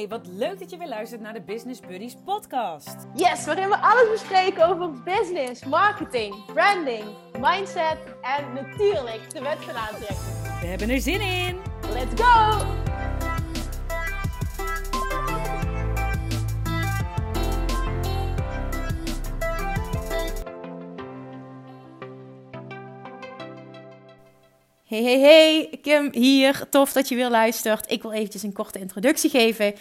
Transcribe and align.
Hey, 0.00 0.08
wat 0.08 0.26
leuk 0.26 0.58
dat 0.58 0.70
je 0.70 0.76
weer 0.76 0.88
luistert 0.88 1.20
naar 1.20 1.32
de 1.32 1.40
Business 1.40 1.80
Buddies 1.80 2.16
podcast. 2.24 2.96
Yes, 3.14 3.44
waarin 3.44 3.68
we 3.68 3.76
alles 3.76 4.10
bespreken 4.10 4.68
over 4.68 5.02
business, 5.02 5.64
marketing, 5.64 6.44
branding, 6.44 7.04
mindset 7.38 7.96
en 8.22 8.52
natuurlijk 8.54 9.30
de 9.32 9.42
wet 9.42 9.58
van 9.58 9.74
aantrekking. 9.74 10.60
We 10.60 10.66
hebben 10.66 10.90
er 10.90 11.00
zin 11.00 11.20
in! 11.20 11.56
Let's 11.92 12.22
go! 12.22 12.89
Hey, 24.90 25.02
hey, 25.02 25.20
hey, 25.20 25.78
Kim 25.82 26.08
hier. 26.12 26.68
Tof 26.68 26.92
dat 26.92 27.08
je 27.08 27.14
weer 27.14 27.30
luistert. 27.30 27.90
Ik 27.90 28.02
wil 28.02 28.12
eventjes 28.12 28.42
een 28.42 28.52
korte 28.52 28.78
introductie 28.78 29.30
geven 29.30 29.74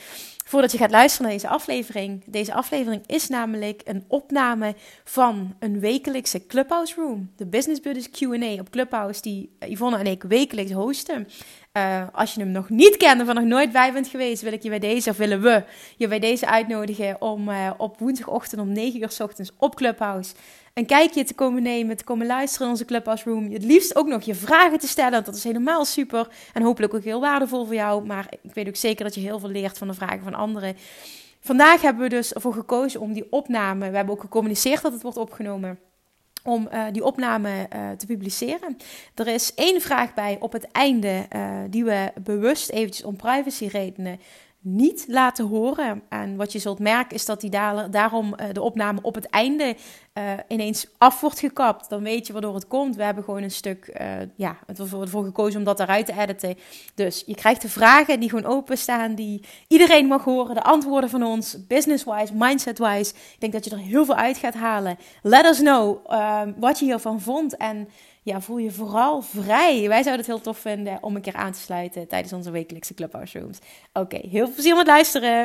voordat 0.45 0.71
je 0.71 0.77
gaat 0.77 0.91
luisteren 0.91 1.27
naar 1.27 1.35
deze 1.35 1.49
aflevering. 1.53 2.23
Deze 2.25 2.53
aflevering 2.53 3.01
is 3.05 3.27
namelijk 3.27 3.81
een 3.85 4.03
opname 4.07 4.75
van 5.03 5.55
een 5.59 5.79
wekelijkse 5.79 6.45
Clubhouse 6.45 6.95
Room. 6.95 7.31
De 7.35 7.45
Business 7.45 7.81
Buddies 7.81 8.09
Q&A 8.09 8.59
op 8.59 8.69
Clubhouse 8.69 9.21
die 9.21 9.55
Yvonne 9.59 9.97
en 9.97 10.07
ik 10.07 10.23
wekelijks 10.23 10.71
hosten. 10.71 11.27
Uh, 11.73 12.03
als 12.11 12.33
je 12.33 12.39
hem 12.39 12.51
nog 12.51 12.69
niet 12.69 12.97
kent 12.97 13.21
of 13.21 13.33
nog 13.33 13.43
nooit 13.43 13.71
bij 13.71 13.93
bent 13.93 14.07
geweest, 14.07 14.41
wil 14.41 14.53
ik 14.53 14.63
je 14.63 14.69
bij 14.69 14.79
deze, 14.79 15.09
of 15.09 15.17
willen 15.17 15.41
we 15.41 15.63
je 15.97 16.07
bij 16.07 16.19
deze 16.19 16.47
uitnodigen 16.47 17.21
om 17.21 17.49
uh, 17.49 17.71
op 17.77 17.99
woensdagochtend 17.99 18.61
om 18.61 18.71
9 18.71 19.01
uur 19.01 19.11
s 19.11 19.19
ochtends 19.19 19.51
op 19.57 19.75
Clubhouse 19.75 20.33
een 20.79 20.85
kijkje 20.85 21.23
te 21.23 21.33
komen 21.33 21.63
nemen, 21.63 21.97
te 21.97 22.03
komen 22.03 22.27
luisteren 22.27 22.65
in 22.65 22.73
onze 22.73 22.85
Clubhouse 22.85 23.29
Room. 23.29 23.51
Het 23.51 23.63
liefst 23.63 23.95
ook 23.95 24.07
nog 24.07 24.21
je 24.21 24.35
vragen 24.35 24.79
te 24.79 24.87
stellen, 24.87 25.23
dat 25.23 25.35
is 25.35 25.43
helemaal 25.43 25.85
super 25.85 26.27
en 26.53 26.61
hopelijk 26.61 26.93
ook 26.93 27.03
heel 27.03 27.19
waardevol 27.19 27.65
voor 27.65 27.75
jou. 27.75 28.05
Maar 28.05 28.27
ik 28.41 28.53
weet 28.53 28.67
ook 28.67 28.75
zeker 28.75 29.03
dat 29.03 29.15
je 29.15 29.21
heel 29.21 29.39
veel 29.39 29.49
leert 29.49 29.77
van 29.77 29.87
de 29.87 29.93
vragen 29.93 30.23
van 30.23 30.33
anderen. 30.33 30.75
Vandaag 31.39 31.81
hebben 31.81 32.03
we 32.03 32.09
dus 32.09 32.33
ervoor 32.33 32.53
gekozen 32.53 32.99
om 32.99 33.13
die 33.13 33.31
opname, 33.31 33.89
we 33.89 33.95
hebben 33.95 34.15
ook 34.15 34.21
gecommuniceerd 34.21 34.81
dat 34.81 34.93
het 34.93 35.01
wordt 35.01 35.17
opgenomen, 35.17 35.79
om 36.43 36.67
uh, 36.73 36.83
die 36.91 37.03
opname 37.03 37.49
uh, 37.49 37.89
te 37.97 38.05
publiceren. 38.05 38.77
Er 39.15 39.27
is 39.27 39.53
één 39.53 39.81
vraag 39.81 40.13
bij 40.13 40.37
op 40.39 40.53
het 40.53 40.71
einde 40.71 41.25
uh, 41.35 41.51
die 41.69 41.83
we 41.83 42.11
bewust 42.21 42.69
eventjes 42.69 43.05
om 43.05 43.15
privacy 43.15 43.65
redenen 43.65 44.19
niet 44.61 45.05
laten 45.07 45.47
horen. 45.47 46.01
En 46.09 46.35
wat 46.35 46.51
je 46.51 46.59
zult 46.59 46.79
merken 46.79 47.15
is 47.15 47.25
dat 47.25 47.41
die 47.41 47.49
daar, 47.49 47.91
daarom 47.91 48.35
uh, 48.39 48.45
de 48.51 48.61
opname 48.61 48.99
op 49.01 49.15
het 49.15 49.25
einde 49.25 49.75
uh, 50.13 50.23
ineens 50.47 50.87
af 50.97 51.21
wordt 51.21 51.39
gekapt. 51.39 51.89
Dan 51.89 52.03
weet 52.03 52.27
je 52.27 52.33
waardoor 52.33 52.55
het 52.55 52.67
komt. 52.67 52.95
We 52.95 53.03
hebben 53.03 53.23
gewoon 53.23 53.43
een 53.43 53.51
stuk, 53.51 53.99
uh, 54.01 54.11
ja, 54.35 54.57
ervoor 54.75 55.23
gekozen 55.23 55.59
om 55.59 55.65
dat 55.65 55.79
eruit 55.79 56.05
te 56.05 56.19
editen. 56.19 56.57
Dus 56.95 57.23
je 57.25 57.35
krijgt 57.35 57.61
de 57.61 57.69
vragen 57.69 58.19
die 58.19 58.29
gewoon 58.29 58.51
openstaan, 58.51 59.15
die 59.15 59.43
iedereen 59.67 60.05
mag 60.05 60.23
horen. 60.23 60.55
De 60.55 60.63
antwoorden 60.63 61.09
van 61.09 61.23
ons, 61.23 61.67
business-wise, 61.67 62.33
mindset-wise. 62.35 63.13
Ik 63.13 63.39
denk 63.39 63.53
dat 63.53 63.65
je 63.65 63.71
er 63.71 63.77
heel 63.77 64.05
veel 64.05 64.15
uit 64.15 64.37
gaat 64.37 64.53
halen. 64.53 64.97
Let 65.21 65.45
us 65.45 65.57
know 65.57 66.05
wat 66.59 66.79
je 66.79 66.85
hiervan 66.85 67.21
vond 67.21 67.57
en 67.57 67.87
ja, 68.23 68.41
voel 68.41 68.57
je 68.57 68.71
vooral 68.71 69.21
vrij. 69.21 69.87
Wij 69.87 70.03
zouden 70.03 70.25
het 70.25 70.33
heel 70.33 70.41
tof 70.41 70.59
vinden 70.59 71.03
om 71.03 71.15
een 71.15 71.21
keer 71.21 71.35
aan 71.35 71.51
te 71.51 71.59
sluiten 71.59 72.07
tijdens 72.07 72.33
onze 72.33 72.51
wekelijkse 72.51 72.93
Clubhouse 72.93 73.39
Rooms. 73.39 73.59
Oké, 73.93 74.17
heel 74.17 74.45
veel 74.45 74.53
plezier 74.53 74.75
met 74.75 74.87
luisteren. 74.87 75.39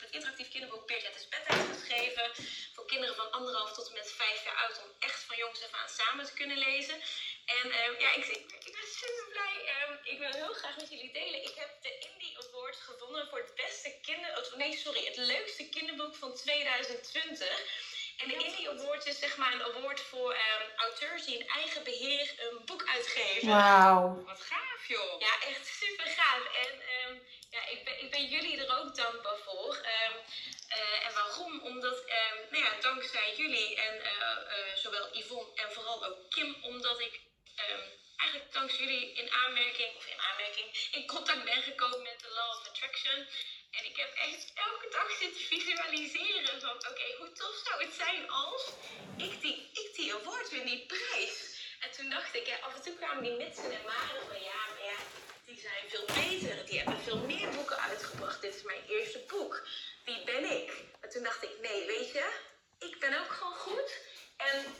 Het 0.00 0.10
interactief 0.10 0.48
kinderboek 0.48 0.86
Peert 0.86 1.16
is 1.16 1.28
bedtijd 1.28 1.66
geschreven 1.74 2.26
voor 2.74 2.86
kinderen 2.86 3.14
van 3.14 3.30
anderhalf 3.30 3.72
tot 3.72 3.86
en 3.88 3.94
met 4.00 4.12
vijf 4.22 4.44
jaar 4.44 4.58
oud 4.64 4.76
om 4.84 4.90
echt 5.08 5.22
van 5.28 5.36
jongs 5.36 5.64
af 5.64 5.74
aan 5.80 5.92
samen 6.00 6.24
te 6.26 6.34
kunnen 6.40 6.58
lezen. 6.58 6.96
En 7.60 7.66
uh, 7.68 8.00
ja, 8.04 8.10
ik, 8.18 8.24
ik, 8.68 8.72
ben 8.76 8.88
super 9.00 9.26
blij. 9.34 9.56
Um, 9.76 9.94
ik 10.12 10.18
wil 10.18 10.32
heel 10.40 10.54
graag 10.60 10.76
met 10.76 10.90
jullie 10.90 11.12
delen. 11.12 11.40
Ik 11.50 11.54
heb 11.62 11.70
de 11.82 11.92
Indie 12.08 12.36
Award 12.42 12.76
gewonnen 12.76 13.28
voor 13.28 13.38
het 13.38 13.54
beste 13.54 13.90
kinder... 14.02 14.30
Nee, 14.56 14.76
sorry, 14.76 15.04
het 15.04 15.16
leukste 15.16 15.68
kinderboek 15.68 16.14
van 16.14 16.34
2020. 16.34 17.91
En 18.16 18.28
de 18.28 18.36
Indie 18.36 18.68
Award 18.68 19.06
is 19.06 19.18
zeg 19.18 19.36
maar 19.36 19.52
een 19.52 19.62
award 19.62 20.00
voor 20.00 20.32
um, 20.32 20.70
auteurs 20.76 21.24
die 21.24 21.38
in 21.38 21.48
eigen 21.48 21.84
beheer 21.84 22.34
een 22.38 22.64
boek 22.64 22.88
uitgeven. 22.88 23.48
Wauw. 23.48 24.24
Wat 24.24 24.40
gaaf 24.40 24.88
joh. 24.88 25.20
Ja, 25.20 25.40
echt 25.48 25.66
super 25.66 26.06
gaaf. 26.06 26.44
En 26.64 26.72
um, 26.72 27.22
ja, 27.50 27.68
ik, 27.68 27.84
ben, 27.84 28.02
ik 28.02 28.10
ben 28.10 28.26
jullie 28.26 28.64
er 28.64 28.78
ook 28.78 28.96
dankbaar 28.96 29.38
voor. 29.44 29.76
Um, 29.76 30.16
uh, 30.68 31.06
en 31.06 31.14
waarom? 31.14 31.60
Omdat, 31.60 32.06
nou 32.50 32.64
ja, 32.64 32.80
dankzij 32.80 33.34
jullie 33.36 33.76
en 33.76 33.94
uh, 33.94 34.02
uh, 34.02 34.74
zowel 34.74 35.16
Yvonne 35.16 35.54
en 35.54 35.72
vooral 35.72 36.04
ook 36.04 36.30
Kim, 36.30 36.56
omdat 36.62 37.00
ik 37.00 37.20
eigenlijk 38.16 38.52
dankzij 38.52 38.78
jullie 38.84 39.12
in 39.12 39.32
aanmerking, 39.32 39.96
of 39.96 40.06
in 40.06 40.20
aanmerking, 40.20 40.88
in 40.92 41.06
contact 41.06 41.44
ben 41.44 41.62
gekomen 41.62 42.02
met 42.02 42.20
de 42.20 42.28
Law 42.28 42.50
of 42.50 42.68
Attraction. 42.68 43.28
En 43.78 43.84
ik 43.84 43.96
heb 43.96 44.12
echt 44.14 44.52
elke 44.54 44.88
dag 44.90 45.10
zitten 45.10 45.40
visualiseren 45.40 46.60
van 46.60 46.76
oké, 46.90 47.06
hoe 47.18 47.32
tof 47.32 47.62
zou 47.64 47.84
het 47.84 47.94
zijn 47.94 48.30
als 48.30 48.70
ik 49.16 49.40
die, 49.40 49.70
ik 49.72 49.94
die 49.94 50.14
award 50.14 50.50
win, 50.50 50.66
die 50.66 50.86
prijs. 50.86 51.60
En 51.80 51.90
toen 51.90 52.10
dacht 52.10 52.34
ik, 52.34 52.46
ja, 52.46 52.56
af 52.58 52.74
en 52.74 52.82
toe 52.82 52.94
kwamen 52.94 53.22
die 53.22 53.36
mitsen 53.36 53.72
en 53.72 53.84
maren 53.84 54.26
van 54.28 54.42
ja, 54.42 54.60
maar 54.68 54.84
ja, 54.84 54.98
die 55.46 55.60
zijn 55.60 55.88
veel 55.88 56.04
beter. 56.06 56.66
Die 56.66 56.78
hebben 56.78 57.00
veel 57.00 57.18
meer 57.18 57.48
boeken 57.48 57.78
uitgebracht. 57.78 58.40
Dit 58.40 58.54
is 58.54 58.62
mijn 58.62 58.84
eerste 58.88 59.18
boek. 59.18 59.66
Wie 60.04 60.24
ben 60.24 60.44
ik? 60.44 60.72
En 61.00 61.10
toen 61.10 61.22
dacht 61.22 61.42
ik, 61.42 61.60
nee, 61.60 61.86
weet 61.86 62.12
je, 62.12 62.30
ik 62.78 63.00
ben 63.00 63.20
ook 63.20 63.30
gewoon 63.30 63.54
goed. 63.54 64.00
En 64.36 64.74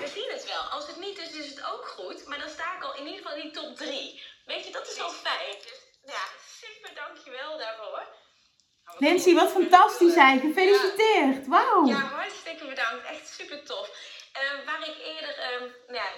we 0.00 0.08
zien 0.08 0.30
het 0.30 0.44
wel. 0.44 0.62
Als 0.62 0.86
het 0.86 0.96
niet 0.96 1.18
is, 1.18 1.30
is 1.30 1.50
het 1.50 1.64
ook 1.64 1.86
goed. 1.86 2.26
Maar 2.26 2.38
dan 2.38 2.50
sta 2.50 2.76
ik 2.76 2.82
al 2.82 2.94
in 2.94 3.06
ieder 3.06 3.22
geval 3.22 3.36
in 3.36 3.42
die 3.42 3.50
top 3.50 3.76
drie. 3.76 4.22
Weet 4.44 4.64
je, 4.64 4.72
dat 4.72 4.90
is 4.90 5.00
al 5.00 5.10
fijn. 5.10 5.56
Dus 5.62 5.80
ja, 6.06 6.24
super 6.60 6.94
dankjewel 6.94 7.58
daarvoor. 7.58 8.06
Nancy, 8.98 9.34
wat 9.34 9.50
fantastisch 9.50 10.12
zijn. 10.12 10.40
Gefeliciteerd. 10.40 11.44
Ja. 11.44 11.48
Wauw. 11.48 11.86
Ja, 11.86 11.94
hartstikke 11.94 12.66
bedankt. 12.66 13.06
Echt 13.06 13.28
super 13.28 13.64
tof. 13.64 13.88
Uh, 14.42 14.66
waar 14.66 14.88
ik 14.88 14.96
eerder, 14.98 15.34
um, 15.52 15.74
nou 15.86 15.94
ja, 16.04 16.08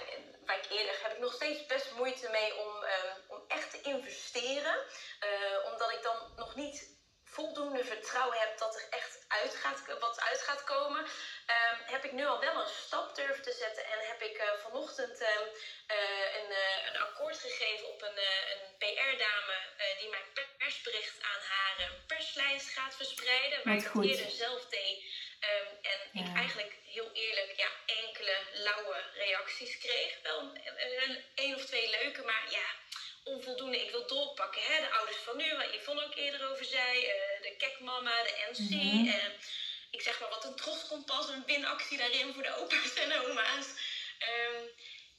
waar 0.45 0.57
ik 0.57 0.77
eerder 0.77 0.95
heb 1.03 1.11
ik 1.11 1.19
nog 1.19 1.33
steeds 1.33 1.65
best 1.65 1.91
moeite 1.97 2.29
mee 2.31 2.51
om, 2.59 2.67
um, 2.67 3.37
om 3.37 3.39
echt 3.47 3.71
te 3.71 3.81
investeren. 3.81 4.75
Uh, 4.75 5.71
omdat 5.71 5.91
ik 5.91 6.03
dan 6.03 6.17
nog 6.35 6.55
niet 6.55 6.98
voldoende 7.39 7.83
vertrouwen 7.83 8.37
heb 8.39 8.57
dat 8.57 8.75
er 8.75 8.85
echt 8.89 9.25
uit 9.27 9.55
gaat, 9.55 9.99
wat 9.99 10.19
uit 10.29 10.41
gaat 10.41 10.63
komen, 10.63 11.01
um, 11.55 11.77
heb 11.93 12.03
ik 12.05 12.11
nu 12.11 12.25
al 12.25 12.39
wel 12.39 12.55
een 12.61 12.73
stap 12.85 13.15
durven 13.15 13.43
te 13.43 13.55
zetten. 13.63 13.83
En 13.85 13.99
heb 14.11 14.21
ik 14.21 14.37
uh, 14.37 14.45
vanochtend 14.65 15.21
um, 15.21 15.47
uh, 15.97 16.25
een, 16.37 16.49
uh, 16.51 16.87
een, 16.87 16.97
akkoord 16.97 17.37
gegeven 17.37 17.87
op 17.93 18.01
een, 18.01 18.19
een 18.53 18.65
PR-dame 18.81 19.55
die 19.99 20.09
mijn 20.09 20.29
persbericht 20.57 21.17
aan 21.21 21.41
haar 21.53 21.91
perslijst 22.07 22.69
gaat 22.69 22.95
verspreiden. 22.95 23.59
Waar 23.63 23.75
ik 23.75 23.93
eerder 24.03 24.31
zelf 24.31 24.65
deed. 24.65 24.97
Um, 25.49 25.67
en 25.91 25.99
ja. 26.11 26.21
ik 26.21 26.35
eigenlijk 26.35 26.73
heel 26.85 27.09
eerlijk 27.13 27.53
ja, 27.55 27.69
enkele 27.85 28.37
lauwe 28.53 29.03
reacties 29.13 29.77
kreeg. 29.77 30.21
Wel 30.23 30.39
een, 30.39 31.23
een 31.35 31.55
of 31.55 31.65
twee 31.65 31.89
leuke, 31.89 32.21
maar 32.21 32.45
ja 32.49 32.78
onvoldoende. 33.35 33.81
Ik 33.85 33.91
wil 33.91 34.07
doorpakken. 34.07 34.61
Hè? 34.61 34.81
De 34.81 34.91
ouders 34.97 35.17
van 35.17 35.37
nu, 35.37 35.55
waar 35.55 35.75
Yvonne 35.75 36.05
ook 36.05 36.15
eerder 36.15 36.51
over 36.51 36.65
zei. 36.65 36.97
Uh, 36.97 37.41
de 37.41 37.55
kekmama, 37.57 38.23
de 38.23 38.47
NC. 38.51 38.69
Mm-hmm. 38.69 39.07
uh, 39.07 39.33
ik 39.91 40.01
zeg 40.01 40.19
maar 40.19 40.29
wat 40.29 40.45
een 40.45 40.55
troskompas, 40.55 41.29
een 41.29 41.45
winactie 41.45 41.97
daarin 41.97 42.33
voor 42.33 42.43
de 42.43 42.55
opa's 42.55 42.93
en 42.93 43.11
oma's. 43.25 43.67
Um, 44.29 44.69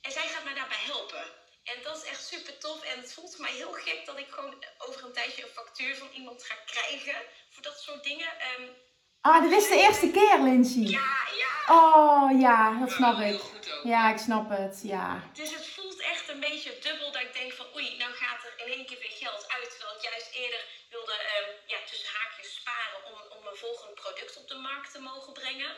en 0.00 0.12
zij 0.12 0.28
gaat 0.28 0.44
mij 0.44 0.54
daarbij 0.54 0.84
helpen. 0.93 1.25
En 1.65 1.82
dat 1.82 1.97
is 1.97 2.09
echt 2.09 2.26
super 2.26 2.59
tof. 2.59 2.84
En 2.84 3.00
het 3.00 3.12
voelt 3.12 3.34
voor 3.34 3.44
mij 3.44 3.53
heel 3.53 3.72
gek 3.72 4.06
dat 4.06 4.19
ik 4.19 4.31
gewoon 4.31 4.65
over 4.78 5.04
een 5.04 5.12
tijdje 5.12 5.42
een 5.42 5.48
factuur 5.48 5.97
van 5.97 6.10
iemand 6.12 6.44
ga 6.44 6.54
krijgen. 6.54 7.22
Voor 7.50 7.62
dat 7.62 7.81
soort 7.81 8.04
dingen. 8.04 8.28
Um, 8.59 8.77
ah, 9.21 9.43
dit 9.43 9.53
is 9.53 9.69
de 9.69 9.81
eerste 9.84 10.11
keer, 10.11 10.39
Lindsay. 10.39 10.89
Ja, 10.99 11.13
ja. 11.43 11.53
Oh, 11.77 12.41
ja, 12.41 12.78
dat 12.81 12.91
snap 12.91 13.17
ja, 13.19 13.25
ik. 13.25 13.41
Ja, 13.83 14.11
ik 14.15 14.19
snap 14.19 14.49
het, 14.51 14.81
ja. 14.83 15.07
Dus 15.33 15.55
het 15.55 15.67
voelt 15.67 16.01
echt 16.01 16.28
een 16.28 16.41
beetje 16.41 16.78
dubbel 16.81 17.13
dat 17.13 17.22
ik 17.22 17.33
denk 17.33 17.53
van 17.53 17.67
oei, 17.75 17.97
nou 17.97 18.13
gaat 18.13 18.43
er 18.45 18.55
in 18.67 18.72
één 18.72 18.87
keer 18.87 18.99
weer 18.99 19.17
geld 19.25 19.43
uit. 19.57 19.71
Terwijl 19.71 19.97
ik 19.97 20.03
juist 20.11 20.31
eerder 20.43 20.63
wilde, 20.91 21.17
um, 21.37 21.51
ja, 21.67 21.78
tussen 21.91 22.15
haakjes 22.17 22.55
sparen 22.55 23.01
om, 23.11 23.19
om 23.37 23.47
een 23.47 23.63
volgend 23.67 23.95
product 23.95 24.37
op 24.37 24.49
de 24.49 24.61
markt 24.69 24.93
te 24.93 25.01
mogen 25.01 25.33
brengen. 25.33 25.73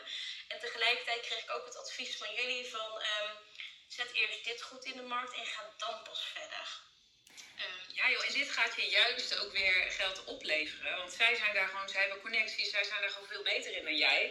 En 0.47 0.59
tegelijkertijd 0.59 1.21
kreeg 1.21 1.43
ik 1.43 1.55
ook 1.55 1.65
het 1.65 1.77
advies 1.77 2.17
van 2.17 2.31
jullie 2.39 2.65
van 2.75 2.91
um, 3.11 3.31
zet 3.87 4.11
eerst 4.13 4.43
dit 4.43 4.61
goed 4.61 4.83
in 4.85 4.97
de 4.97 5.07
markt 5.15 5.33
en 5.33 5.45
ga 5.45 5.61
dan 5.77 5.97
pas 6.03 6.21
verder. 6.33 6.67
Ja 7.99 8.05
joh, 8.13 8.23
en 8.27 8.33
dit 8.39 8.49
gaat 8.57 8.73
je 8.79 8.85
juist 8.99 9.29
ook 9.41 9.51
weer 9.59 9.77
geld 9.99 10.17
opleveren. 10.33 10.93
Want 11.01 11.11
zij 11.19 11.33
zijn 11.41 11.53
daar 11.57 11.69
gewoon, 11.71 11.89
zij 11.89 12.01
hebben 12.01 12.21
connecties, 12.25 12.69
zij 12.75 12.85
zijn 12.89 13.01
daar 13.01 13.13
gewoon 13.15 13.31
veel 13.33 13.45
beter 13.51 13.71
in 13.77 13.83
dan 13.89 13.97
jij. 14.07 14.21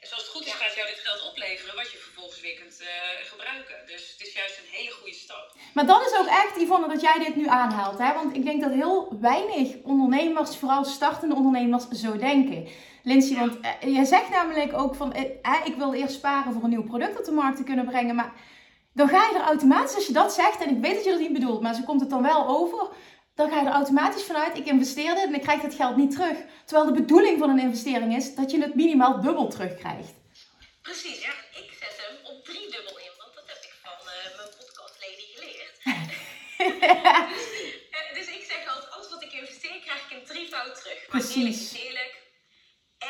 En 0.00 0.06
zoals 0.08 0.22
het 0.22 0.32
goed 0.34 0.46
is, 0.46 0.52
gaat 0.62 0.74
jou 0.78 0.88
dit 0.88 1.02
geld 1.06 1.22
opleveren 1.30 1.74
wat 1.80 1.90
je 1.92 1.98
vervolgens 2.06 2.40
weer 2.40 2.58
kunt 2.60 2.76
uh, 2.80 2.88
gebruiken. 3.32 3.76
Dus 3.92 4.02
het 4.12 4.20
is 4.26 4.32
juist 4.40 4.58
een 4.58 4.72
hele 4.78 4.92
goede 4.98 5.14
stap. 5.24 5.44
Maar 5.74 5.86
dat 5.86 6.06
is 6.06 6.14
ook 6.18 6.30
echt, 6.42 6.56
Yvonne, 6.62 6.88
dat 6.88 7.00
jij 7.00 7.18
dit 7.18 7.36
nu 7.36 7.46
aanhaalt. 7.48 7.98
Hè? 7.98 8.12
Want 8.12 8.36
ik 8.36 8.44
denk 8.44 8.60
dat 8.60 8.72
heel 8.72 9.18
weinig 9.20 9.68
ondernemers, 9.82 10.56
vooral 10.56 10.84
startende 10.84 11.34
ondernemers, 11.34 11.84
zo 11.88 12.16
denken. 12.16 12.68
Lindsay, 13.02 13.36
want 13.36 13.54
uh, 13.64 13.94
jij 13.94 14.04
zegt 14.04 14.30
namelijk 14.30 14.72
ook 14.72 14.94
van, 14.94 15.16
uh, 15.16 15.66
ik 15.70 15.74
wil 15.76 15.94
eerst 15.94 16.14
sparen 16.14 16.52
voor 16.52 16.62
een 16.62 16.70
nieuw 16.70 16.90
product 16.92 17.18
op 17.18 17.24
de 17.24 17.38
markt 17.42 17.56
te 17.56 17.64
kunnen 17.64 17.86
brengen. 17.86 18.14
Maar 18.14 18.32
dan 19.00 19.08
ga 19.08 19.28
je 19.28 19.38
er 19.38 19.50
automatisch, 19.52 19.94
als 19.94 20.06
je 20.06 20.12
dat 20.12 20.34
zegt, 20.34 20.60
en 20.62 20.76
ik 20.76 20.80
weet 20.80 20.94
dat 20.94 21.04
je 21.04 21.10
dat 21.10 21.20
niet 21.20 21.32
bedoelt, 21.32 21.60
maar 21.60 21.74
zo 21.74 21.82
komt 21.82 22.00
het 22.00 22.10
dan 22.10 22.22
wel 22.22 22.46
over 22.48 22.88
dan 23.40 23.50
ga 23.50 23.60
je 23.60 23.66
er 23.66 23.80
automatisch 23.82 24.22
vanuit, 24.30 24.56
ik 24.56 24.66
investeer 24.66 25.14
dit 25.14 25.24
en 25.24 25.34
ik 25.34 25.46
krijg 25.48 25.62
het 25.62 25.74
geld 25.74 25.96
niet 25.96 26.14
terug. 26.16 26.38
Terwijl 26.64 26.86
de 26.90 27.00
bedoeling 27.00 27.38
van 27.38 27.50
een 27.50 27.66
investering 27.68 28.16
is 28.16 28.34
dat 28.34 28.50
je 28.50 28.60
het 28.60 28.74
minimaal 28.74 29.20
dubbel 29.20 29.48
terugkrijgt. 29.48 30.14
Precies, 30.82 31.20
ja. 31.26 31.34
Ik 31.62 31.70
zet 31.80 31.94
hem 32.02 32.14
op 32.30 32.44
drie 32.44 32.66
dubbel 32.74 32.96
in, 33.06 33.12
want 33.22 33.32
dat 33.38 33.46
heb 33.52 33.60
ik 33.68 33.74
van 33.86 34.00
eh, 34.14 34.36
mijn 34.38 34.52
podcastlady 34.58 35.26
geleerd. 35.34 35.74
dus, 37.34 37.46
eh, 37.96 38.08
dus 38.18 38.28
ik 38.38 38.44
zeg 38.52 38.60
altijd, 38.72 38.92
alles 38.94 39.10
wat 39.14 39.22
ik 39.22 39.32
investeer, 39.32 39.78
krijg 39.86 40.00
ik 40.06 40.12
een 40.16 40.26
drievoud 40.30 40.74
terug. 40.80 40.98
Maar 41.08 41.20
Precies. 41.20 41.36
eerlijk 41.36 41.56
is 41.74 41.82
eerlijk, 41.86 42.14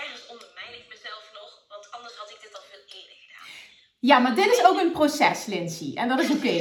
ergens 0.00 0.24
ondermijn 0.32 0.74
ik 0.80 0.86
mezelf 0.94 1.24
nog, 1.38 1.50
want 1.72 1.84
anders 1.94 2.16
had 2.20 2.30
ik 2.34 2.40
dit 2.44 2.54
al 2.58 2.64
veel 2.70 2.84
eerder 2.96 3.18
gedaan. 3.24 3.50
Ja, 4.00 4.18
maar 4.18 4.34
dit 4.34 4.50
is 4.54 4.64
ook 4.64 4.78
een 4.80 4.92
proces, 4.92 5.46
Lindsay. 5.46 5.92
En 5.94 6.08
dat 6.08 6.20
is 6.20 6.30
oké. 6.30 6.56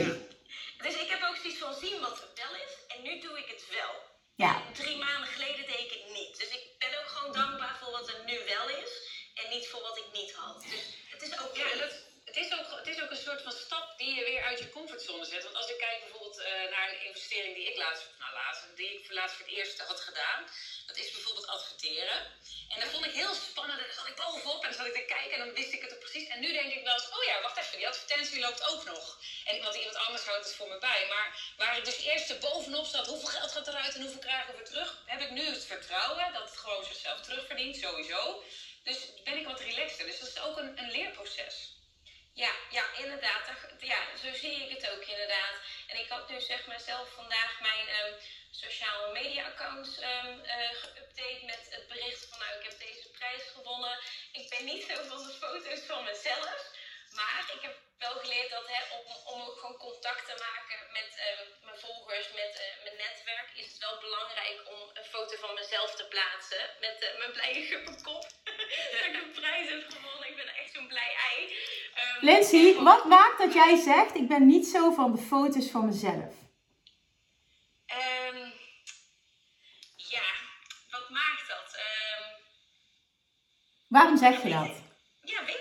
Dus 0.86 0.96
ik 1.04 1.10
heb 1.14 1.22
ook 1.30 1.38
zoiets 1.42 1.60
van 1.60 1.74
zien 1.74 2.00
wat 2.00 2.18
wel 2.42 2.54
is 2.66 2.74
en 2.94 3.00
nu 3.04 3.22
doe 3.22 3.38
ik 3.38 3.48
het 3.56 3.64
wel. 3.78 3.94
Ja. 4.36 4.54
En 4.68 4.74
drie 4.74 4.98
maanden 4.98 5.30
geleden 5.36 5.66
deed 5.66 5.84
ik 5.88 5.94
het 5.98 6.08
niet. 6.20 6.34
Dus 6.42 6.50
ik 6.58 6.64
ben 6.78 6.92
ook 7.00 7.10
gewoon 7.14 7.34
dankbaar 7.34 7.76
voor 7.80 7.92
wat 7.92 8.08
er 8.08 8.22
nu 8.26 8.38
wel 8.54 8.68
is 8.84 8.92
en 9.40 9.46
niet 9.56 9.68
voor 9.68 9.82
wat 9.82 9.98
ik 9.98 10.10
niet 10.20 10.34
had. 10.34 10.62
Dus 10.62 10.86
het 11.14 11.22
is 11.28 11.34
ook 11.42 11.56
Ja, 11.56 11.70
dat, 11.84 11.94
het, 12.30 12.38
is 12.44 12.50
ook, 12.58 12.68
het 12.82 12.88
is 12.88 13.02
ook 13.02 13.12
een 13.12 13.26
soort 13.28 13.42
van 13.42 13.52
stap 13.52 13.88
die 13.98 14.14
je 14.16 14.24
weer 14.30 14.44
uit 14.44 14.60
je 14.60 14.70
comfortzone 14.70 15.26
zet. 15.26 15.44
Want 15.44 15.56
als 15.56 15.70
ik 15.74 15.78
kijk 15.78 16.00
bijvoorbeeld 16.04 16.40
eh, 16.40 16.72
naar 16.76 16.88
een 16.90 17.06
investering 17.10 17.56
die 17.56 17.70
ik 17.72 17.78
laatst, 17.78 18.06
nou 18.20 18.34
laatst, 18.34 18.64
die 18.76 18.92
ik 19.00 19.14
laatst 19.20 19.36
voor 19.36 19.46
het 19.46 19.56
eerst 19.56 19.80
had 19.80 20.02
gedaan. 20.10 20.42
Dat 20.88 20.98
is 20.98 21.12
bijvoorbeeld 21.12 21.48
adverteren. 21.48 22.18
En 22.74 22.80
dat 22.80 22.90
vond 22.90 23.06
ik 23.06 23.12
heel 23.12 23.34
spannend. 23.34 23.80
En 23.80 23.86
dan 23.86 23.96
zat 23.96 24.08
ik 24.08 24.16
bovenop 24.16 24.64
en 24.64 24.70
dan 24.70 24.80
zat 24.80 24.86
ik 24.86 24.94
te 24.94 25.14
kijken 25.16 25.32
en 25.32 25.40
dan 25.46 25.54
wist 25.54 25.74
ik 25.74 25.82
het 25.82 25.94
ook 25.94 26.00
precies. 26.00 26.28
En 26.28 26.40
nu 26.40 26.52
denk 26.54 26.74
ik 26.74 26.84
wel 26.84 26.96
oh 26.96 27.24
ja, 27.24 27.42
wacht 27.42 27.58
even, 27.58 27.78
die 27.78 27.88
advertentie 27.88 28.40
loopt 28.40 28.68
ook 28.72 28.86
nog. 28.86 29.18
En 29.46 29.62
want 29.62 29.76
iemand 29.76 29.96
anders 29.96 30.26
houdt 30.26 30.46
het 30.46 30.56
voor 30.56 30.68
me 30.68 30.78
bij. 30.78 31.06
Maar 31.10 31.54
waar 31.58 31.78
ik 31.78 31.86
dus 31.86 31.98
eerst 31.98 32.30
er 32.30 32.38
bovenop 32.38 32.86
zat, 32.86 33.08
hoeveel 33.08 33.28
geld 33.28 33.52
gaat 33.52 33.68
eruit 33.68 33.96
en 33.96 34.02
hoeveel 34.02 34.20
krijgen 34.20 34.56
we 34.58 34.64
terug, 34.64 34.98
heb 35.06 35.22
ik 35.22 35.32
nu 35.32 35.46
het 35.46 35.66
vertrouwen 35.66 36.34
dat 36.34 36.50
het 36.50 36.58
gewoon 36.58 36.86
zichzelf 36.86 37.22
terugverdient, 37.22 37.76
sowieso. 37.76 38.44
Dus 38.84 38.98
ben 39.24 39.38
ik 39.38 39.46
wat 39.46 39.60
relaxter. 39.60 40.06
Dus 40.06 40.20
dat 40.20 40.30
is 40.30 40.40
ook 40.40 40.58
een, 40.58 40.80
een 40.80 40.92
leerproces. 40.92 41.79
Ja, 42.46 42.54
ja, 42.70 42.84
inderdaad. 42.98 43.46
Ja, 43.80 44.00
zo 44.22 44.34
zie 44.34 44.64
ik 44.64 44.70
het 44.78 44.90
ook 44.90 45.06
inderdaad. 45.06 45.56
En 45.88 46.00
ik 46.00 46.10
had 46.10 46.30
nu 46.30 46.42
zeg 46.42 46.68
maar 46.68 46.80
zelf 46.80 47.10
vandaag 47.14 47.62
mijn 47.62 47.88
ehm, 47.88 48.14
sociale 48.52 49.12
media 49.14 49.46
accounts 49.46 50.00
eh, 50.00 50.26
geüpdate 50.82 51.46
met 51.46 51.68
het 51.70 51.88
bericht 51.88 52.26
van 52.30 52.40
nou 52.40 52.60
ik 52.60 52.70
heb 52.70 52.80
deze 52.80 53.10
prijs 53.10 53.44
gewonnen. 53.56 54.00
Ik 54.32 54.50
ben 54.50 54.66
niet 54.66 54.84
zo 54.84 55.04
van 55.04 55.24
de 55.28 55.34
foto's 55.34 55.80
van 55.80 56.04
mezelf. 56.04 56.79
Maar 57.20 57.44
ik 57.56 57.62
heb 57.68 57.76
wel 58.06 58.16
geleerd 58.24 58.50
dat 58.50 58.68
hè, 58.74 58.80
om, 58.98 59.06
om 59.32 59.38
ook 59.48 59.58
gewoon 59.60 59.78
contact 59.88 60.24
te 60.30 60.36
maken 60.48 60.78
met 61.00 61.12
ehm, 61.28 61.44
mijn 61.66 61.80
volgers, 61.86 62.28
met 62.42 62.54
eh, 62.64 62.84
mijn 62.86 62.98
netwerk, 63.06 63.50
is 63.62 63.68
het 63.72 63.78
wel 63.86 63.98
belangrijk 64.06 64.58
om 64.74 64.80
een 64.98 65.10
foto 65.16 65.34
van 65.46 65.54
mezelf 65.62 65.90
te 65.96 66.06
plaatsen. 66.14 66.64
Met 66.86 66.98
eh, 67.06 67.18
mijn 67.22 67.32
blije 67.38 67.62
guppenkop. 67.70 68.24
dat 68.94 69.04
ik 69.10 69.16
een 69.22 69.32
prijs 69.40 69.68
heb 69.74 69.84
gewonnen. 69.96 70.30
Ik 70.32 70.36
ben 70.36 70.50
echt 70.62 70.72
zo'n 70.76 70.88
blij 70.94 71.12
ei. 71.30 71.38
Ehm, 71.96 72.26
Lindsay, 72.26 72.68
en- 72.78 72.84
wat 72.84 73.06
maakt 73.06 73.38
dat 73.44 73.54
jij 73.54 73.76
zegt, 73.92 74.16
ik 74.16 74.28
ben 74.28 74.46
niet 74.48 74.68
zo 74.68 74.92
van 75.00 75.12
de 75.16 75.22
foto's 75.32 75.70
van 75.72 75.86
mezelf? 75.86 76.34
Ehm, 77.86 78.42
ja, 80.16 80.28
wat 80.92 81.10
maakt 81.10 81.48
dat? 81.48 81.78
Waarom 83.88 84.18
zeg 84.18 84.44
je 84.44 84.50
dat? 84.50 84.82
ja, 85.24 85.46
weet. 85.46 85.59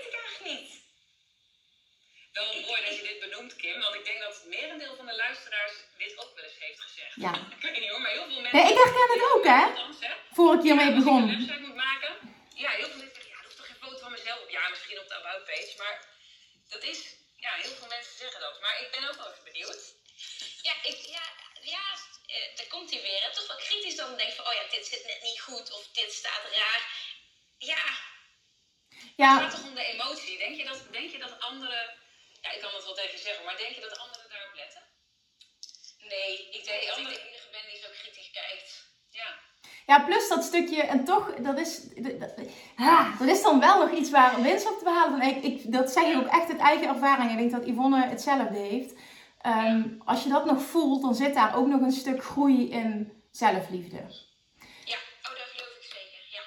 Wel 2.38 2.60
mooi 2.70 2.80
dat 2.86 2.96
je 2.98 3.02
dit 3.10 3.18
benoemt, 3.20 3.56
Kim, 3.56 3.80
want 3.80 3.94
ik 3.94 4.04
denk 4.04 4.18
dat 4.20 4.34
het 4.34 4.44
merendeel 4.56 4.94
van 4.96 5.06
de 5.06 5.16
luisteraars 5.16 5.72
dit 6.02 6.12
ook 6.22 6.32
wel 6.34 6.44
eens 6.44 6.58
heeft 6.58 6.80
gezegd. 6.80 7.12
Ja. 7.26 7.32
Ik 7.56 7.62
weet 7.62 7.78
niet 7.80 7.90
hoor, 7.90 8.00
maar 8.00 8.10
heel 8.10 8.26
veel 8.30 8.40
mensen. 8.40 8.58
Nee, 8.62 8.72
ik 8.72 8.78
herken 8.84 9.08
het 9.14 9.24
ook, 9.32 9.44
hè? 9.54 9.62
Voor 10.36 10.54
ik 10.54 10.62
hiermee 10.62 10.86
Ja, 10.88 10.90
als 10.94 10.98
ik 11.00 11.04
begon. 11.04 11.22
een 11.22 11.38
website 11.38 11.60
moet 11.66 11.74
maken. 11.88 12.12
Ja, 12.64 12.70
heel 12.70 12.88
veel 12.90 13.00
mensen 13.02 13.14
zeggen, 13.22 13.32
ja, 13.34 13.42
hoeft 13.44 13.56
toch 13.56 13.66
geen 13.66 13.82
foto 13.84 13.98
van 14.06 14.12
mezelf 14.18 14.40
op. 14.42 14.50
Ja, 14.58 14.68
misschien 14.68 14.98
op 15.02 15.08
de 15.08 15.14
about 15.20 15.44
page, 15.44 15.74
maar 15.82 15.96
dat 16.74 16.82
is, 16.92 16.98
ja, 17.44 17.52
heel 17.64 17.74
veel 17.78 17.88
mensen 17.96 18.14
zeggen 18.22 18.40
dat. 18.40 18.60
Maar 18.60 18.76
ik 18.84 18.88
ben 18.94 19.08
ook 19.08 19.16
wel 19.20 19.30
even 19.32 19.44
benieuwd. 19.50 19.80
Ja, 20.68 20.74
ik, 20.90 20.96
ja, 21.16 21.24
ja 21.74 21.84
eh, 22.34 22.56
daar 22.56 22.66
komt 22.74 22.90
hij 22.92 23.02
weer. 23.02 23.20
hè. 23.24 23.28
Toch 23.32 23.46
wel 23.46 23.56
kritisch 23.66 23.96
dan 23.96 24.16
denk 24.16 24.32
van, 24.32 24.46
oh 24.46 24.52
ja, 24.52 24.64
dit 24.76 24.86
zit 24.86 25.04
net 25.06 25.22
niet 25.22 25.40
goed 25.40 25.72
of 25.76 25.82
dit 25.92 26.12
staat 26.12 26.44
raar. 26.58 26.82
Ja, 27.58 27.84
Het 28.88 29.12
Ja, 29.16 29.38
gaat 29.40 29.50
toch 29.50 29.64
om 29.70 29.74
de 29.74 29.84
emotie. 29.84 30.38
Denk 30.38 30.56
je 30.56 30.64
dat, 30.64 30.80
denk 30.90 31.10
je 31.10 31.18
dat 31.18 31.40
anderen, 31.40 31.84
ja, 32.48 32.54
ik 32.56 32.60
kan 32.64 32.70
het 32.74 32.84
wel 32.84 32.94
tegen 32.94 33.16
je 33.18 33.22
zeggen, 33.28 33.44
maar 33.44 33.56
denk 33.56 33.74
je 33.74 33.80
dat 33.80 33.98
anderen 34.04 34.28
daarop 34.32 34.54
letten? 34.62 34.82
nee, 36.12 36.32
ik 36.56 36.62
denk 36.64 36.80
dat 36.80 36.82
ik 36.82 36.96
andere- 36.96 37.14
de 37.14 37.20
enige 37.28 37.48
ben 37.56 37.64
die 37.70 37.80
zo 37.84 37.88
kritisch 38.00 38.30
kijkt. 38.40 38.70
Ja. 39.20 39.28
ja, 39.86 40.04
plus 40.04 40.28
dat 40.28 40.44
stukje, 40.44 40.82
en 40.82 41.04
toch, 41.04 41.34
dat 41.34 41.58
is, 41.58 41.80
dat, 42.04 42.20
dat- 42.20 42.34
ah, 42.76 43.18
dat 43.18 43.28
is 43.28 43.42
dan 43.42 43.60
wel 43.60 43.78
nog 43.78 43.90
iets 43.98 44.10
waar 44.10 44.42
winst 44.42 44.70
op 44.70 44.78
te 44.78 44.84
behalen. 44.84 45.20
En 45.20 45.28
ik, 45.36 45.42
ik, 45.44 45.72
dat 45.72 45.90
zeg 45.90 46.04
ik 46.04 46.16
ook 46.16 46.26
echt 46.26 46.48
uit 46.50 46.60
eigen 46.60 46.88
ervaring. 46.88 47.30
Ik 47.30 47.36
denk 47.38 47.50
dat 47.50 47.66
Yvonne 47.66 48.06
hetzelfde 48.06 48.58
heeft. 48.58 48.92
Ehm, 49.40 49.82
als 50.04 50.22
je 50.22 50.28
dat 50.28 50.44
nog 50.44 50.62
voelt, 50.62 51.02
dan 51.02 51.14
zit 51.14 51.34
daar 51.34 51.56
ook 51.56 51.66
nog 51.66 51.80
een 51.80 51.92
stuk 51.92 52.24
groei 52.24 52.70
in 52.70 53.22
zelfliefde. 53.30 53.96
Ja, 54.84 54.96
oh, 55.22 55.36
dat 55.38 55.48
geloof 55.54 55.76
ik 55.76 55.82
zeker, 55.82 56.26
ja. 56.30 56.40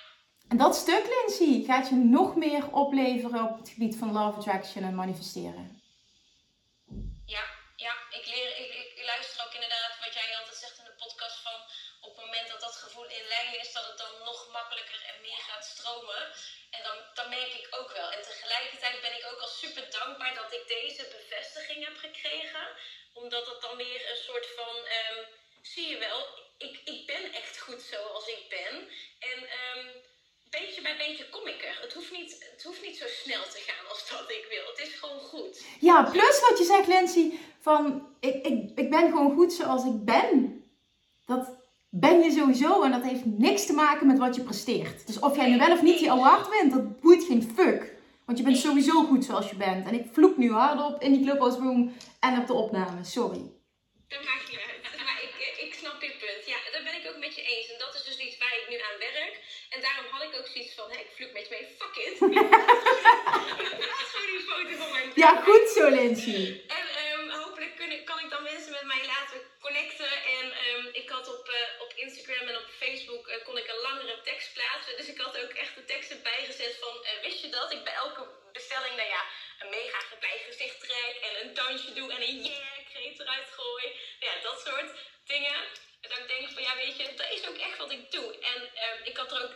En 0.48 0.58
dat 0.58 0.76
stuk, 0.76 1.06
Lindsay, 1.08 1.64
gaat 1.76 1.90
je 1.90 1.96
nog 1.96 2.36
meer 2.36 2.72
opleveren 2.74 3.44
op 3.50 3.58
het 3.58 3.70
gebied 3.70 3.96
van 3.96 4.12
love 4.12 4.38
attraction 4.38 4.84
en 4.84 4.96
manifesteren. 4.96 5.81
Ik, 8.12 8.26
leer, 8.26 8.58
ik, 8.58 8.74
ik 8.74 9.04
luister 9.06 9.46
ook 9.46 9.54
inderdaad 9.54 10.00
wat 10.00 10.14
jij 10.14 10.38
altijd 10.38 10.58
zegt 10.58 10.78
in 10.78 10.84
de 10.84 11.02
podcast 11.04 11.38
van 11.38 11.58
op 12.02 12.16
het 12.16 12.26
moment 12.26 12.48
dat 12.48 12.62
dat 12.62 12.76
gevoel 12.76 13.10
in 13.10 13.28
lijn 13.28 13.60
is, 13.60 13.74
dat 13.74 13.86
het 13.86 13.98
dan 13.98 14.24
nog 14.24 14.48
makkelijker 14.52 15.02
en 15.04 15.22
meer 15.22 15.42
gaat 15.50 15.66
stromen. 15.66 16.22
En 16.70 16.84
dan, 16.84 16.98
dan 17.14 17.30
merk 17.30 17.54
ik 17.54 17.68
ook 17.80 17.92
wel. 17.92 18.12
En 18.12 18.22
tegelijkertijd 18.22 19.02
ben 19.02 19.18
ik 19.18 19.26
ook 19.32 19.40
al 19.40 19.48
super 19.48 19.92
dankbaar 19.92 20.36
dat 20.36 20.54
ik 20.54 20.68
deze 20.68 21.08
bevestiging 21.08 21.86
heb 21.86 21.98
gekregen. 21.98 22.68
Omdat 23.14 23.46
het 23.46 23.62
dan 23.62 23.78
weer 23.78 24.10
een 24.10 24.24
soort 24.28 24.48
van, 24.56 24.86
ehm, 24.86 25.24
zie 25.62 25.88
je 25.90 25.98
wel, 25.98 26.50
ik, 26.58 26.82
ik 26.86 27.06
ben 27.06 27.34
echt 27.34 27.60
goed 27.60 27.82
zoals 27.82 28.28
ik 28.28 28.50
ben. 28.50 28.92
En 29.20 29.50
ehm, 29.50 29.88
beetje 30.60 30.82
bij 30.82 30.98
beetje 30.98 31.30
kom 31.30 31.48
ik 31.48 31.62
er. 31.70 31.78
Het 31.82 31.94
hoeft, 31.94 32.12
niet, 32.12 32.32
het 32.52 32.64
hoeft 32.64 32.82
niet 32.86 32.98
zo 32.98 33.06
snel 33.08 33.44
te 33.44 33.62
gaan 33.68 33.86
als 33.90 34.10
dat 34.10 34.30
ik 34.38 34.46
wil. 34.50 34.66
Het 34.74 34.88
is 34.88 34.94
gewoon 35.00 35.20
goed. 35.20 35.64
Ja, 35.80 36.04
plus 36.04 36.40
wat 36.50 36.58
je 36.58 36.64
zegt, 36.64 36.88
Lindsay, 36.88 37.40
van 37.60 38.08
ik, 38.20 38.46
ik, 38.46 38.72
ik 38.76 38.90
ben 38.90 39.10
gewoon 39.10 39.36
goed 39.36 39.54
zoals 39.54 39.86
ik 39.86 40.06
ben. 40.06 40.64
Dat 41.26 41.60
ben 41.90 42.22
je 42.24 42.32
sowieso 42.32 42.84
en 42.84 42.92
dat 42.92 43.04
heeft 43.04 43.26
niks 43.26 43.66
te 43.66 43.74
maken 43.74 44.08
met 44.08 44.18
wat 44.18 44.36
je 44.36 44.42
presteert. 44.42 45.08
Dus 45.08 45.20
of 45.20 45.36
jij 45.36 45.50
nu 45.50 45.58
wel 45.58 45.72
of 45.72 45.82
niet 45.82 46.00
die 46.00 46.12
award 46.12 46.50
wint, 46.50 46.72
dat 46.72 47.00
boeit 47.00 47.24
geen 47.24 47.52
fuck. 47.56 47.82
Want 48.26 48.38
je 48.38 48.44
bent 48.44 48.58
sowieso 48.58 49.04
goed 49.04 49.26
zoals 49.26 49.50
je 49.50 49.56
bent. 49.56 49.88
En 49.88 49.94
ik 49.94 50.06
vloek 50.12 50.38
nu 50.38 50.52
hardop 50.52 51.02
in 51.02 51.12
die 51.14 51.24
Clubhouse 51.24 51.58
Room 51.58 51.94
en 52.20 52.40
op 52.40 52.48
de 52.48 52.54
opname, 52.54 53.04
sorry. 53.04 53.44
Dat 54.08 54.24
maakt 54.30 54.48
niet 54.50 54.60
uit. 54.70 54.82
Maar 55.08 55.20
ik, 55.28 55.36
eh, 55.48 55.66
ik 55.66 55.74
snap 55.74 56.02
je 56.02 56.12
punt. 56.22 56.44
Ja, 56.54 56.58
daar 56.74 56.84
ben 56.84 56.96
ik 57.00 57.06
ook 57.10 57.20
met 57.26 57.36
je 57.36 57.44
eens. 57.54 57.68
En 57.72 57.80
dat 57.84 57.94
is 57.98 58.04
dus 58.10 58.18
iets 58.26 58.38
waar 58.38 58.56
ik 58.62 58.66
nu 58.70 58.78
aan 58.88 59.00
werk. 59.00 59.34
En 59.82 59.88
daarom 59.88 60.12
had 60.16 60.24
ik 60.30 60.38
ook 60.40 60.50
zoiets 60.54 60.74
van, 60.80 60.92
hé, 60.92 60.98
ik 61.06 61.12
vloek 61.16 61.34
met 61.38 61.48
je 61.48 61.52
mee, 61.56 61.66
fuck 61.80 61.96
it. 62.06 62.16
Laat 63.92 64.08
gewoon 64.12 64.32
die 64.36 64.46
foto 64.50 64.74
van 64.84 64.92
mijn 64.92 65.12
Ja, 65.24 65.32
goed 65.48 65.66
zo, 65.76 65.84
Lindsay. 65.90 66.44
En 66.78 66.86
ehm, 67.02 67.30
hopelijk 67.42 67.76
kun, 67.76 68.04
kan 68.04 68.20
ik 68.24 68.30
dan 68.30 68.44
mensen 68.44 68.72
met 68.72 68.86
mij 68.94 69.04
laten 69.14 69.40
connecten. 69.66 70.14
En 70.38 70.46
ehm, 70.64 70.86
ik 71.02 71.10
had 71.10 71.26
op, 71.38 71.46
eh, 71.48 71.82
op 71.84 71.92
Instagram 71.96 72.48
en 72.48 72.58
op 72.58 72.68
Facebook 72.84 73.28
eh, 73.28 73.44
kon 73.46 73.58
ik 73.58 73.68
een 73.68 73.86
langere 73.90 74.22
tekst 74.24 74.54
plaatsen. 74.54 74.98
Dus 74.98 75.08
ik 75.08 75.20
had 75.26 75.34
ook 75.44 75.54
echt 75.64 75.76
de 75.76 75.86
tekst 75.86 76.12
erbij 76.12 76.42
gezet 76.50 76.76
van, 76.84 76.96
eh, 77.04 77.24
wist 77.26 77.42
je 77.42 77.50
dat 77.50 77.72
ik 77.72 77.84
bij 77.84 77.94
elke 77.94 78.24
bestelling, 78.52 78.96
nou 78.96 79.10
ja, 79.10 79.24
een 79.60 79.70
mega 79.70 80.00
blij 80.20 80.40
gezicht 80.50 80.80
trek 80.80 81.16
en 81.28 81.34
een 81.42 81.54
dansje 81.54 81.94
doe 81.94 82.12
en 82.12 82.22
een 82.22 82.42
yeah 82.42 82.80
kreet 82.94 83.20
eruit 83.20 83.50
gooi. 83.58 83.86
Nou 84.20 84.28
ja, 84.32 84.42
dat 84.42 84.62
soort 84.66 84.90
dingen. 85.26 85.56
En 86.02 86.10
dan 86.10 86.28
denk 86.28 86.42
ik 86.48 86.54
van, 86.54 86.64
ja 86.64 86.76
weet 86.76 86.98
je, 86.98 87.14
dat 87.16 87.32
is 87.32 87.48
ook 87.48 87.58
echt 87.58 87.78
wat 87.78 87.92
ik 87.92 88.12
doe. 88.12 88.30
En 88.52 88.60
ehm, 88.74 89.04
ik 89.04 89.18
had 89.18 89.32
er 89.32 89.44
ook 89.44 89.56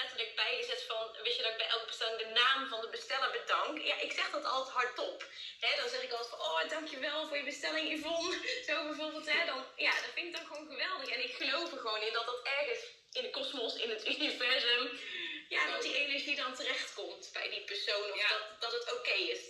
letterlijk 0.00 0.34
bij 0.34 0.56
gezet 0.60 0.82
van, 0.82 1.16
wist 1.22 1.36
je 1.36 1.42
dat 1.42 1.50
ik 1.50 1.56
bij 1.56 1.66
elke 1.68 1.86
bestelling 1.86 2.18
de 2.18 2.30
naam 2.42 2.68
van 2.68 2.80
de 2.80 2.88
besteller 2.88 3.30
bedank? 3.30 3.78
Ja, 3.90 3.96
ik 4.00 4.12
zeg 4.12 4.30
dat 4.30 4.44
altijd 4.44 4.74
hardop. 4.74 5.26
Hè, 5.60 5.76
dan 5.80 5.88
zeg 5.88 6.02
ik 6.02 6.12
altijd 6.12 6.28
van, 6.30 6.40
oh 6.40 6.68
dankjewel 6.68 7.26
voor 7.28 7.36
je 7.36 7.44
bestelling 7.44 7.86
Yvonne. 7.92 8.38
Zo 8.68 8.86
bijvoorbeeld, 8.88 9.26
hè, 9.32 9.46
dan, 9.46 9.64
ja, 9.76 9.90
dat 9.94 10.12
vind 10.14 10.26
ik 10.26 10.36
dan 10.36 10.46
gewoon 10.46 10.66
geweldig. 10.66 11.08
En 11.08 11.22
ik 11.24 11.34
geloof 11.34 11.72
er 11.72 11.78
gewoon 11.78 12.02
in 12.02 12.12
dat 12.12 12.26
dat 12.26 12.40
ergens 12.42 12.82
in 13.12 13.22
de 13.22 13.30
kosmos, 13.30 13.74
in 13.76 13.90
het 13.90 14.06
universum, 14.06 15.00
ja, 15.48 15.70
dat 15.70 15.82
die 15.82 15.96
energie 15.96 16.36
dan 16.36 16.54
terechtkomt 16.54 17.30
bij 17.32 17.48
die 17.50 17.64
persoon. 17.64 18.10
Of 18.10 18.16
Ja. 18.18 18.28
dat, 18.28 18.60
dat 18.60 18.72
het 18.72 18.92
oké 18.92 19.10
is. 19.12 19.40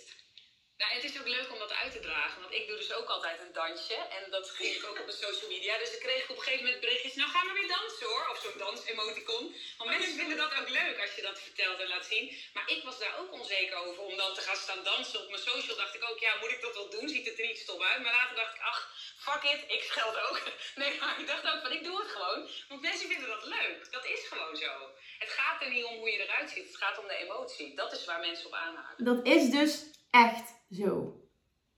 Nou, 0.77 0.91
het 0.95 1.03
is 1.03 1.19
ook 1.19 1.27
leuk 1.27 1.51
om 1.53 1.59
dat 1.59 1.73
uit 1.81 1.91
te 1.91 1.99
dragen. 1.99 2.41
Want 2.41 2.53
ik 2.53 2.67
doe 2.67 2.77
dus 2.77 2.93
ook 2.93 3.09
altijd 3.15 3.39
een 3.41 3.53
dansje. 3.61 3.97
En 4.17 4.23
dat 4.31 4.49
ging 4.49 4.75
ik 4.75 4.85
ook 4.89 4.99
op 4.99 5.07
de 5.11 5.21
social 5.25 5.49
media. 5.49 5.77
Dus 5.77 5.91
dan 5.91 5.99
kreeg 5.99 6.23
ik 6.23 6.29
op 6.29 6.37
een 6.37 6.43
gegeven 6.43 6.65
moment 6.65 6.81
berichtjes. 6.85 7.15
Nou 7.15 7.29
gaan 7.29 7.47
we 7.47 7.53
weer 7.59 7.71
dansen 7.77 8.07
hoor. 8.11 8.25
Of 8.31 8.37
zo'n 8.43 8.57
dans-emoticon. 8.65 9.55
Want 9.77 9.89
mensen 9.89 10.15
vinden 10.21 10.37
dat 10.37 10.53
ook 10.59 10.69
leuk 10.69 10.97
als 11.01 11.15
je 11.15 11.21
dat 11.21 11.39
vertelt 11.39 11.79
en 11.79 11.87
laat 11.87 12.05
zien. 12.05 12.25
Maar 12.53 12.67
ik 12.75 12.83
was 12.83 12.99
daar 12.99 13.15
ook 13.19 13.31
onzeker 13.31 13.77
over. 13.85 14.01
Om 14.03 14.17
dan 14.17 14.33
te 14.33 14.41
gaan 14.41 14.55
staan 14.55 14.83
dansen 14.83 15.21
op 15.21 15.29
mijn 15.29 15.41
social. 15.51 15.77
Dacht 15.77 15.95
ik 15.95 16.03
ook, 16.09 16.19
ja 16.19 16.33
moet 16.41 16.55
ik 16.55 16.61
dat 16.61 16.73
wel 16.73 16.89
doen? 16.89 17.09
Ziet 17.09 17.25
het 17.25 17.39
er 17.39 17.47
niet 17.47 17.63
stom 17.65 17.81
uit? 17.83 18.01
Maar 18.03 18.13
later 18.19 18.35
dacht 18.35 18.55
ik, 18.55 18.61
ach 18.61 18.81
fuck 19.25 19.43
it. 19.53 19.61
Ik 19.75 19.83
scheld 19.83 20.17
ook. 20.27 20.41
Nee, 20.81 20.99
maar 20.99 21.19
ik 21.19 21.27
dacht 21.27 21.45
ook 21.51 21.61
van 21.61 21.71
ik 21.71 21.83
doe 21.83 21.97
het 22.01 22.11
gewoon. 22.11 22.49
Want 22.69 22.81
mensen 22.81 23.07
vinden 23.09 23.27
dat 23.27 23.45
leuk. 23.45 23.91
Dat 23.91 24.05
is 24.05 24.27
gewoon 24.27 24.55
zo. 24.55 24.71
Het 25.19 25.29
gaat 25.29 25.61
er 25.61 25.69
niet 25.69 25.83
om 25.83 25.95
hoe 25.97 26.11
je 26.11 26.19
eruit 26.19 26.49
ziet. 26.49 26.67
Het 26.67 26.77
gaat 26.77 26.99
om 26.99 27.07
de 27.07 27.15
emotie. 27.15 27.75
Dat 27.75 27.91
is 27.93 28.05
waar 28.05 28.19
mensen 28.19 28.45
op 28.45 28.53
aanhaken. 28.53 29.05
Dat 29.05 29.25
is 29.25 29.49
dus 29.49 29.91
echt 30.13 30.53
zo. 30.71 31.13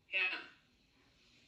Ja. 0.06 0.20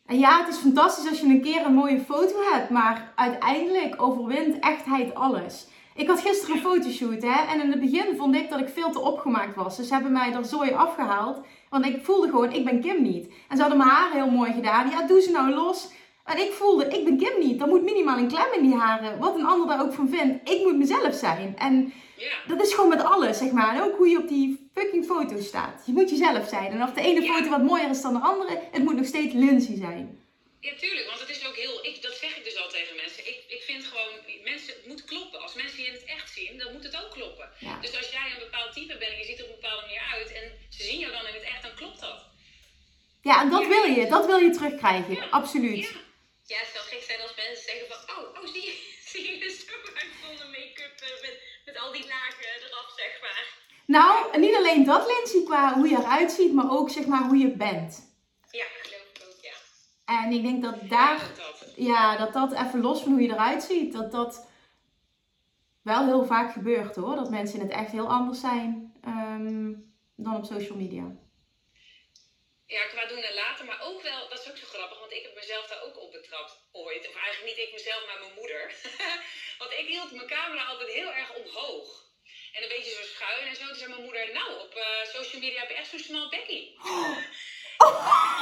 En 0.06 0.20
ja, 0.20 0.39
het 0.39 0.48
is 0.48 0.58
fantastisch 0.60 1.10
als 1.10 1.20
je 1.20 1.27
een 1.27 1.41
keer 1.41 1.65
een 1.65 1.74
mooie 1.74 2.00
foto 2.00 2.36
hebt, 2.51 2.70
maar 2.70 3.13
uiteindelijk 3.15 4.01
overwint 4.01 4.60
echtheid 4.60 5.15
alles. 5.15 5.67
Ik 5.96 6.08
had 6.08 6.20
gisteren 6.20 6.56
een 6.56 6.62
fotoshoot 6.62 7.22
hè, 7.22 7.51
en 7.51 7.62
in 7.62 7.72
het 7.72 7.79
begin 7.79 8.17
vond 8.17 8.36
ik 8.36 8.50
dat 8.50 8.60
ik 8.60 8.70
veel 8.70 8.91
te 8.91 9.00
opgemaakt 9.00 9.56
was. 9.56 9.77
Dus 9.77 9.88
ze 9.88 9.94
hebben 9.94 10.12
mij 10.12 10.34
er 10.34 10.46
zooi 10.46 10.72
afgehaald, 10.72 11.46
want 11.70 11.86
ik 11.86 12.06
voelde 12.06 12.29
gewoon, 12.29 12.51
ik 12.51 12.65
ben 12.65 12.82
Kim 12.82 13.01
niet. 13.01 13.34
En 13.48 13.56
ze 13.56 13.62
hadden 13.62 13.77
mijn 13.77 13.89
haar 13.89 14.12
heel 14.12 14.29
mooi 14.29 14.53
gedaan. 14.53 14.89
Ja, 14.89 15.08
doe 15.08 15.22
ze 15.22 15.32
nou 15.32 15.53
los. 15.53 15.91
En 16.24 16.38
ik 16.38 16.51
voelde, 16.51 16.88
ik 16.88 17.06
ben 17.06 17.17
Kim 17.17 17.39
niet. 17.39 17.62
Er 17.62 17.67
moet 17.67 17.84
minimaal 17.84 18.17
een 18.17 18.27
klem 18.27 18.53
in 18.53 18.62
die 18.62 18.75
haren. 18.75 19.20
Wat 19.20 19.36
een 19.36 19.46
ander 19.46 19.67
daar 19.67 19.82
ook 19.82 19.94
van 19.94 20.10
vindt. 20.10 20.50
Ik 20.50 20.63
moet 20.63 20.77
mezelf 20.77 21.13
zijn. 21.13 21.58
En. 21.58 21.94
Dat 22.47 22.62
is 22.62 22.74
gewoon 22.74 22.89
met 22.89 23.03
alles, 23.03 23.38
zeg 23.38 23.51
maar. 23.51 23.75
En 23.75 23.81
ook 23.81 23.97
hoe 23.97 24.07
je 24.07 24.17
op 24.17 24.27
die 24.27 24.69
fucking 24.74 25.05
foto 25.05 25.41
staat. 25.41 25.83
Je 25.86 25.91
moet 25.91 26.09
jezelf 26.09 26.47
zijn. 26.50 26.71
En 26.71 26.83
of 26.83 26.91
de 26.93 27.01
ene 27.01 27.21
foto 27.31 27.50
wat 27.50 27.63
mooier 27.63 27.89
is 27.89 28.01
dan 28.01 28.13
de 28.13 28.19
andere, 28.19 28.53
het 28.71 28.83
moet 28.83 28.95
nog 28.95 29.05
steeds 29.05 29.33
Lindsay 29.33 29.75
zijn. 29.77 30.25
Ja, 30.59 30.74
tuurlijk, 30.83 31.07
want 31.07 31.19
het 31.19 31.29
is 31.29 31.47
ook 31.47 31.55
heel. 31.55 31.86
Ik, 31.86 32.01
dat 32.01 32.13
zeg 32.24 32.38
ik 32.38 32.43
dus 32.43 32.57
al 32.62 32.69
tegen 32.69 32.95
mensen. 32.95 33.27
Ik, 33.27 33.39
ik 33.47 33.62
vind 33.69 33.83
gewoon, 33.86 34.12
mensen, 34.43 34.74
het 34.77 34.88
moet 34.88 35.05
kloppen. 35.05 35.41
Als 35.41 35.53
mensen 35.53 35.81
je 35.81 35.88
in 35.88 35.93
het 35.93 36.03
echt 36.05 36.29
zien, 36.38 36.57
dan 36.57 36.74
moet 36.74 36.83
het 36.83 36.95
ook 37.03 37.12
kloppen. 37.12 37.50
Ja. 37.59 37.75
Dus 37.81 37.97
als 37.97 38.09
jij 38.09 38.27
een 38.33 38.45
bepaald 38.50 38.74
type 38.74 38.95
bent 38.97 39.12
en 39.12 39.17
je 39.17 39.25
ziet 39.29 39.39
er 39.39 39.45
op 39.45 39.50
een 39.53 39.62
bepaalde 39.62 39.86
manier 39.86 40.05
uit 40.15 40.29
en 40.39 40.45
ze 40.75 40.83
zien 40.83 41.00
jou 41.00 41.12
dan 41.17 41.27
in 41.29 41.33
het 41.39 41.43
echt, 41.53 41.62
dan 41.62 41.75
klopt 41.81 42.00
dat. 42.00 42.19
Ja, 43.29 43.41
en 43.41 43.50
dat 43.50 43.62
Ja. 43.62 43.67
wil 43.67 43.83
je. 43.95 44.07
Dat 44.15 44.25
wil 44.25 44.38
je 44.45 44.51
terugkrijgen. 44.57 45.13
Ja. 45.15 45.25
Absoluut. 45.39 45.86
Ja. 45.88 46.05
Ja, 46.53 46.57
het 46.65 46.71
zou 46.75 46.83
gek 46.91 47.03
zijn 47.09 47.21
als 47.21 47.36
mensen 47.43 47.65
zeggen 47.71 47.88
van, 47.91 48.00
oh, 48.15 48.24
oh 48.38 48.47
zie, 48.53 48.63
je, 48.69 48.75
zie 49.12 49.21
je 49.29 49.33
er 49.45 49.51
zo 49.59 49.75
uit 50.01 50.12
zonder 50.24 50.47
make-up 50.55 50.95
eh, 51.07 51.66
met, 51.77 51.86
al 51.86 51.91
die 51.91 52.07
lagen 52.07 52.67
eraf, 52.67 52.93
zeg 52.96 53.22
maar. 53.22 53.55
Nou, 53.86 54.39
niet 54.39 54.55
alleen 54.55 54.84
dat, 54.84 55.07
Lindsay, 55.07 55.43
qua 55.43 55.74
hoe 55.74 55.88
je 55.89 55.98
eruit 55.98 56.31
ziet, 56.31 56.53
maar 56.53 56.72
ook 56.72 56.89
zeg 56.89 57.05
maar 57.05 57.24
hoe 57.24 57.38
je 57.38 57.51
bent. 57.51 58.15
Ja, 58.51 58.65
geloof 58.81 59.01
ik 59.13 59.24
ook, 59.27 59.41
ja. 59.41 60.24
En 60.24 60.31
ik 60.31 60.41
denk 60.41 60.62
dat 60.63 60.89
daar, 60.89 61.17
Ja, 61.17 61.36
dat. 61.36 61.74
ja, 61.75 62.17
dat 62.17 62.34
dat 62.34 62.51
even 62.53 62.81
los 62.81 63.01
van 63.01 63.12
hoe 63.12 63.22
je 63.22 63.31
eruit 63.34 63.63
ziet, 63.63 63.93
dat 63.93 64.12
dat 64.12 64.48
wel 65.81 66.05
heel 66.05 66.25
vaak 66.25 66.51
gebeurt 66.51 66.96
hoor. 66.96 67.15
Dat 67.15 67.29
mensen 67.29 67.60
in 67.60 67.65
het 67.65 67.75
echt 67.75 67.91
heel 67.91 68.10
anders 68.10 68.39
zijn 68.39 68.93
ehm, 69.03 69.74
dan 70.15 70.36
op 70.36 70.46
social 70.46 70.77
media. 70.77 71.03
Ja, 72.67 72.86
qua 72.86 73.05
doen 73.05 73.24
en 73.24 73.33
laten, 73.33 73.65
maar 73.65 73.81
ook 73.81 74.01
wel, 74.01 74.29
dat 74.29 74.39
is 74.39 74.50
ook 74.50 74.57
zo 74.57 74.65
grappig, 74.65 75.00
want 75.00 75.12
ik 75.12 75.24
heb 75.24 75.36
mezelf 75.36 75.67
daar 75.67 75.83
ook 75.83 75.97
op 75.97 76.12
betrapt 76.12 76.53
ooit. 76.71 77.07
Of 77.07 77.15
eigenlijk 77.15 77.45
niet 77.45 77.67
ik 77.67 77.74
mezelf, 77.74 78.05
maar 78.05 78.19
mijn 78.19 78.33
moeder. 78.33 78.74
want 79.62 79.71
ik 79.71 79.88
hield 79.88 80.12
mijn 80.12 80.27
camera 80.27 80.63
altijd 80.63 80.91
heel 80.91 81.13
erg 81.13 81.33
omhoog. 81.33 82.05
En 82.53 82.63
een 82.63 82.69
beetje 82.69 82.91
zo 82.91 83.03
schuin 83.03 83.47
en 83.47 83.55
zo. 83.55 83.65
Toen 83.65 83.75
zei 83.75 83.89
mijn 83.89 84.01
moeder, 84.01 84.33
nou, 84.33 84.59
op 84.59 84.75
eh, 84.75 85.13
social 85.13 85.41
media 85.41 85.59
heb 85.59 85.69
je 85.69 85.75
echt 85.75 85.89
zo'n 85.89 86.00
smal 86.00 86.29
bekkie. 86.29 86.65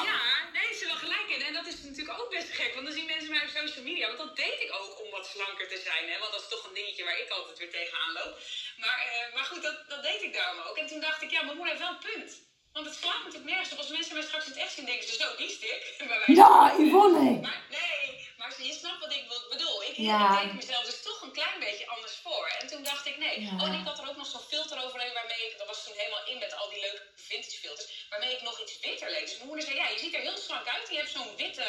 Ja, 0.09 0.49
nee, 0.53 0.73
ze 0.73 0.85
wel 0.85 0.95
gelijk 0.95 1.29
in. 1.29 1.41
En 1.41 1.53
dat 1.53 1.67
is 1.67 1.81
natuurlijk 1.81 2.19
ook 2.19 2.29
best 2.29 2.51
gek, 2.53 2.73
want 2.73 2.85
dan 2.85 2.95
zien 2.95 3.05
mensen 3.05 3.29
mij 3.29 3.41
op 3.41 3.47
social 3.47 3.83
media. 3.83 4.07
Want 4.07 4.17
dat 4.17 4.35
deed 4.35 4.59
ik 4.61 4.71
ook 4.73 5.03
om 5.03 5.11
wat 5.11 5.27
slanker 5.27 5.67
te 5.67 5.77
zijn, 5.77 6.09
hè. 6.09 6.19
Want 6.19 6.31
dat 6.31 6.41
is 6.41 6.47
toch 6.47 6.67
een 6.67 6.73
dingetje 6.73 7.03
waar 7.03 7.19
ik 7.19 7.29
altijd 7.29 7.57
weer 7.57 7.71
tegenaan 7.71 8.13
loop. 8.13 8.39
Maar, 8.77 8.99
eh, 8.99 9.33
maar 9.33 9.43
goed, 9.43 9.61
dat, 9.61 9.89
dat 9.89 10.03
deed 10.03 10.21
ik 10.21 10.33
daarom 10.33 10.59
ook. 10.59 10.77
En 10.77 10.87
toen 10.87 10.99
dacht 10.99 11.21
ik, 11.21 11.31
ja, 11.31 11.41
mijn 11.41 11.57
moeder 11.57 11.75
heeft 11.75 11.87
wel 11.87 11.95
een 11.95 12.13
punt. 12.13 12.53
Want 12.75 12.87
het 12.87 12.95
slaat 13.01 13.23
natuurlijk 13.23 13.51
nergens 13.53 13.71
op. 13.73 13.77
Als 13.83 13.87
mensen 13.97 14.13
mij 14.17 14.23
straks 14.29 14.45
in 14.45 14.51
het 14.51 14.61
echt 14.61 14.73
zien, 14.75 14.85
denken 14.85 15.07
ze 15.07 15.15
zo, 15.23 15.27
die 15.39 15.47
is 15.51 15.59
dik. 15.59 15.81
Bij 15.97 16.07
wijze 16.07 16.25
van 16.25 16.35
Ja. 16.35 16.73
Yvonne! 16.85 17.31
Maar 17.47 17.61
nee, 17.77 18.27
maar 18.37 18.51
je 18.69 18.73
snapt 18.81 18.99
wat 19.05 19.13
ik 19.19 19.23
bedoel. 19.49 19.83
Ik, 19.83 19.95
Ja. 19.97 20.21
ik 20.41 20.45
deed 20.45 20.53
mezelf 20.61 20.83
dus 20.85 21.01
toch 21.01 21.21
een 21.21 21.31
klein 21.39 21.59
beetje 21.59 21.87
anders 21.87 22.15
voor. 22.23 22.45
En 22.59 22.67
toen 22.67 22.83
dacht 22.83 23.05
ik, 23.05 23.17
nee. 23.17 23.41
Ja. 23.41 23.53
Oh, 23.59 23.67
en 23.67 23.73
ik 23.79 23.85
had 23.89 23.99
er 23.99 24.09
ook 24.09 24.17
nog 24.21 24.27
zo'n 24.27 24.49
filter 24.53 24.83
overheen 24.83 25.13
waarmee 25.13 25.41
ik, 25.49 25.57
dat 25.57 25.67
was 25.67 25.83
toen 25.83 25.97
helemaal 25.97 26.25
in 26.31 26.39
met 26.39 26.55
al 26.59 26.69
die 26.69 26.79
leuke 26.81 27.01
vintage 27.15 27.57
filters, 27.63 27.87
waarmee 28.09 28.33
ik 28.35 28.41
nog 28.41 28.61
iets 28.61 28.79
witter 28.79 29.09
leek. 29.11 29.25
Dus 29.27 29.35
mijn 29.37 29.47
moeder 29.47 29.65
zei, 29.65 29.77
ja, 29.77 29.87
je 29.87 29.99
ziet 29.99 30.13
er 30.13 30.27
heel 30.27 30.37
slank 30.37 30.67
uit. 30.67 30.89
Je 30.89 30.97
hebt 31.01 31.11
zo'n 31.17 31.35
witte, 31.35 31.67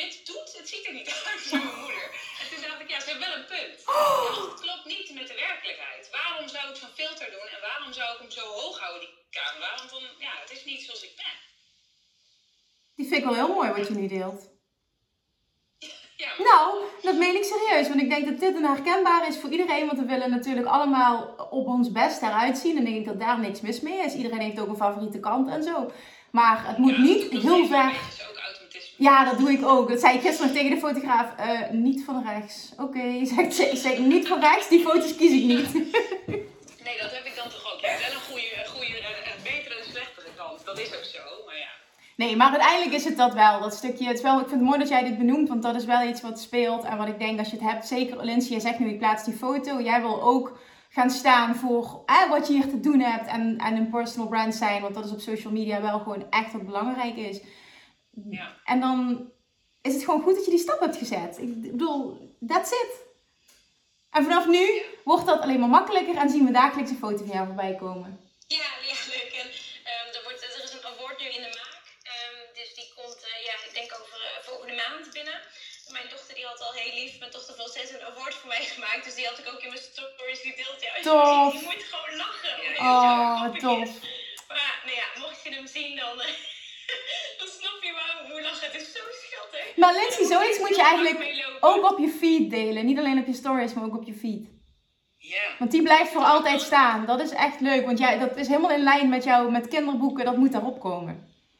witte 0.00 0.20
toet. 0.28 0.48
Het 0.58 0.68
ziet 0.72 0.86
er 0.88 0.94
niet 0.98 1.08
uit, 1.30 1.42
zei 1.48 1.62
mijn 1.64 1.80
moeder. 1.84 2.06
En 2.40 2.46
toen 2.50 2.60
dacht 2.68 2.80
ik, 2.84 2.90
ja, 2.94 2.98
ze 3.00 3.08
heeft 3.10 3.24
wel 3.26 3.36
een 3.38 3.50
punt. 3.54 3.76
Ja, 3.86 4.42
het 4.50 4.60
klopt 4.64 4.86
niet 4.94 5.08
met 5.18 5.26
de 5.30 5.36
werkelijkheid. 5.48 6.02
Waarom 6.18 6.46
zou 6.54 6.62
ik 6.70 6.76
zo'n 6.82 6.96
filter 7.00 7.28
doen 7.34 7.48
en 7.54 7.60
waarom 7.68 7.92
zou 7.98 8.06
ik 8.14 8.20
hem 8.24 8.30
zo 8.38 8.44
hoog 8.60 8.76
houden, 8.82 9.00
die 9.06 9.14
camera? 9.38 9.70
Want 9.80 9.90
dan, 9.94 10.04
ja, 10.26 10.32
het 10.44 10.50
is 10.56 10.64
niet 10.70 10.82
zoals 10.86 11.02
ik 11.08 11.14
ben. 11.22 11.34
Die 12.96 13.06
vind 13.08 13.18
ik 13.20 13.26
wel 13.28 13.40
heel 13.42 13.54
mooi 13.58 13.70
wat 13.76 13.88
je 13.88 13.94
nu 13.94 14.06
deelt. 14.18 14.40
Ja, 16.16 16.28
maar- 16.38 16.46
Nou, 16.46 16.84
dat 17.02 17.14
meen 17.16 17.34
ik 17.36 17.44
serieus. 17.44 17.88
Want 17.88 18.00
ik 18.00 18.10
denk 18.10 18.24
dat 18.26 18.40
dit 18.40 18.54
een 18.56 18.64
herkenbaar 18.64 19.28
is 19.28 19.36
voor 19.38 19.50
iedereen. 19.50 19.86
Want 19.86 19.98
we 19.98 20.04
willen 20.04 20.30
natuurlijk 20.30 20.66
allemaal 20.66 21.34
op 21.50 21.66
ons 21.66 21.92
best 21.92 22.22
eruit 22.22 22.58
zien. 22.58 22.76
En 22.76 22.86
ik 22.86 22.92
denk 22.92 23.06
dat 23.06 23.20
daar 23.20 23.38
niks 23.38 23.60
mis 23.60 23.80
mee 23.80 24.04
is. 24.04 24.14
Iedereen 24.14 24.40
heeft 24.40 24.60
ook 24.60 24.68
een 24.68 24.76
favoriete 24.76 25.20
kant 25.20 25.48
en 25.48 25.62
zo. 25.62 25.92
Maar 26.30 26.66
het 26.66 26.78
moet 26.78 26.90
Ja, 26.96 27.00
niet 27.00 27.32
ik 27.32 27.40
heel 27.42 27.66
ver... 27.66 27.92
Ja, 29.02 29.24
dat 29.24 29.38
doe 29.38 29.50
ik 29.50 29.66
ook. 29.66 29.88
Dat 29.88 30.00
zei 30.00 30.16
ik 30.16 30.20
gisteren 30.20 30.52
tegen 30.52 30.70
de 30.70 30.76
fotograaf. 30.76 31.26
Eh, 31.36 31.70
niet 31.70 32.04
van 32.04 32.24
rechts. 32.26 32.72
Oké, 32.78 33.24
zegt 33.34 33.54
ze. 33.54 33.88
Ik 33.92 33.98
niet 33.98 34.28
van 34.28 34.40
rechts. 34.40 34.68
Die 34.68 34.80
foto's 34.80 35.16
kies 35.16 35.32
ik 35.32 35.44
niet. 35.44 35.72
Nee, 36.86 36.98
dat 37.00 37.10
heb 37.10 37.24
ik 37.24 37.36
dan 37.36 37.48
toch 37.48 37.72
ook. 37.72 37.80
Je 37.80 37.86
hebt 37.86 38.06
wel 38.06 38.14
een 38.14 38.26
goede, 38.30 38.50
een 38.62 38.70
goede, 38.70 38.98
een, 38.98 39.32
een 39.32 39.42
betere 39.42 39.74
en 39.78 39.90
slechtere 39.90 40.28
kant. 40.36 40.64
Dat 40.64 40.78
is 40.78 40.86
ook 40.96 41.04
zo, 41.04 41.18
maar 41.46 41.58
ja. 41.58 41.72
Nee, 42.16 42.36
maar 42.36 42.50
uiteindelijk 42.50 42.92
is 42.92 43.04
het 43.04 43.16
dat 43.16 43.34
wel. 43.34 43.60
Dat 43.60 43.74
stukje. 43.74 44.06
Het 44.06 44.16
is 44.16 44.22
wel, 44.22 44.40
ik 44.40 44.48
vind 44.48 44.60
het 44.60 44.68
mooi 44.68 44.78
dat 44.78 44.88
jij 44.88 45.04
dit 45.04 45.18
benoemt. 45.18 45.48
Want 45.48 45.62
dat 45.62 45.74
is 45.74 45.84
wel 45.84 46.08
iets 46.08 46.20
wat 46.20 46.40
speelt. 46.40 46.84
En 46.84 46.96
wat 46.96 47.08
ik 47.08 47.18
denk 47.18 47.38
als 47.38 47.50
je 47.50 47.56
het 47.56 47.70
hebt. 47.70 47.86
Zeker 47.86 48.24
Lindsay, 48.24 48.50
jij 48.50 48.60
zegt 48.60 48.78
nu 48.78 48.88
ik 48.88 48.98
plaats 48.98 49.24
die 49.24 49.34
foto. 49.34 49.80
Jij 49.80 50.00
wil 50.00 50.22
ook 50.22 50.58
gaan 50.88 51.10
staan 51.10 51.54
voor 51.54 52.02
eh, 52.06 52.30
wat 52.30 52.46
je 52.46 52.52
hier 52.52 52.68
te 52.68 52.80
doen 52.80 53.00
hebt. 53.00 53.26
En, 53.26 53.58
en 53.58 53.76
een 53.76 53.90
personal 53.90 54.28
brand 54.28 54.54
zijn. 54.54 54.82
Want 54.82 54.94
dat 54.94 55.04
is 55.04 55.12
op 55.12 55.20
social 55.20 55.52
media 55.52 55.80
wel 55.80 55.98
gewoon 55.98 56.30
echt 56.30 56.52
wat 56.52 56.66
belangrijk 56.66 57.16
is. 57.16 57.40
Ja. 58.30 58.56
En 58.64 58.80
dan 58.80 59.30
is 59.82 59.94
het 59.94 60.04
gewoon 60.04 60.22
goed 60.22 60.34
dat 60.34 60.44
je 60.44 60.50
die 60.50 60.66
stap 60.66 60.80
hebt 60.80 60.96
gezet. 60.96 61.38
Ik 61.38 61.60
bedoel, 61.70 62.00
that's 62.46 62.70
it. 62.70 62.92
En 64.10 64.22
vanaf 64.24 64.46
nu 64.46 64.82
wordt 65.04 65.26
dat 65.26 65.40
alleen 65.40 65.60
maar 65.60 65.68
makkelijker. 65.78 66.16
En 66.16 66.30
zien 66.30 66.46
we 66.46 66.52
dagelijks 66.52 66.90
een 66.90 67.04
foto 67.04 67.16
van 67.26 67.34
jou 67.36 67.46
voorbij 67.46 67.74
komen. 67.74 68.10
Ja, 68.46 68.68
ja, 68.90 68.96
leuk. 69.14 69.32
En 69.42 69.48
ehm, 69.90 70.08
er, 70.16 70.22
wordt, 70.24 70.42
er 70.56 70.64
is 70.64 70.72
een 70.72 70.86
award 70.92 71.20
nu 71.20 71.26
in 71.26 71.42
de 71.46 71.52
maak. 71.60 71.84
Ehm, 72.12 72.36
dus 72.58 72.70
die 72.78 72.88
komt, 72.96 73.20
eh, 73.30 73.44
ja, 73.48 73.54
ik 73.68 73.74
denk 73.78 73.90
over 74.00 74.18
eh, 74.28 74.42
volgende 74.48 74.74
maand 74.82 75.12
binnen. 75.12 75.38
Mijn 75.96 76.08
dochter 76.14 76.34
die 76.34 76.46
had 76.46 76.60
al 76.66 76.72
heel 76.72 76.94
lief, 77.00 77.18
mijn 77.18 77.30
dochter 77.36 77.54
van 77.60 77.68
zes, 77.76 77.90
een 77.90 78.04
award 78.10 78.34
voor 78.34 78.48
mij 78.54 78.64
gemaakt. 78.74 79.04
Dus 79.04 79.14
die 79.14 79.26
had 79.26 79.38
ik 79.38 79.48
ook 79.52 79.62
in 79.64 79.68
mijn 79.74 79.84
stories 79.92 80.40
gedeeld. 80.48 80.78
Ja, 80.84 80.90
als 80.96 81.04
Tof. 81.08 81.52
Je 81.60 81.66
moet 81.70 81.84
gewoon 81.92 82.14
lachen. 82.24 82.54
Ja, 82.62 82.88
Oh, 82.88 83.54
tof. 83.66 83.90
Maar 84.48 84.62
ja, 84.68 84.72
nou 84.86 84.96
ja, 85.02 85.06
mocht 85.24 85.42
je 85.44 85.50
hem 85.54 85.66
zien, 85.66 85.96
dan, 85.96 86.20
eh, 86.20 86.34
Het 88.66 88.74
is 88.74 88.92
zo 88.92 89.00
schattig. 89.22 89.76
Maar 89.76 89.94
Lindsay, 89.94 90.24
zoiets 90.24 90.58
moet 90.58 90.76
je 90.76 90.82
eigenlijk 90.82 91.18
ook 91.60 91.90
op 91.90 91.98
je 91.98 92.08
feed 92.20 92.50
delen. 92.50 92.86
Niet 92.86 92.98
alleen 92.98 93.18
op 93.18 93.26
je 93.26 93.40
stories, 93.42 93.74
maar 93.74 93.84
ook 93.84 93.96
op 93.96 94.06
je 94.06 94.14
feed. 94.14 94.44
Ja. 95.18 95.56
Want 95.58 95.70
die 95.70 95.82
blijft 95.82 96.12
voor 96.12 96.24
altijd 96.24 96.60
staan. 96.60 97.06
Dat 97.06 97.20
is 97.20 97.30
echt 97.30 97.60
leuk. 97.60 97.84
Want 97.84 97.98
jij, 97.98 98.18
dat 98.18 98.36
is 98.36 98.48
helemaal 98.48 98.70
in 98.70 98.82
lijn 98.82 99.08
met 99.08 99.24
jou, 99.24 99.50
met 99.50 99.68
kinderboeken. 99.68 100.24
Dat 100.24 100.36
moet 100.36 100.52
daarop 100.52 100.80
komen. 100.80 101.14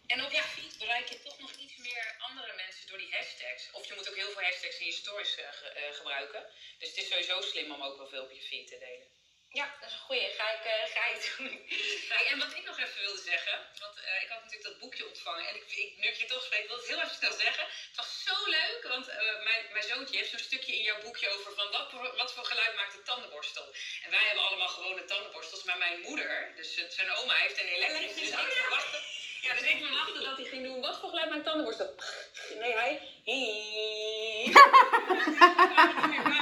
En 0.06 0.24
op 0.24 0.30
je 0.30 0.42
feed 0.42 0.74
bereik 0.78 1.08
je 1.08 1.18
toch 1.24 1.38
nog 1.40 1.52
iets 1.64 1.76
meer 1.86 2.06
andere 2.28 2.52
mensen 2.62 2.88
door 2.88 2.98
die 2.98 3.12
hashtags. 3.16 3.70
Of 3.72 3.82
je 3.88 3.94
moet 3.96 4.08
ook 4.08 4.18
heel 4.20 4.32
veel 4.34 4.46
hashtags 4.48 4.78
in 4.80 4.86
je 4.86 4.92
stories 4.92 5.34
eh, 5.36 5.44
eh, 5.44 5.94
gebruiken. 5.98 6.42
Dus 6.78 6.88
het 6.88 6.98
is 6.98 7.08
sowieso 7.08 7.40
slim 7.40 7.72
om 7.72 7.82
ook 7.82 7.96
wel 7.96 8.08
veel 8.08 8.22
op 8.22 8.32
je 8.38 8.44
feed 8.50 8.66
te 8.68 8.78
delen. 8.86 9.08
Ja, 9.52 9.68
dat 9.80 9.88
is 9.88 9.94
een 9.94 10.00
goeie. 10.08 10.30
Ga 10.38 10.50
ik, 10.50 10.64
eh, 10.64 10.92
ga 10.94 11.06
ik 11.06 11.32
doen. 11.36 11.64
Hey, 12.08 12.26
en 12.26 12.38
wat 12.38 12.56
ik 12.56 12.64
nog 12.64 12.78
even 12.78 13.00
wilde 13.00 13.20
zeggen, 13.20 13.60
want 13.78 14.00
eh, 14.00 14.22
ik 14.22 14.28
had 14.28 14.42
natuurlijk 14.42 14.68
dat 14.70 14.78
boekje 14.78 15.06
ontvangen 15.06 15.46
en 15.48 15.54
ik, 15.54 15.72
ik, 15.72 15.92
nu 15.96 16.08
ik 16.08 16.16
je 16.16 16.24
toch 16.24 16.42
spreek, 16.42 16.66
wil 16.66 16.76
het 16.76 16.86
heel 16.86 17.00
even 17.02 17.14
snel 17.14 17.32
zeggen. 17.32 17.64
Het 17.64 17.96
was 17.96 18.22
zo 18.22 18.46
leuk, 18.46 18.82
want 18.88 19.08
eh, 19.08 19.42
mijn, 19.42 19.72
mijn 19.72 19.84
zoontje 19.84 20.16
heeft 20.16 20.30
zo'n 20.30 20.38
stukje 20.38 20.76
in 20.76 20.82
jouw 20.82 21.00
boekje 21.00 21.28
over 21.28 21.52
van 21.54 21.70
wat, 21.70 21.90
voor- 21.90 22.16
wat 22.16 22.32
voor 22.32 22.44
geluid 22.44 22.74
maakt 22.74 22.94
een 22.94 23.04
tandenborstel. 23.04 23.72
En 24.02 24.10
wij 24.10 24.24
hebben 24.26 24.44
allemaal 24.44 24.68
gewone 24.68 25.04
tandenborstels, 25.04 25.62
maar 25.62 25.78
mijn 25.78 26.00
moeder, 26.00 26.52
dus 26.54 26.74
zijn 26.88 27.10
oma, 27.10 27.34
heeft 27.34 27.60
een 27.60 27.68
elektrische. 27.68 28.20
Dus 28.20 28.30
ik 28.30 28.52
verwachtte, 28.52 29.00
ja, 29.40 29.54
dus 29.54 29.68
ik 29.68 29.84
verwachtte 29.84 30.22
dat 30.22 30.36
hij 30.36 30.46
ging 30.46 30.64
doen, 30.64 30.80
wat 30.80 30.98
voor 30.98 31.08
geluid 31.08 31.28
maakt 31.28 31.38
een 31.38 31.44
tandenborstel? 31.44 31.94
Nee, 32.58 32.74
hij... 32.74 33.00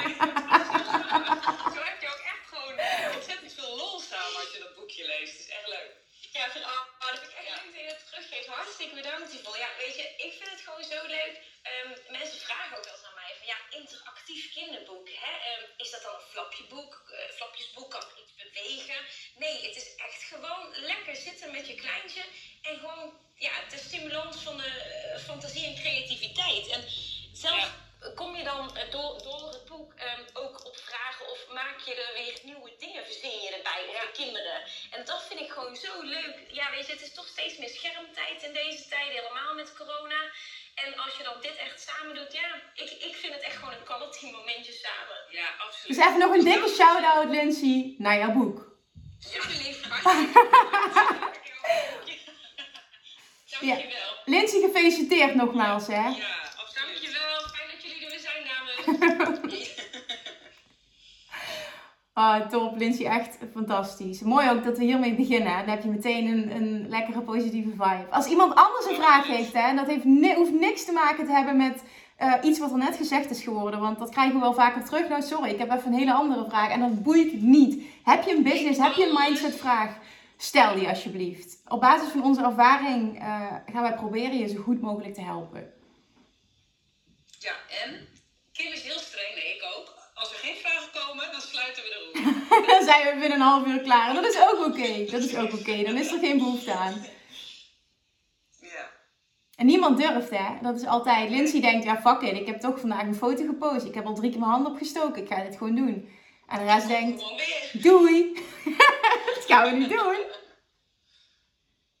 teruggeeft. 8.21 8.47
Hartstikke 8.47 8.95
bedankt 8.95 9.31
hiervoor. 9.31 9.57
Ja, 9.57 9.69
weet 9.77 9.95
je, 9.95 10.05
ik 10.27 10.33
vind 10.39 10.49
het 10.49 10.61
gewoon 10.61 10.83
zo 10.83 10.99
leuk. 11.07 11.35
Ehm, 11.61 11.91
mensen 12.17 12.39
vragen 12.39 12.77
ook 12.77 12.83
wel 12.83 12.93
eens 12.93 13.09
aan 13.09 13.21
mij 13.23 13.33
van 13.39 13.47
ja, 13.53 13.57
interactief 13.79 14.53
kinderboek. 14.53 15.09
Hè? 15.09 15.33
Ehm, 15.49 15.63
is 15.77 15.91
dat 15.91 16.01
dan 16.01 16.13
een 16.15 16.31
flapjeboek? 16.33 16.93
Uh, 17.11 17.35
flapjesboek 17.37 17.89
kan 17.91 18.01
er 18.01 18.21
iets 18.21 18.35
bewegen? 18.43 18.99
Nee, 19.35 19.55
het 19.67 19.75
is 19.75 19.95
echt 19.95 20.23
gewoon 20.23 20.65
lekker 20.75 21.15
zitten 21.15 21.51
met 21.51 21.67
je 21.67 21.75
kleintje 21.75 22.23
en 22.61 22.79
gewoon 22.79 23.19
ja, 23.35 23.53
de 23.69 23.77
stimulans 23.77 24.37
van 24.37 24.57
de 24.57 24.71
uh, 25.15 25.23
fantasie 25.23 25.65
en 25.65 25.75
creativiteit. 25.75 26.67
En 26.67 26.81
zelfs 27.33 27.67
kom 28.15 28.35
je 28.35 28.43
dan 28.43 28.63
uh, 28.77 28.91
door, 28.91 29.11
door 29.27 29.43
het 29.55 29.65
boek 29.65 29.91
um, 30.09 30.23
ook 30.43 30.65
op 30.69 30.77
vragen 30.89 31.25
of 31.33 31.39
maak 31.53 31.77
je 31.85 31.93
er 32.03 32.13
weer 32.19 32.35
nieuwe 32.43 32.71
dingen, 32.83 33.05
verzin 33.05 33.41
je 33.45 33.49
erbij 33.57 33.81
voor 33.85 34.01
de 34.01 34.11
kinderen. 34.21 34.57
En 34.95 35.01
dat 35.05 35.21
vind 35.27 35.39
ik 35.39 35.51
gewoon 35.51 35.75
zo 35.75 35.93
leuk. 36.01 36.35
Ja, 36.59 36.65
weet 36.71 36.85
je, 36.87 36.93
het 36.93 37.01
is 37.01 37.13
toch 37.13 37.27
steeds 37.27 37.57
meer 37.57 37.73
schermtijd 37.77 38.43
in 38.47 38.53
deze 38.53 38.87
tijd, 38.93 39.09
helemaal 39.19 39.53
met 39.55 39.77
corona. 39.77 40.21
En 40.83 40.97
als 41.03 41.13
je 41.17 41.23
dan 41.23 41.41
dit 41.41 41.55
echt 41.65 41.79
samen 41.89 42.15
doet, 42.15 42.33
ja, 42.33 42.47
ik, 42.83 42.89
ik 43.09 43.15
vind 43.21 43.33
het 43.33 43.43
echt 43.43 43.57
gewoon 43.57 43.73
een 43.73 43.89
quality 43.89 44.31
momentje 44.31 44.73
samen. 44.85 45.17
Ja, 45.29 45.47
absoluut. 45.65 45.97
Dus 45.97 46.05
even 46.05 46.19
nog 46.19 46.31
een 46.33 46.43
dikke 46.43 46.69
shout-out, 46.77 47.29
Lindsay, 47.29 47.95
naar 47.97 48.17
jouw 48.17 48.31
boek. 48.31 48.57
Super 49.19 49.55
lief, 49.63 49.79
Ja. 53.59 53.75
Dankjewel. 53.75 54.11
Lindsay, 54.25 54.59
gefeliciteerd 54.61 55.35
nogmaals, 55.35 55.87
hè? 55.87 56.07
Ja, 56.07 56.40
Ah, 62.13 62.49
top. 62.49 62.77
Lindsay, 62.77 63.05
echt 63.05 63.37
fantastisch. 63.53 64.21
Mooi 64.21 64.49
ook 64.49 64.63
dat 64.63 64.77
we 64.77 64.83
hiermee 64.83 65.15
beginnen. 65.15 65.57
Dan 65.57 65.69
heb 65.69 65.83
je 65.83 65.89
meteen 65.89 66.25
een, 66.27 66.55
een 66.55 66.89
lekkere 66.89 67.21
positieve 67.21 67.69
vibe. 67.69 68.07
Als 68.09 68.25
iemand 68.27 68.55
anders 68.55 68.85
een 68.89 68.95
vraag 68.95 69.27
heeft, 69.27 69.53
hè, 69.53 69.59
en 69.59 69.75
dat 69.75 69.87
heeft 69.87 70.03
ni- 70.03 70.35
hoeft 70.35 70.51
niks 70.53 70.85
te 70.85 70.91
maken 70.91 71.25
te 71.25 71.31
hebben 71.31 71.57
met 71.57 71.83
eh, 72.17 72.33
iets 72.43 72.59
wat 72.59 72.71
er 72.71 72.77
net 72.77 72.95
gezegd 72.95 73.29
is 73.29 73.43
geworden. 73.43 73.79
Want 73.79 73.99
dat 73.99 74.09
krijgen 74.09 74.33
we 74.33 74.39
wel 74.39 74.53
vaker 74.53 74.83
terug. 74.83 75.09
Nou, 75.09 75.21
sorry, 75.21 75.49
ik 75.49 75.57
heb 75.59 75.71
even 75.71 75.87
een 75.93 75.99
hele 75.99 76.13
andere 76.13 76.45
vraag. 76.49 76.69
En 76.69 76.79
dat 76.79 77.03
boeit 77.03 77.41
niet. 77.41 77.83
Heb 78.03 78.23
je 78.23 78.35
een 78.35 78.43
business, 78.43 78.79
heb 78.79 78.93
je 78.93 79.05
een 79.07 79.17
mindset 79.19 79.55
vraag? 79.55 79.97
Stel 80.37 80.75
die 80.75 80.87
alsjeblieft. 80.87 81.61
Op 81.67 81.81
basis 81.81 82.09
van 82.09 82.23
onze 82.23 82.43
ervaring 82.43 83.19
eh, 83.19 83.45
gaan 83.73 83.81
wij 83.81 83.93
proberen 83.95 84.37
je 84.37 84.47
zo 84.47 84.61
goed 84.61 84.81
mogelijk 84.81 85.13
te 85.13 85.21
helpen. 85.21 85.73
Ja, 87.39 87.53
en 87.85 88.07
Kim 88.61 88.71
is 88.71 88.83
heel 88.83 88.99
streng, 88.99 89.35
nee, 89.35 89.55
ik 89.55 89.63
ook. 89.75 89.93
Als 90.13 90.31
er 90.31 90.37
geen 90.37 90.55
vragen 90.55 90.91
komen, 90.99 91.31
dan 91.31 91.41
sluiten 91.41 91.83
we 91.83 91.89
de 91.89 91.99
room. 91.99 92.23
Dan 92.71 92.83
zijn 92.83 93.05
we 93.05 93.19
binnen 93.19 93.39
een 93.39 93.45
half 93.45 93.65
uur 93.67 93.81
klaar. 93.81 94.09
En 94.09 94.15
dat 94.15 94.25
is 94.25 94.39
ook 94.39 94.65
oké. 94.65 95.05
Dat 95.11 95.23
is 95.23 95.35
ook 95.35 95.53
oké. 95.53 95.83
Dan 95.83 95.97
is 95.97 96.11
er 96.11 96.19
geen 96.19 96.37
behoefte 96.37 96.73
aan. 96.73 97.05
Ja. 98.61 98.89
En 99.55 99.65
niemand 99.65 99.97
durft, 99.97 100.29
hè? 100.29 100.61
Dat 100.61 100.75
is 100.75 100.85
altijd. 100.85 101.29
Lindsay 101.29 101.61
denkt, 101.61 101.83
ja, 101.83 102.01
fuck 102.01 102.21
it. 102.21 102.37
Ik 102.39 102.45
heb 102.45 102.59
toch 102.59 102.79
vandaag 102.79 103.01
een 103.01 103.15
foto 103.15 103.45
gepost. 103.45 103.85
Ik 103.85 103.93
heb 103.93 104.05
al 104.05 104.15
drie 104.15 104.29
keer 104.29 104.39
mijn 104.39 104.51
hand 104.51 104.67
opgestoken. 104.67 105.21
Ik 105.21 105.27
ga 105.27 105.43
dit 105.43 105.57
gewoon 105.57 105.75
doen. 105.75 106.09
En 106.47 106.57
de 106.57 106.73
rest 106.73 106.87
denkt, 106.87 107.23
doei. 107.83 108.33
dat 109.35 109.45
gaan 109.47 109.69
we 109.71 109.77
niet 109.77 109.89
doen. 109.89 110.17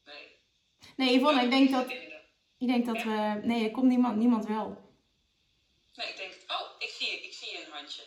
Nee. 0.05 0.27
Nee, 0.95 1.19
Yvonne, 1.19 1.43
ik 1.43 1.49
denk 1.49 1.71
dat, 1.71 1.91
ik 2.57 2.67
denk 2.67 2.85
dat 2.85 3.03
we... 3.03 3.39
Nee, 3.43 3.63
er 3.63 3.71
komt 3.71 3.87
niemand. 3.87 4.15
Niemand 4.15 4.45
wel. 4.45 4.89
Nee, 5.95 6.09
ik 6.09 6.17
denk, 6.17 6.33
oh, 6.47 6.67
ik 6.79 6.89
zie, 6.89 7.21
ik 7.21 7.33
zie 7.33 7.65
een 7.65 7.71
handje. 7.71 8.03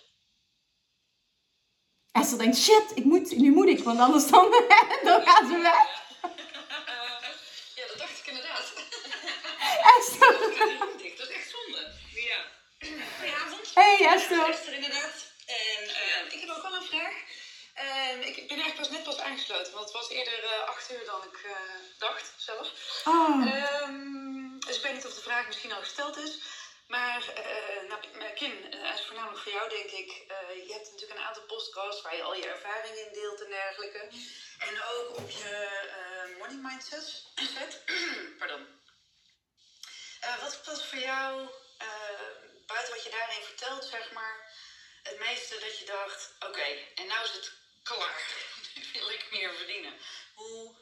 Esther 2.14 2.38
denkt, 2.38 2.56
shit, 2.56 2.87
ik 2.94 3.04
moet, 3.04 3.37
nu 3.37 3.50
moet 3.52 3.68
ik. 3.68 3.85
Want 3.85 3.99
anders 4.00 4.26
dan, 4.26 4.50
dan 5.09 5.23
gaat 5.26 5.44
ze 5.50 5.59
weg. 5.71 5.87
Ja, 7.75 7.87
dat 7.88 7.99
dacht 7.99 8.18
ik 8.18 8.26
inderdaad. 8.26 8.73
Esther. 9.99 10.33
Ik 11.09 11.18
dat 11.18 11.28
is 11.28 11.35
echt 11.35 11.50
zonde. 11.50 11.80
Ja. 12.30 12.40
Goedenavond. 13.18 13.71
Hey, 13.75 13.97
Esther. 14.14 14.49
Esther 14.49 14.75
inderdaad. 14.75 15.16
En 15.47 15.80
eh, 15.88 16.33
ik 16.35 16.40
heb 16.40 16.50
ook 16.56 16.62
wel 16.62 16.75
een 16.75 16.88
vraag. 16.92 17.14
En 17.75 18.26
ik 18.28 18.49
ben 18.49 18.59
eigenlijk 18.61 18.76
pas 18.76 18.90
net 18.90 19.02
pas 19.02 19.18
aangesloten, 19.18 19.73
want 19.73 19.85
het 19.85 19.94
was 19.94 20.11
eerder 20.11 20.44
eh, 20.44 20.68
acht 20.68 20.92
uur 20.92 21.04
dan 21.06 21.21
ik 21.30 21.38
eh, 21.44 21.52
dacht 21.99 22.33
zelf. 22.37 22.68
Oh, 23.04 23.46
Ehm, 23.46 24.59
dus 24.66 24.77
ik 24.77 24.83
weet 24.83 24.94
niet 24.94 25.07
of 25.07 25.14
de 25.14 25.20
vraag 25.29 25.46
misschien 25.46 25.72
al 25.72 25.81
gesteld 25.81 26.16
is. 26.16 26.38
Maar 26.87 27.29
eh, 27.29 27.88
nou, 27.88 28.33
Kim, 28.35 28.64
eh, 28.64 28.97
voornamelijk 28.97 29.42
voor 29.42 29.53
jou 29.53 29.68
denk 29.68 29.90
ik. 29.90 30.11
Eh, 30.29 30.66
je 30.66 30.73
hebt 30.73 30.90
natuurlijk 30.90 31.20
een 31.20 31.27
aantal 31.27 31.42
podcasts 31.42 32.03
waar 32.03 32.16
je 32.16 32.23
al 32.23 32.35
je 32.35 32.47
ervaringen 32.47 33.07
in 33.07 33.12
deelt 33.12 33.42
en 33.42 33.51
dergelijke. 33.51 33.99
En 34.59 34.83
ook 34.83 35.16
op 35.16 35.31
je 35.31 35.83
money 36.38 36.57
mindset. 36.62 37.23
Pardon. 38.38 38.83
Wat 40.40 40.64
was 40.64 40.87
voor 40.87 40.99
jou, 40.99 41.49
buiten 42.66 42.94
wat 42.94 43.05
je 43.05 43.11
daarin 43.11 43.42
vertelt, 43.42 43.85
zeg 43.85 44.12
maar, 44.12 44.53
het 45.03 45.18
meeste 45.18 45.59
dat 45.59 45.79
je 45.79 45.85
dacht, 45.85 46.33
oké, 46.40 46.64
en 46.94 47.07
nou 47.07 47.25
is 47.25 47.33
het 47.33 47.53
klaar. 47.83 48.35
Nu 48.75 48.83
wil 48.92 49.11
ik 49.11 49.31
meer 49.31 49.55
verdienen. 49.55 49.94
Hoe 50.35 50.77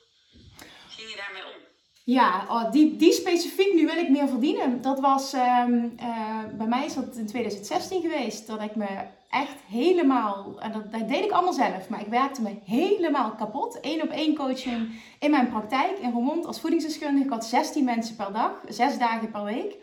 ging 0.89 1.11
je 1.11 1.17
daarmee 1.17 1.45
om? 1.45 1.72
Ja, 2.05 2.47
oh, 2.49 2.73
die, 2.73 2.97
die 2.97 3.13
specifiek, 3.13 3.75
nu 3.75 3.87
wil 3.87 3.97
ik 3.97 4.09
meer 4.09 4.29
verdienen. 4.29 4.83
Dat 4.83 5.01
was, 5.01 5.33
ehm, 5.33 5.89
eh, 5.97 6.39
bij 6.59 6.67
mij 6.67 6.85
is 6.85 6.95
dat 6.95 7.17
in 7.17 7.27
2016 7.27 8.01
geweest. 8.01 8.47
Dat 8.47 8.63
ik 8.63 8.77
me 8.77 8.87
echt 9.31 9.57
helemaal, 9.67 10.61
en 10.61 10.73
dat, 10.73 11.09
deed 11.09 11.25
ik 11.25 11.31
allemaal 11.31 11.53
zelf. 11.53 11.89
Maar 11.89 12.01
ik 12.01 12.07
werkte 12.07 12.43
me 12.43 12.59
helemaal 12.65 13.35
kapot. 13.35 13.79
Eén 13.81 14.03
op 14.03 14.11
één 14.11 14.35
coaching 14.35 15.03
in 15.19 15.31
mijn 15.31 15.49
praktijk 15.49 15.99
in 15.99 16.13
Roermond 16.13 16.47
als 16.47 16.61
voedingsdeskundige. 16.61 17.25
Ik 17.25 17.31
had 17.31 17.45
16 17.45 17.85
mensen 17.85 18.17
per 18.17 18.33
dag, 18.33 18.61
zes 18.69 18.99
dagen 18.99 19.31
per 19.31 19.45
week. 19.45 19.77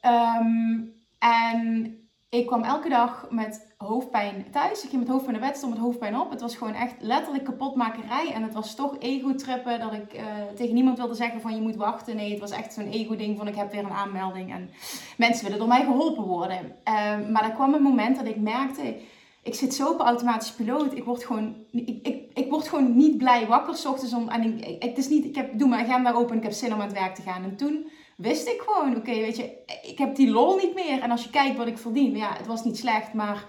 Ehm, 0.00 0.78
en 1.18 1.94
ik 2.30 2.46
kwam 2.46 2.62
elke 2.62 2.88
dag 2.88 3.26
met 3.30 3.66
hoofdpijn 3.76 4.46
thuis. 4.50 4.82
Ik 4.82 4.88
ging 4.90 5.02
met 5.02 5.10
hoofdpijn 5.10 5.40
naar 5.40 5.48
bed, 5.48 5.56
stond 5.56 5.72
met 5.72 5.82
hoofdpijn 5.82 6.18
op. 6.18 6.30
Het 6.30 6.40
was 6.40 6.56
gewoon 6.56 6.74
echt 6.74 6.94
letterlijk 6.98 7.44
kapotmakerij. 7.44 8.32
En 8.32 8.42
het 8.42 8.54
was 8.54 8.74
toch 8.74 8.96
ego-trippen 8.98 9.80
dat 9.80 9.92
ik 9.92 10.12
eh, 10.12 10.24
tegen 10.56 10.74
niemand 10.74 10.98
wilde 10.98 11.14
zeggen 11.14 11.40
van 11.40 11.54
je 11.54 11.60
moet 11.60 11.76
wachten. 11.76 12.16
Nee, 12.16 12.30
het 12.30 12.40
was 12.40 12.50
echt 12.50 12.72
zo'n 12.72 12.90
ego-ding 12.90 13.38
van 13.38 13.48
ik 13.48 13.54
heb 13.54 13.72
weer 13.72 13.84
een 13.84 13.90
aanmelding. 13.90 14.52
En 14.52 14.70
mensen 15.16 15.44
willen 15.44 15.58
door 15.58 15.68
mij 15.68 15.84
geholpen 15.84 16.24
worden. 16.24 16.76
Ehm, 16.84 17.32
maar 17.32 17.44
er 17.44 17.54
kwam 17.54 17.74
een 17.74 17.82
moment 17.82 18.16
dat 18.16 18.26
ik 18.26 18.36
merkte... 18.36 18.96
Ik 19.42 19.54
zit 19.54 19.74
zo 19.74 19.88
op 19.88 20.00
automatisch 20.00 20.52
piloot. 20.52 20.96
Ik 20.96 21.04
word 21.04 21.24
gewoon, 21.24 21.54
ik, 21.70 22.06
ik, 22.06 22.30
ik 22.34 22.50
word 22.50 22.68
gewoon 22.68 22.96
niet 22.96 23.18
blij 23.18 23.46
wakker 23.46 23.76
's 23.76 23.84
ochtends. 23.84 24.14
Om, 24.14 24.28
en 24.28 24.58
ik, 24.68 24.82
het 24.82 24.98
is 24.98 25.08
niet, 25.08 25.24
ik 25.24 25.34
heb, 25.34 25.58
doe 25.58 25.68
mijn 25.68 25.84
agenda 25.84 26.12
open 26.12 26.30
en 26.30 26.36
ik 26.36 26.42
heb 26.42 26.52
zin 26.52 26.74
om 26.74 26.80
aan 26.80 26.88
het 26.88 26.98
werk 26.98 27.14
te 27.14 27.22
gaan. 27.22 27.44
En 27.44 27.56
toen 27.56 27.90
wist 28.20 28.48
ik 28.48 28.62
gewoon, 28.66 28.96
oké, 28.96 29.12
weet 29.12 29.36
je, 29.36 29.50
ik 29.82 29.98
heb 29.98 30.16
die 30.16 30.30
lol 30.30 30.56
niet 30.56 30.74
meer. 30.74 31.00
En 31.00 31.10
als 31.10 31.24
je 31.24 31.30
kijkt 31.30 31.56
wat 31.56 31.66
ik 31.66 31.78
verdien, 31.78 32.16
ja, 32.16 32.32
het 32.36 32.46
was 32.46 32.64
niet 32.64 32.78
slecht, 32.78 33.12
maar 33.12 33.44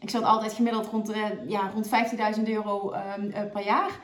ik 0.00 0.10
zat 0.10 0.22
altijd 0.22 0.52
gemiddeld 0.52 0.86
rond, 0.86 1.10
eh, 1.10 1.22
ja, 1.46 1.70
rond 1.74 1.88
15.000 1.88 2.48
euro 2.48 2.90
ehm, 2.90 3.30
eh, 3.30 3.50
per 3.52 3.64
jaar. 3.64 4.00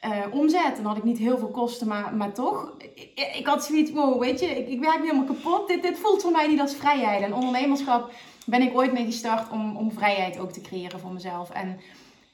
eh, 0.00 0.12
omzet. 0.30 0.78
En 0.78 0.84
had 0.84 0.96
ik 0.96 1.04
niet 1.04 1.18
heel 1.18 1.38
veel 1.38 1.50
kosten, 1.50 1.88
maar, 1.88 2.14
maar 2.14 2.32
toch. 2.32 2.74
Ik, 2.94 3.34
ik 3.38 3.46
had 3.46 3.64
zoiets, 3.64 3.90
wow, 3.90 4.20
weet 4.20 4.40
je, 4.40 4.46
ik, 4.46 4.68
ik 4.68 4.80
werk 4.80 5.00
helemaal 5.00 5.24
kapot. 5.24 5.68
Dit, 5.68 5.82
dit 5.82 5.98
voelt 5.98 6.22
voor 6.22 6.30
mij 6.30 6.46
niet 6.46 6.60
als 6.60 6.74
vrijheid. 6.74 7.22
En 7.22 7.34
ondernemerschap 7.34 8.10
ben 8.46 8.62
ik 8.62 8.76
ooit 8.76 8.92
mee 8.92 9.04
gestart 9.04 9.50
om, 9.50 9.76
om 9.76 9.92
vrijheid 9.92 10.38
ook 10.38 10.52
te 10.52 10.60
creëren 10.60 11.00
voor 11.00 11.12
mezelf. 11.12 11.50
En 11.50 11.80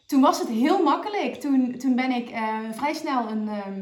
toen 0.07 0.21
was 0.21 0.39
het 0.39 0.49
heel 0.49 0.83
makkelijk. 0.83 1.35
Toen, 1.35 1.79
toen 1.79 1.95
ben 1.95 2.11
ik 2.11 2.31
vrij 2.73 2.95
snel 2.95 3.29
een 3.29 3.49
ehm, 3.49 3.81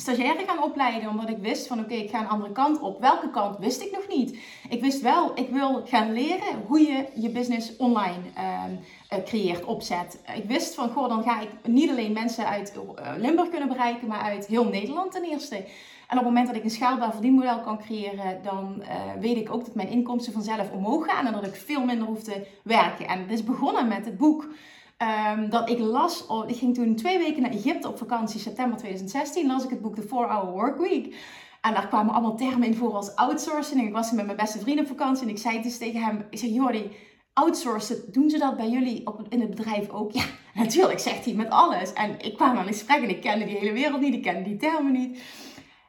stagiaire 0.00 0.44
gaan 0.46 0.62
opleiden. 0.62 1.08
Omdat 1.08 1.28
ik 1.28 1.38
wist 1.38 1.66
van 1.66 1.80
oké, 1.80 1.94
ik 1.94 2.10
ga 2.10 2.20
een 2.20 2.28
andere 2.28 2.52
kant 2.52 2.80
op. 2.80 3.00
Welke 3.00 3.30
kant 3.30 3.58
wist 3.58 3.82
ik 3.82 3.92
nog 3.92 4.08
niet. 4.08 4.38
Ik 4.68 4.80
wist 4.80 5.00
wel, 5.00 5.38
ik 5.38 5.48
wil 5.48 5.82
gaan 5.86 6.12
leren 6.12 6.62
hoe 6.66 6.80
je 6.80 7.06
je 7.14 7.30
business 7.30 7.76
online 7.76 8.22
ehm, 8.34 8.70
eh, 9.08 9.24
creëert, 9.24 9.64
opzet. 9.64 10.20
Ik 10.36 10.44
wist 10.44 10.74
van 10.74 10.90
goh, 10.90 11.08
dan 11.08 11.22
ga 11.22 11.40
ik 11.40 11.48
niet 11.62 11.90
alleen 11.90 12.12
mensen 12.12 12.46
uit 12.46 12.72
eh, 12.72 13.12
Limburg 13.16 13.48
kunnen 13.48 13.68
bereiken, 13.68 14.08
maar 14.08 14.20
uit 14.20 14.46
heel 14.46 14.64
Nederland 14.64 15.12
ten 15.12 15.24
eerste. 15.24 15.64
En 16.08 16.18
op 16.18 16.24
het 16.24 16.32
moment 16.32 16.46
dat 16.46 16.56
ik 16.56 16.64
een 16.64 16.70
schaalbaar 16.70 17.12
verdienmodel 17.12 17.60
kan 17.60 17.78
creëren, 17.78 18.42
dan 18.42 18.82
eh, 18.82 18.96
weet 19.20 19.36
ik 19.36 19.52
ook 19.52 19.64
dat 19.64 19.74
mijn 19.74 19.88
inkomsten 19.88 20.32
vanzelf 20.32 20.70
omhoog 20.70 21.06
gaan 21.06 21.26
en 21.26 21.32
dat 21.32 21.46
ik 21.46 21.54
veel 21.54 21.84
minder 21.84 22.06
hoef 22.06 22.22
te 22.22 22.46
werken. 22.62 23.06
En 23.06 23.20
het 23.20 23.30
is 23.30 23.44
begonnen 23.44 23.88
met 23.88 24.04
het 24.04 24.16
boek 24.16 24.48
ehm, 24.98 25.50
dat 25.50 25.70
ik 25.70 25.78
las. 25.78 26.26
Oh, 26.26 26.48
ik 26.48 26.56
ging 26.56 26.74
toen 26.74 26.96
twee 26.96 27.18
weken 27.18 27.42
naar 27.42 27.50
Egypte 27.50 27.88
op 27.88 27.98
vakantie, 27.98 28.40
september 28.40 28.78
2016, 28.78 29.46
las 29.46 29.64
ik 29.64 29.70
het 29.70 29.80
boek 29.80 29.94
The 29.94 30.02
4-Hour 30.02 30.50
Workweek. 30.50 31.16
En 31.60 31.74
daar 31.74 31.88
kwamen 31.88 32.14
allemaal 32.14 32.36
termen 32.36 32.66
in 32.66 32.76
voor 32.76 32.92
als 32.92 33.14
outsourcing. 33.14 33.80
En 33.80 33.86
ik 33.86 33.92
was 33.92 34.12
met 34.12 34.24
mijn 34.24 34.36
beste 34.36 34.58
vriend 34.58 34.80
op 34.80 34.86
vakantie 34.86 35.24
en 35.24 35.32
ik 35.32 35.38
zei 35.38 35.62
dus 35.62 35.78
tegen 35.78 36.02
hem, 36.02 36.26
ik 36.30 36.38
zeg 36.38 36.50
Jordi, 36.50 36.90
outsourcen, 37.32 38.12
doen 38.12 38.30
ze 38.30 38.38
dat 38.38 38.56
bij 38.56 38.68
jullie 38.68 39.06
op, 39.06 39.26
in 39.28 39.40
het 39.40 39.50
bedrijf 39.50 39.88
ook? 39.88 40.12
Ja, 40.12 40.24
natuurlijk, 40.54 40.98
zegt 40.98 41.24
hij 41.24 41.34
met 41.34 41.50
alles. 41.50 41.92
En 41.92 42.20
ik 42.20 42.36
kwam 42.36 42.48
aan 42.48 42.66
een 42.66 42.72
gesprek 42.72 43.02
en 43.02 43.08
ik 43.08 43.20
kende 43.20 43.44
die 43.44 43.56
hele 43.56 43.72
wereld 43.72 44.00
niet, 44.00 44.14
ik 44.14 44.22
kende 44.22 44.42
die 44.42 44.56
termen 44.56 44.92
niet. 44.92 45.22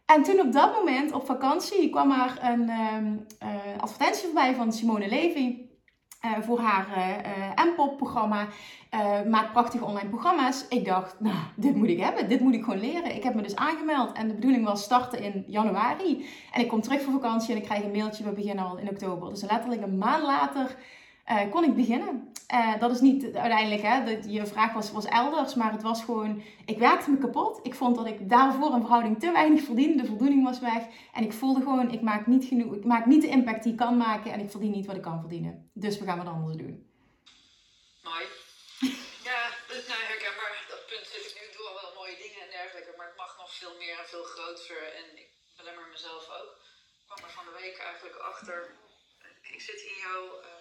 En 0.06 0.24
toen 0.24 0.40
op 0.40 0.52
dat 0.52 0.74
moment 0.74 1.12
op 1.12 1.26
vakantie 1.26 1.90
kwam 1.90 2.12
er 2.12 2.38
een 2.42 2.70
ehm, 2.70 3.16
eh, 3.40 3.50
advertentie 3.78 4.26
voorbij 4.26 4.56
van 4.56 4.74
Simone 4.74 5.10
Levy. 5.10 5.69
Eh, 6.20 6.32
voor 6.40 6.60
haar 6.60 6.88
uh, 6.98 7.66
M-pop-programma. 7.66 8.48
maakt 9.30 9.52
prachtige 9.52 9.86
online 9.86 10.10
programma's. 10.10 10.66
Ik 10.70 10.86
dacht, 10.86 11.20
nou, 11.30 11.36
dit 11.56 11.76
moet 11.76 11.88
ik 11.88 12.00
hebben. 12.00 12.30
Dit 12.30 12.40
moet 12.40 12.54
ik 12.54 12.64
gewoon 12.64 12.80
leren. 12.80 13.16
Ik 13.16 13.24
heb 13.24 13.36
me 13.36 13.42
dus 13.42 13.56
aangemeld. 13.56 14.12
En 14.12 14.28
de 14.28 14.34
bedoeling 14.34 14.66
was 14.66 14.84
starten 14.84 15.22
in 15.22 15.44
januari. 15.48 16.26
En 16.52 16.62
ik 16.62 16.68
kom 16.68 16.82
terug 16.82 17.02
voor 17.02 17.14
vakantie 17.14 17.52
en 17.52 17.58
ik 17.58 17.64
krijg 17.64 17.84
een 17.84 17.92
mailtje. 17.92 18.24
We 18.24 18.32
beginnen 18.32 18.66
al 18.66 18.78
in 18.78 18.90
oktober. 18.90 19.30
Dus 19.30 19.42
letterlijk 19.42 19.82
een 19.82 19.98
maand 19.98 20.24
later 20.24 20.76
kon 21.50 21.64
ik 21.64 21.76
beginnen. 21.76 22.29
Uh, 22.54 22.80
dat 22.80 22.92
is 22.92 23.00
niet 23.00 23.24
uiteindelijk, 23.24 23.82
hè, 23.82 24.04
dat, 24.04 24.32
je 24.34 24.46
vraag 24.46 24.74
was, 24.74 25.06
elders, 25.06 25.54
maar 25.56 25.72
het 25.72 25.82
was 25.82 26.04
gewoon, 26.04 26.44
ik 26.66 26.78
werkte 26.78 27.10
me 27.10 27.18
kapot. 27.18 27.60
Ik 27.64 27.76
vond 27.76 27.96
dat 27.96 28.06
ik 28.06 28.30
daarvoor 28.30 28.74
een 28.74 28.86
verhouding 28.86 29.20
te 29.20 29.32
weinig 29.32 29.64
verdiende, 29.64 30.02
de 30.02 30.08
voldoening 30.08 30.44
was 30.44 30.60
weg. 30.60 30.84
En 31.14 31.24
ik 31.24 31.34
voelde 31.34 31.62
gewoon, 31.62 31.92
ik 31.92 32.02
maak 32.02 32.28
niet 32.28 32.46
genoeg, 32.46 32.74
ik 32.74 32.86
maak 32.86 33.06
niet 33.06 33.22
de 33.22 33.28
impact 33.28 33.64
die 33.64 33.72
ik 33.72 33.78
kan 33.78 33.98
maken 33.98 34.32
en 34.32 34.40
ik 34.40 34.52
verdien 34.52 34.72
niet 34.72 34.86
wat 34.86 34.96
ik 34.96 35.02
kan 35.02 35.20
verdienen. 35.20 35.72
Dus 35.74 36.00
we 36.00 36.06
gaan 36.06 36.18
wat 36.18 36.34
anders 36.34 36.58
doen. 36.58 36.76
Mooi. 38.04 38.26
Ja, 39.30 39.42
dus 39.72 39.88
nou 39.88 40.02
herkenbaar. 40.12 40.54
Dat 40.74 40.84
punt 40.90 41.08
zit 41.12 41.26
ik 41.28 41.34
nu, 41.38 41.42
ik 41.50 41.54
doe 41.58 41.68
al 41.70 41.78
wel 41.82 41.94
mooie 42.00 42.18
dingen 42.24 42.42
en 42.46 42.52
dergelijke, 42.58 42.94
maar 42.98 43.10
het 43.12 43.22
mag 43.24 43.32
nog 43.38 43.52
veel 43.60 43.76
meer 43.82 43.96
en 44.02 44.10
veel 44.14 44.28
groter. 44.34 44.82
En 45.00 45.06
ik 45.22 45.30
belemmer 45.58 45.88
mezelf 45.96 46.24
ook. 46.40 46.52
Ik 47.00 47.06
kwam 47.10 47.22
er 47.26 47.36
van 47.38 47.46
de 47.50 47.56
week 47.62 47.78
eigenlijk 47.90 48.18
achter. 48.32 48.60
Ik 49.56 49.62
zit 49.62 49.82
in 49.92 49.98
jouw... 50.06 50.24
Uh, 50.48 50.59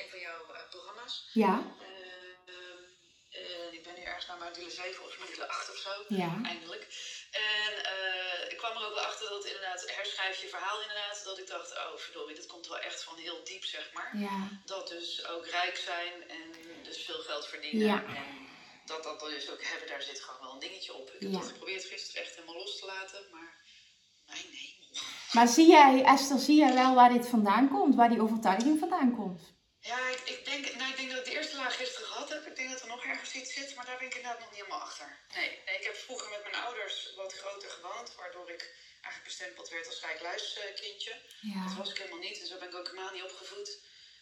een 0.00 0.10
van 0.10 0.20
jouw 0.26 0.40
uh, 0.50 0.56
programma's. 0.70 1.14
Ja. 1.32 1.54
Uh, 1.80 3.72
ik 3.72 3.82
ben 3.84 3.94
nu 3.94 4.02
ergens 4.02 4.26
naar 4.26 4.38
module 4.38 4.70
7 4.70 5.04
of 5.04 5.18
module 5.18 5.48
8 5.48 5.70
of 5.70 5.76
zo, 5.76 5.90
ja. 6.08 6.40
eindelijk. 6.44 6.84
En 7.30 7.72
ik 8.50 8.56
kwam 8.56 8.76
er 8.76 8.86
ook 8.86 8.94
wel 8.94 9.04
achter 9.10 9.28
dat 9.28 9.44
inderdaad, 9.44 9.82
herschrijf 9.96 10.40
je 10.42 10.48
verhaal 10.48 10.80
inderdaad, 10.80 11.24
dat 11.24 11.38
ik 11.38 11.46
dacht, 11.46 11.70
oh 11.72 11.96
verdorie, 11.96 12.34
dit 12.34 12.46
komt 12.46 12.66
wel 12.66 12.78
echt 12.78 13.02
van 13.04 13.16
heel 13.16 13.44
diep, 13.44 13.64
zeg 13.64 13.92
maar. 13.92 14.10
Ja. 14.16 14.48
Dat 14.64 14.88
dus 14.88 15.26
ook 15.26 15.46
rijk 15.46 15.76
zijn 15.76 16.28
en 16.28 16.46
dus 16.82 17.04
veel 17.04 17.20
geld 17.20 17.46
verdienen. 17.46 17.86
Ja. 17.86 18.04
En 18.04 18.48
dat 18.84 19.02
dat 19.02 19.20
dus 19.20 19.50
ook 19.50 19.62
hebben, 19.64 19.88
daar 19.88 20.02
zit 20.02 20.20
gewoon 20.20 20.40
wel 20.40 20.52
een 20.52 20.58
dingetje 20.68 20.94
op. 20.94 21.10
Ik 21.10 21.20
heb 21.20 21.30
Ja. 21.30 21.38
dat 21.38 21.48
geprobeerd 21.48 21.84
gisteren 21.84 22.22
echt 22.22 22.34
helemaal 22.34 22.56
los 22.56 22.78
te 22.78 22.86
laten, 22.86 23.20
maar 23.32 23.54
mijn 24.26 24.38
hemel. 24.38 24.74
Maar 25.32 25.48
zie 25.48 25.66
jij, 25.68 26.02
Esther, 26.04 26.38
zie 26.38 26.56
jij 26.56 26.74
wel 26.74 26.94
waar 26.94 27.12
dit 27.12 27.28
vandaan 27.28 27.68
komt? 27.68 27.94
Waar 27.94 28.08
die 28.08 28.20
overtuiging 28.22 28.78
vandaan 28.78 29.16
komt? 29.16 29.54
Ja, 29.86 30.08
ik, 30.08 30.20
ik, 30.34 30.44
denk, 30.44 30.74
nou, 30.74 30.90
ik 30.90 30.96
denk 30.96 31.10
dat 31.10 31.18
ik 31.18 31.24
de 31.24 31.36
eerste 31.38 31.56
laag 31.56 31.76
gisteren 31.76 32.08
gehad 32.08 32.28
heb. 32.28 32.46
Ik 32.46 32.56
denk 32.56 32.70
dat 32.70 32.80
er 32.80 32.86
nog 32.94 33.04
ergens 33.04 33.32
iets 33.34 33.52
zit, 33.52 33.74
maar 33.74 33.86
daar 33.86 33.98
ben 33.98 34.06
ik 34.06 34.14
inderdaad 34.14 34.40
nog 34.40 34.50
niet 34.50 34.60
helemaal 34.60 34.80
achter. 34.80 35.18
Nee, 35.34 35.50
nee 35.66 35.76
ik 35.78 35.84
heb 35.84 35.96
vroeger 35.96 36.30
met 36.30 36.42
mijn 36.42 36.62
ouders 36.64 37.14
wat 37.16 37.32
groter 37.32 37.70
gewoond, 37.70 38.14
waardoor 38.14 38.50
ik 38.50 38.62
eigenlijk 39.06 39.24
bestempeld 39.24 39.68
werd 39.68 39.86
als 39.86 40.00
rijkluiskindje. 40.00 41.14
Ja. 41.40 41.64
Dat 41.64 41.76
was 41.76 41.90
ik 41.90 41.98
helemaal 41.98 42.18
niet 42.18 42.40
en 42.40 42.46
zo 42.46 42.58
ben 42.58 42.68
ik 42.68 42.74
ook 42.74 42.86
helemaal 42.86 43.12
niet 43.12 43.22
opgevoed. 43.22 43.78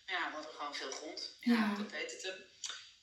Maar 0.06 0.14
ja, 0.14 0.28
we 0.28 0.34
hadden 0.34 0.54
gewoon 0.54 0.74
veel 0.74 0.90
grond. 0.90 1.36
Ja. 1.40 1.74
Dat 1.74 1.90
weet 1.90 2.12
het 2.12 2.22
hem. 2.22 2.44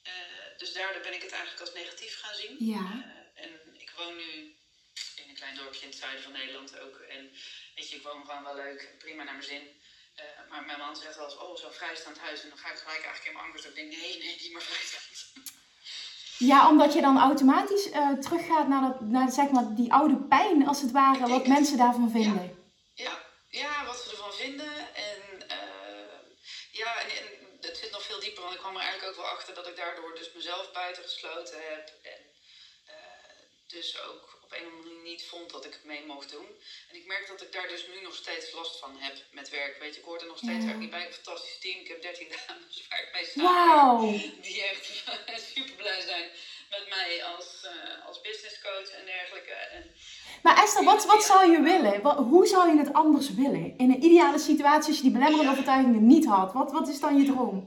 Eh, 0.03 0.57
dus 0.57 0.73
daardoor 0.73 1.01
ben 1.01 1.13
ik 1.13 1.21
het 1.21 1.31
eigenlijk 1.31 1.61
als 1.61 1.73
negatief 1.73 2.19
gaan 2.19 2.35
zien. 2.35 2.55
Ja. 2.59 2.85
Eh, 3.35 3.43
en 3.43 3.51
ik 3.77 3.91
woon 3.97 4.15
nu 4.15 4.55
in 5.15 5.29
een 5.29 5.35
klein 5.35 5.55
dorpje 5.55 5.81
in 5.81 5.89
het 5.89 5.97
zuiden 5.97 6.23
van 6.23 6.31
Nederland 6.31 6.79
ook. 6.79 6.97
En 6.99 7.31
weet 7.75 7.89
je, 7.89 7.95
ik 7.95 8.03
woon 8.03 8.25
gewoon 8.25 8.43
wel 8.43 8.55
leuk, 8.55 8.95
prima 8.97 9.23
naar 9.23 9.33
mijn 9.33 9.45
zin. 9.45 9.80
Eh, 10.15 10.25
maar 10.49 10.63
mijn 10.65 10.79
man 10.79 10.95
zegt 10.95 11.15
wel 11.15 11.25
eens, 11.25 11.37
oh, 11.37 11.55
zo'n 11.55 11.71
vrijstaand 11.71 12.19
huis. 12.19 12.43
En 12.43 12.49
dan 12.49 12.57
ga 12.57 12.71
ik 12.71 12.77
gelijk 12.77 13.03
eigenlijk 13.03 13.25
in 13.25 13.33
mijn 13.33 13.45
angst. 13.45 13.65
Ik 13.65 13.75
denk, 13.75 13.91
nee, 13.91 14.17
nee, 14.17 14.37
niet 14.41 14.51
meer 14.53 14.61
vrijstaand. 14.61 15.33
Ja, 16.37 16.69
omdat 16.69 16.93
je 16.93 17.01
dan 17.01 17.19
automatisch 17.19 17.89
eh, 17.89 18.11
teruggaat 18.11 18.67
naar, 18.67 18.81
dat, 18.81 19.01
naar 19.01 19.31
zeg 19.31 19.49
maar, 19.49 19.75
die 19.75 19.93
oude 19.93 20.15
pijn, 20.15 20.67
als 20.67 20.81
het 20.81 20.91
ware, 20.91 21.19
wat 21.19 21.29
het. 21.29 21.47
mensen 21.47 21.77
daarvan 21.77 22.11
vinden. 22.11 22.73
Ja, 22.93 23.19
ja, 23.49 23.85
wat 23.85 23.97
ze 23.97 24.09
ervan 24.09 24.33
vinden. 24.33 24.95
En 24.95 25.47
eh, 25.47 26.17
ja, 26.71 27.01
en, 27.01 27.09
en 27.09 27.27
het 27.61 27.77
zit 27.77 27.91
nog 27.91 28.03
veel 28.03 28.19
dieper. 28.19 28.41
Want 28.41 28.53
ik 28.53 28.59
kwam 28.59 28.75
er 28.75 28.81
eigenlijk 28.81 29.11
ook 29.11 29.23
wel 29.23 29.31
achter 29.31 29.53
dat 29.53 29.67
ik 29.67 29.75
daardoor 29.75 30.15
dus 30.15 30.31
mezelf 30.33 30.71
buiten 30.71 31.03
gesloten 31.03 31.59
heb. 31.69 31.93
En 32.03 32.29
dus 33.67 34.01
ook 34.01 34.40
op 34.51 34.57
een 34.59 34.65
of 34.67 34.71
andere 34.73 34.93
manier 34.93 35.09
niet 35.11 35.23
vond 35.33 35.51
dat 35.51 35.65
ik 35.65 35.73
het 35.73 35.83
mee 35.83 36.03
mocht 36.05 36.29
doen. 36.31 36.47
En 36.89 36.95
ik 36.95 37.05
merk 37.05 37.27
dat 37.27 37.41
ik 37.41 37.51
daar 37.51 37.67
dus 37.67 37.83
nu 37.93 38.01
nog 38.01 38.15
steeds 38.15 38.51
last 38.51 38.79
van 38.79 38.91
heb 38.99 39.15
met 39.31 39.49
werk. 39.49 39.77
Weet 39.79 39.93
je, 39.93 39.99
ik 39.99 40.05
hoor 40.05 40.19
er 40.19 40.27
nog 40.27 40.37
steeds 40.37 40.65
Ja. 40.65 40.73
niet 40.73 40.89
bij. 40.89 41.05
Een 41.05 41.13
fantastisch 41.13 41.59
team. 41.59 41.79
Ik 41.79 41.87
heb 41.87 42.01
13 42.01 42.27
dames 42.47 42.87
waar 42.89 43.01
ik 43.05 43.09
mee 43.13 43.25
sta. 43.25 43.41
Wauw! 43.43 43.99
Die 44.41 44.63
echt 44.63 44.85
super 45.55 45.75
blij 45.75 46.01
zijn 46.01 46.29
met 46.69 46.85
mij 46.89 47.23
als, 47.23 47.47
eh, 47.63 48.05
als 48.07 48.21
business 48.21 48.61
coach 48.61 48.89
en 48.89 49.05
dergelijke. 49.05 49.51
En 49.75 49.83
Maar 50.43 50.63
Esther, 50.63 50.83
wat, 50.83 51.05
wat 51.05 51.23
zou 51.23 51.51
je 51.51 51.61
willen? 51.61 52.01
Wat, 52.01 52.17
hoe 52.17 52.47
zou 52.47 52.69
je 52.71 52.77
het 52.77 52.93
anders 52.93 53.33
willen? 53.33 53.73
In 53.77 53.91
een 53.91 54.03
ideale 54.03 54.39
situatie, 54.39 54.87
als 54.87 54.97
je 54.97 55.07
die 55.09 55.11
belemmerende 55.11 55.51
Ja. 55.51 55.55
overtuigingen 55.55 56.07
niet 56.07 56.25
had, 56.25 56.53
wat, 56.53 56.71
wat 56.71 56.87
is 56.87 56.99
dan 56.99 57.17
je 57.17 57.25
droom? 57.31 57.57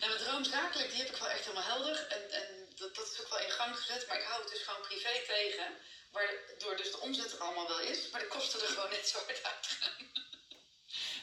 En 0.00 0.08
mijn 0.08 0.20
droom 0.20 0.44
zakelijk, 0.44 0.90
die 0.90 0.98
heb 1.02 1.10
ik 1.14 1.16
wel 1.16 1.28
echt 1.28 1.44
helemaal 1.44 1.68
helder. 1.74 2.06
En, 2.16 2.22
en 2.40 2.46
dat, 2.76 2.94
dat 2.94 3.06
is 3.12 3.20
ook 3.20 3.28
wel 3.28 3.40
in 3.46 3.50
gang 3.50 3.76
gezet. 3.76 4.06
Maar 4.08 4.16
ik 4.18 4.24
hou 4.30 4.42
het 4.42 4.50
dus 4.52 4.62
gewoon 4.62 4.80
privé 4.88 5.12
tegen. 5.26 5.66
Waardoor 6.12 6.76
dus 6.76 6.90
de 6.90 7.00
omzet 7.00 7.32
er 7.32 7.38
allemaal 7.38 7.68
wel 7.68 7.80
is. 7.80 8.08
Maar 8.10 8.20
de 8.20 8.26
kosten 8.26 8.60
er 8.60 8.66
gewoon 8.66 8.90
net 8.90 9.08
zo 9.08 9.18
hard 9.18 9.42
uitgaan. 9.42 10.10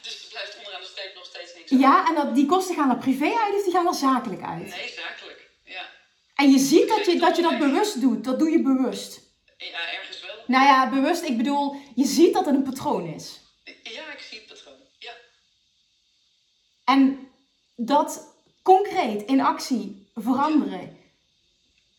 Dus 0.02 0.24
er 0.24 0.30
blijft 0.30 0.58
onderaan 0.58 0.82
de 0.82 0.88
streep 0.88 1.16
nog 1.16 1.26
steeds 1.26 1.54
niks. 1.54 1.72
Ja, 1.72 2.08
en 2.08 2.16
dat, 2.16 2.36
die 2.36 2.46
kosten 2.46 2.76
gaan 2.76 2.90
er 2.90 2.98
privé 2.98 3.34
uit 3.44 3.54
of 3.56 3.64
die 3.64 3.74
gaan 3.74 3.88
er 3.88 3.94
zakelijk 3.94 4.44
uit? 4.44 4.68
Nee, 4.68 4.90
zakelijk. 4.90 5.50
Ja. 5.64 5.90
En 6.36 6.52
je 6.52 6.60
ziet 6.60 6.88
dat 6.88 7.06
je, 7.06 7.20
dat 7.20 7.36
je 7.36 7.42
dat 7.42 7.58
bewust 7.58 8.02
doet. 8.02 8.24
Dat 8.24 8.40
doe 8.40 8.50
je 8.50 8.62
bewust. 8.62 9.22
ja, 9.58 9.94
ergens 9.94 10.22
wel. 10.22 10.36
Nou 10.48 10.66
ja, 10.66 10.90
bewust, 10.90 11.24
ik 11.24 11.38
bedoel, 11.38 11.76
je 11.96 12.06
ziet 12.06 12.34
dat 12.34 12.46
het 12.46 12.56
een 12.56 12.64
patroon 12.64 13.14
is. 13.14 13.40
Ja, 13.84 14.12
ik 14.12 14.20
zie 14.20 14.38
het 14.38 14.48
patroon. 14.48 14.78
Ja. 15.00 15.14
En 16.84 17.32
dat 17.76 18.36
concreet 18.64 19.28
in 19.28 19.42
actie 19.42 20.12
veranderen, 20.14 20.98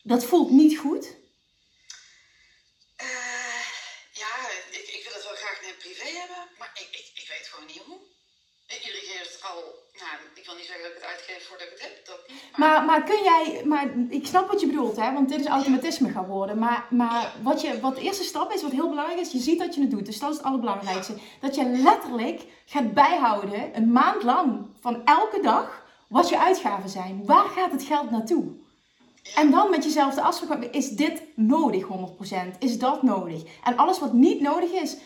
dat 0.03 0.25
voelt 0.25 0.51
niet 0.51 0.77
goed. 0.77 1.15
Eh, 2.95 3.07
ja, 4.13 4.49
ik, 4.71 4.87
ik 4.87 5.01
wil 5.03 5.13
het 5.13 5.23
wel 5.23 5.35
graag 5.35 5.61
net 5.61 5.77
privé 5.77 6.17
hebben. 6.19 6.47
Maar 6.57 6.71
ik, 6.73 6.87
ik, 6.91 7.11
ik 7.21 7.27
weet 7.27 7.47
gewoon 7.47 7.65
niet 7.65 7.81
hoe. 7.85 7.99
Al... 9.49 9.79
Nou, 10.01 10.15
ik 10.33 10.45
wil 10.45 10.55
niet 10.55 10.65
zeggen 10.65 10.83
dat 10.83 10.91
ik 10.91 11.01
het 11.01 11.11
uitgeef 11.11 11.47
voordat 11.47 11.67
ik 11.67 11.73
het 11.73 11.81
heb. 11.81 12.05
Dat 12.05 12.19
niet. 12.27 12.57
Maar, 12.57 12.83
maar 12.85 13.03
kun 13.03 13.23
jij, 13.23 13.61
maar 13.65 13.87
ik 14.09 14.25
snap 14.25 14.47
wat 14.47 14.61
je 14.61 14.67
bedoelt, 14.67 14.95
hè, 14.95 15.13
want 15.13 15.29
dit 15.29 15.39
is 15.39 15.45
automatisme 15.45 16.09
gaan 16.09 16.25
worden. 16.25 16.57
Maar, 16.59 16.85
maar 16.89 17.33
wat, 17.41 17.61
je, 17.61 17.79
wat 17.79 17.95
de 17.95 18.01
eerste 18.01 18.23
stap 18.23 18.53
is, 18.53 18.61
wat 18.61 18.71
heel 18.71 18.89
belangrijk 18.89 19.19
is, 19.19 19.31
je 19.31 19.39
ziet 19.39 19.59
dat 19.59 19.75
je 19.75 19.81
het 19.81 19.91
doet. 19.91 20.05
Dus 20.05 20.19
dat 20.19 20.29
is 20.29 20.37
het 20.37 20.45
allerbelangrijkste. 20.45 21.13
Dat 21.39 21.55
je 21.55 21.65
letterlijk 21.65 22.41
gaat 22.65 22.93
bijhouden, 22.93 23.77
een 23.77 23.91
maand 23.91 24.23
lang, 24.23 24.65
van 24.79 25.05
elke 25.05 25.39
dag, 25.41 25.83
wat 26.07 26.29
je 26.29 26.39
uitgaven 26.39 26.89
zijn. 26.89 27.25
Waar 27.25 27.49
gaat 27.49 27.71
het 27.71 27.83
geld 27.83 28.11
naartoe? 28.11 28.45
En 29.35 29.51
dan 29.51 29.69
met 29.69 29.83
jezelf 29.83 30.13
de 30.13 30.21
afspraak 30.21 30.63
is 30.63 30.89
dit 30.89 31.23
nodig 31.35 31.87
100%? 31.87 32.57
Is 32.59 32.79
dat 32.79 33.03
nodig? 33.03 33.43
En 33.63 33.77
alles 33.77 33.99
wat 33.99 34.13
niet 34.13 34.41
nodig 34.41 34.71
is, 34.71 34.97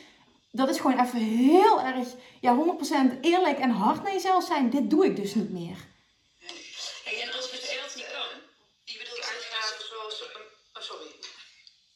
dat 0.56 0.70
is 0.70 0.78
gewoon 0.78 1.00
even 1.06 1.20
heel 1.20 1.82
erg, 1.82 2.08
ja 2.42 2.52
100% 2.56 3.20
eerlijk 3.22 3.60
en 3.60 3.70
hard 3.70 4.04
naar 4.04 4.14
jezelf 4.14 4.44
zijn. 4.46 4.70
Dit 4.70 4.90
doe 4.90 5.06
ik 5.06 5.16
dus 5.16 5.34
niet 5.36 5.50
meer. 5.52 5.78
Hey, 7.04 7.22
en 7.22 7.34
als 7.36 7.52
het 7.52 7.64
geld 7.64 7.96
niet 7.96 8.12
kan, 8.18 8.30
je 8.84 8.98
bedoelt 8.98 9.26
uitgaven 9.34 9.86
zoals... 9.90 10.22
een- 10.22 10.42
oh, 10.78 10.82
sorry. 10.90 11.10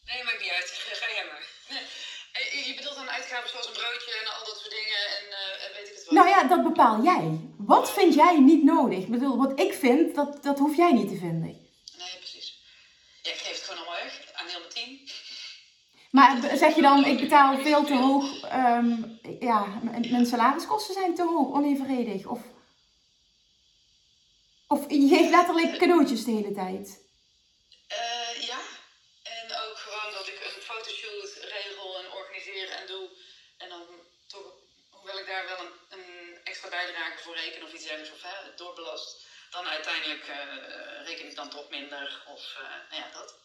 Nee, 0.05 0.23
maakt 0.23 0.41
niet 0.41 0.51
uit. 0.57 0.69
Ga 1.01 1.07
jij 1.17 1.25
maar. 1.31 1.45
Nee, 2.33 2.67
je 2.67 2.73
bedoelt 2.75 2.95
dan 2.95 3.09
uitgaven 3.09 3.49
zoals 3.49 3.67
een 3.67 3.73
broodje 3.73 4.11
en 4.21 4.27
al 4.33 4.45
dat 4.45 4.57
soort 4.59 4.71
dingen 4.79 5.01
en 5.17 5.25
eh, 5.39 5.75
weet 5.77 5.87
ik 5.89 5.95
het 5.95 6.05
wel. 6.05 6.13
Nou 6.13 6.27
ja, 6.29 6.43
dat 6.43 6.63
bepaal 6.63 7.03
jij. 7.03 7.39
Wat 7.57 7.91
vind 7.93 8.13
jij 8.13 8.39
niet 8.39 8.63
nodig? 8.63 8.99
Ik 8.99 9.07
bedoel, 9.11 9.37
wat 9.37 9.59
ik 9.59 9.73
vind, 9.73 10.15
dat, 10.15 10.43
dat 10.43 10.57
hoef 10.59 10.75
jij 10.75 10.91
niet 10.91 11.09
te 11.09 11.17
vinden. 11.17 11.71
Nee, 11.97 12.15
precies. 12.17 12.61
Ja, 13.21 13.31
ik 13.31 13.37
geef 13.37 13.51
het 13.55 13.61
gewoon 13.63 13.79
allemaal 13.85 14.03
weg. 14.03 14.31
Aan 14.33 14.47
heel 14.47 14.59
mijn 14.59 14.73
team. 14.73 14.98
Maar 16.11 16.57
zeg 16.57 16.75
je 16.75 16.81
dan, 16.81 17.05
ik 17.05 17.19
betaal 17.19 17.59
veel 17.59 17.83
te 17.85 17.95
hoog, 17.95 18.41
ehm, 18.41 18.95
ja, 19.39 19.65
mijn 20.09 20.25
salariskosten 20.25 20.93
zijn 20.93 21.15
te 21.15 21.23
hoog, 21.23 21.53
onevenredig? 21.53 22.25
Of, 22.25 22.39
of 24.67 24.85
je 24.89 25.07
geeft 25.07 25.29
letterlijk 25.29 25.77
cadeautjes 25.77 26.23
de 26.23 26.31
hele 26.31 26.53
tijd? 26.53 27.07
Eh, 27.87 28.47
ja. 28.47 28.59
En 29.23 29.45
ook 29.63 29.77
gewoon 29.77 30.13
dat 30.13 30.27
ik 30.27 30.39
een 30.45 30.61
fotoshoot 30.61 31.31
regel 31.57 31.99
en 31.99 32.11
organiseer 32.11 32.69
en 32.69 32.87
doe. 32.87 33.09
En 33.57 33.69
dan 33.69 33.83
toch, 34.27 34.53
hoewel 34.89 35.19
ik 35.19 35.27
daar 35.27 35.45
wel 35.45 35.59
een, 35.65 35.99
een 35.99 36.37
extra 36.43 36.69
bijdrage 36.69 37.17
voor 37.23 37.35
reken 37.35 37.63
of 37.63 37.73
iets 37.73 37.83
dergelijks 37.83 38.15
of 38.15 38.21
hè, 38.21 38.55
doorbelast, 38.55 39.25
dan 39.49 39.67
uiteindelijk 39.67 40.27
eh, 40.27 41.05
reken 41.05 41.27
ik 41.29 41.35
dan 41.35 41.49
toch 41.49 41.69
minder. 41.69 42.23
Of 42.27 42.55
eh, 42.55 42.89
nou 42.89 43.01
ja, 43.03 43.11
dat. 43.11 43.35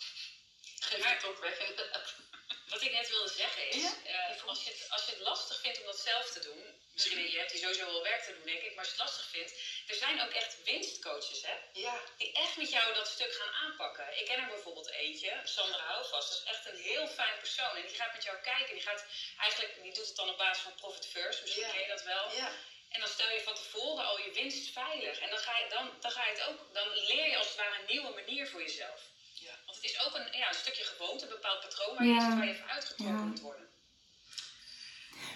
Geef 0.81 1.13
ik 1.13 1.21
toch 1.21 1.41
weg 1.41 1.69
inderdaad. 1.69 2.15
Wat 2.75 2.83
ik 2.83 2.93
net 2.93 3.09
wilde 3.09 3.33
zeggen 3.33 3.69
is, 3.69 3.83
Ja, 3.83 3.93
eh, 4.05 4.43
als, 4.47 4.65
je 4.65 4.71
het, 4.71 4.87
als 4.91 5.05
je 5.05 5.11
het 5.11 5.21
lastig 5.21 5.61
vindt 5.61 5.79
om 5.81 5.85
dat 5.87 5.99
zelf 5.99 6.31
te 6.31 6.41
doen, 6.41 6.81
misschien 6.93 7.31
je 7.31 7.39
hebt 7.39 7.51
die 7.51 7.61
sowieso 7.61 7.87
wel 7.87 8.03
werk 8.03 8.23
te 8.23 8.33
doen 8.35 8.47
denk 8.47 8.63
ik, 8.63 8.71
maar 8.75 8.85
als 8.85 8.87
je 8.87 8.93
het 8.93 9.03
lastig 9.03 9.29
vindt, 9.29 9.53
er 9.87 9.95
zijn 9.95 10.21
ook 10.23 10.31
echt 10.33 10.63
winstcoaches 10.65 11.43
hè, 11.43 11.55
Ja, 11.73 12.05
die 12.17 12.33
echt 12.33 12.57
met 12.57 12.71
jou 12.71 12.95
dat 12.95 13.09
stuk 13.09 13.35
gaan 13.35 13.53
aanpakken. 13.53 14.19
Ik 14.19 14.25
ken 14.25 14.39
er 14.39 14.47
bijvoorbeeld 14.47 14.91
eentje, 14.91 15.41
Sandra 15.45 15.85
Houvast, 15.85 16.29
dat 16.29 16.39
is 16.39 16.45
echt 16.45 16.67
een 16.67 16.77
heel 16.77 17.07
fijn 17.07 17.39
persoon 17.39 17.77
en 17.77 17.87
die 17.87 17.97
gaat 17.97 18.13
met 18.13 18.23
jou 18.23 18.39
kijken, 18.39 18.75
die 18.75 18.83
gaat 18.83 19.05
eigenlijk, 19.39 19.83
die 19.83 19.93
doet 19.93 20.07
het 20.07 20.17
dan 20.17 20.29
op 20.29 20.37
basis 20.39 20.63
van 20.63 20.75
profit 20.75 21.07
first, 21.07 21.41
misschien 21.41 21.63
Ja. 21.63 21.71
ken 21.71 21.81
je 21.81 21.87
dat 21.89 22.03
wel. 22.03 22.31
ja. 22.33 22.53
En 22.89 23.01
dan 23.01 23.09
stel 23.09 23.31
je 23.31 23.41
van 23.41 23.55
tevoren 23.55 24.05
al 24.05 24.19
je 24.19 24.31
winst 24.31 24.71
veilig. 24.73 25.19
En 25.19 25.31
dan, 25.31 25.39
ga 25.39 25.57
je, 25.59 25.67
dan, 25.69 25.97
dan, 26.01 26.11
ga 26.11 26.25
je 26.25 26.31
het 26.33 26.43
ook, 26.43 26.67
dan 26.73 26.89
leer 26.89 27.29
je 27.29 27.37
als 27.37 27.47
het 27.47 27.57
ware 27.57 27.79
een 27.79 27.87
nieuwe 27.87 28.11
manier 28.11 28.49
voor 28.49 28.63
jezelf. 28.63 29.01
Is 29.89 30.07
ook 30.07 30.15
een, 30.15 30.39
ja, 30.41 30.49
een 30.49 30.55
stukje 30.55 30.85
gewoonte, 30.85 31.25
een 31.25 31.31
bepaald 31.31 31.61
patroon 31.61 31.95
waar 31.97 32.07
je, 32.07 32.13
Ja. 32.15 32.37
waar 32.37 32.47
je 32.47 32.53
even 32.53 32.69
uitgetrokken 32.69 33.17
Ja. 33.17 33.25
moet 33.25 33.41
worden. 33.41 33.63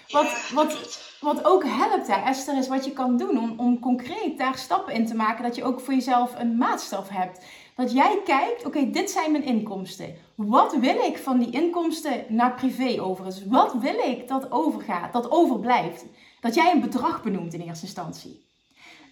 Wat, 0.09 0.51
wat, 0.53 1.01
wat 1.21 1.45
ook 1.45 1.65
helpt, 1.65 2.07
hè, 2.07 2.15
Esther, 2.31 2.59
is 2.59 2.69
wat 2.69 2.85
je 2.85 2.93
kan 2.93 3.17
doen 3.17 3.39
om, 3.39 3.61
om 3.61 3.81
concreet 3.81 4.39
daar 4.39 4.59
stappen 4.59 4.95
in 4.95 5.07
te 5.07 5.15
maken. 5.15 5.43
Dat 5.45 5.55
je 5.57 5.65
ook 5.65 5.81
voor 5.81 5.95
jezelf 5.95 6.35
een 6.39 6.57
maatstaf 6.57 7.09
hebt. 7.09 7.45
Dat 7.77 7.93
jij 7.93 8.21
kijkt, 8.25 8.65
oké, 8.65 8.91
dit 8.91 9.11
zijn 9.11 9.33
mijn 9.33 9.45
inkomsten. 9.45 10.17
Wat 10.35 10.77
wil 10.77 11.05
ik 11.05 11.19
van 11.19 11.39
die 11.39 11.51
inkomsten 11.51 12.25
naar 12.29 12.55
privé 12.55 13.03
overigens? 13.03 13.45
Wat 13.47 13.75
wil 13.75 13.99
ik 13.99 14.29
dat 14.29 14.51
overgaat, 14.51 15.13
dat 15.13 15.31
overblijft? 15.31 16.05
Dat 16.41 16.55
jij 16.55 16.71
een 16.73 16.81
bedrag 16.81 17.23
benoemt 17.23 17.55
in 17.55 17.61
eerste 17.61 17.85
instantie. 17.87 18.47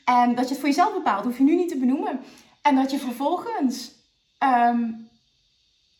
En 0.04 0.34
dat 0.34 0.44
je 0.44 0.50
het 0.50 0.58
voor 0.58 0.68
jezelf 0.68 0.92
bepaalt, 0.94 1.24
hoef 1.24 1.36
je 1.38 1.44
nu 1.44 1.56
niet 1.56 1.68
te 1.68 1.78
benoemen. 1.78 2.24
En 2.62 2.74
dat 2.74 2.90
je 2.90 2.98
vervolgens 2.98 3.90
ehm, 4.38 4.90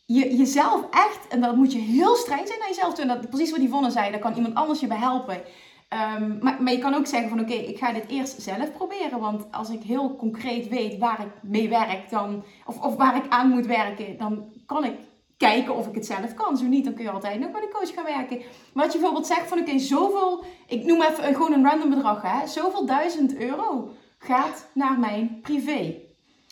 je, 0.07 0.35
jezelf 0.35 0.89
echt, 0.89 1.27
en 1.29 1.41
dat 1.41 1.55
moet 1.55 1.73
je 1.73 1.79
heel 1.79 2.15
streng 2.15 2.47
zijn 2.47 2.59
naar 2.59 2.67
jezelf 2.67 2.93
toe. 2.93 3.03
En 3.03 3.07
dat, 3.07 3.29
precies 3.29 3.51
wat 3.51 3.61
Yvonne 3.61 3.91
zei, 3.91 4.11
daar 4.11 4.19
kan 4.19 4.33
iemand 4.33 4.55
anders 4.55 4.79
je 4.79 4.87
bij 4.87 4.97
helpen. 4.97 5.41
Ehm, 5.89 6.37
maar, 6.37 6.63
maar 6.63 6.73
je 6.73 6.79
kan 6.79 6.93
ook 6.93 7.05
zeggen 7.05 7.29
van 7.29 7.39
oké, 7.39 7.53
ik 7.53 7.77
ga 7.77 7.93
dit 7.93 8.07
eerst 8.07 8.41
zelf 8.41 8.71
proberen. 8.71 9.19
Want 9.19 9.45
als 9.51 9.69
ik 9.69 9.81
heel 9.81 10.15
concreet 10.15 10.67
weet 10.67 10.97
waar 10.97 11.21
ik 11.21 11.49
mee 11.51 11.69
werk, 11.69 12.09
dan, 12.09 12.43
of, 12.65 12.81
of 12.81 12.95
waar 12.95 13.15
ik 13.15 13.29
aan 13.29 13.49
moet 13.49 13.65
werken, 13.65 14.17
dan 14.17 14.51
kan 14.65 14.83
ik 14.83 14.93
kijken 15.37 15.75
of 15.75 15.87
ik 15.87 15.95
het 15.95 16.05
zelf 16.05 16.33
kan. 16.33 16.57
Zo 16.57 16.65
niet, 16.65 16.85
dan 16.85 16.93
kun 16.93 17.03
je 17.03 17.11
altijd 17.11 17.39
nog 17.39 17.51
met 17.51 17.63
een 17.63 17.69
coach 17.69 17.93
gaan 17.93 18.03
werken. 18.03 18.41
Maar 18.73 18.83
als 18.83 18.93
je 18.93 18.99
bijvoorbeeld 18.99 19.27
zegt 19.27 19.47
van 19.47 19.59
oké, 19.59 19.79
zoveel, 19.79 20.43
ik 20.67 20.85
noem 20.85 21.01
even 21.01 21.35
gewoon 21.35 21.53
een 21.53 21.69
random 21.69 21.89
bedrag, 21.89 22.21
hè, 22.21 22.47
zoveel 22.47 22.85
duizend 22.85 23.35
euro 23.35 23.91
gaat 24.17 24.69
naar 24.73 24.99
mijn 24.99 25.39
privé. 25.41 26.06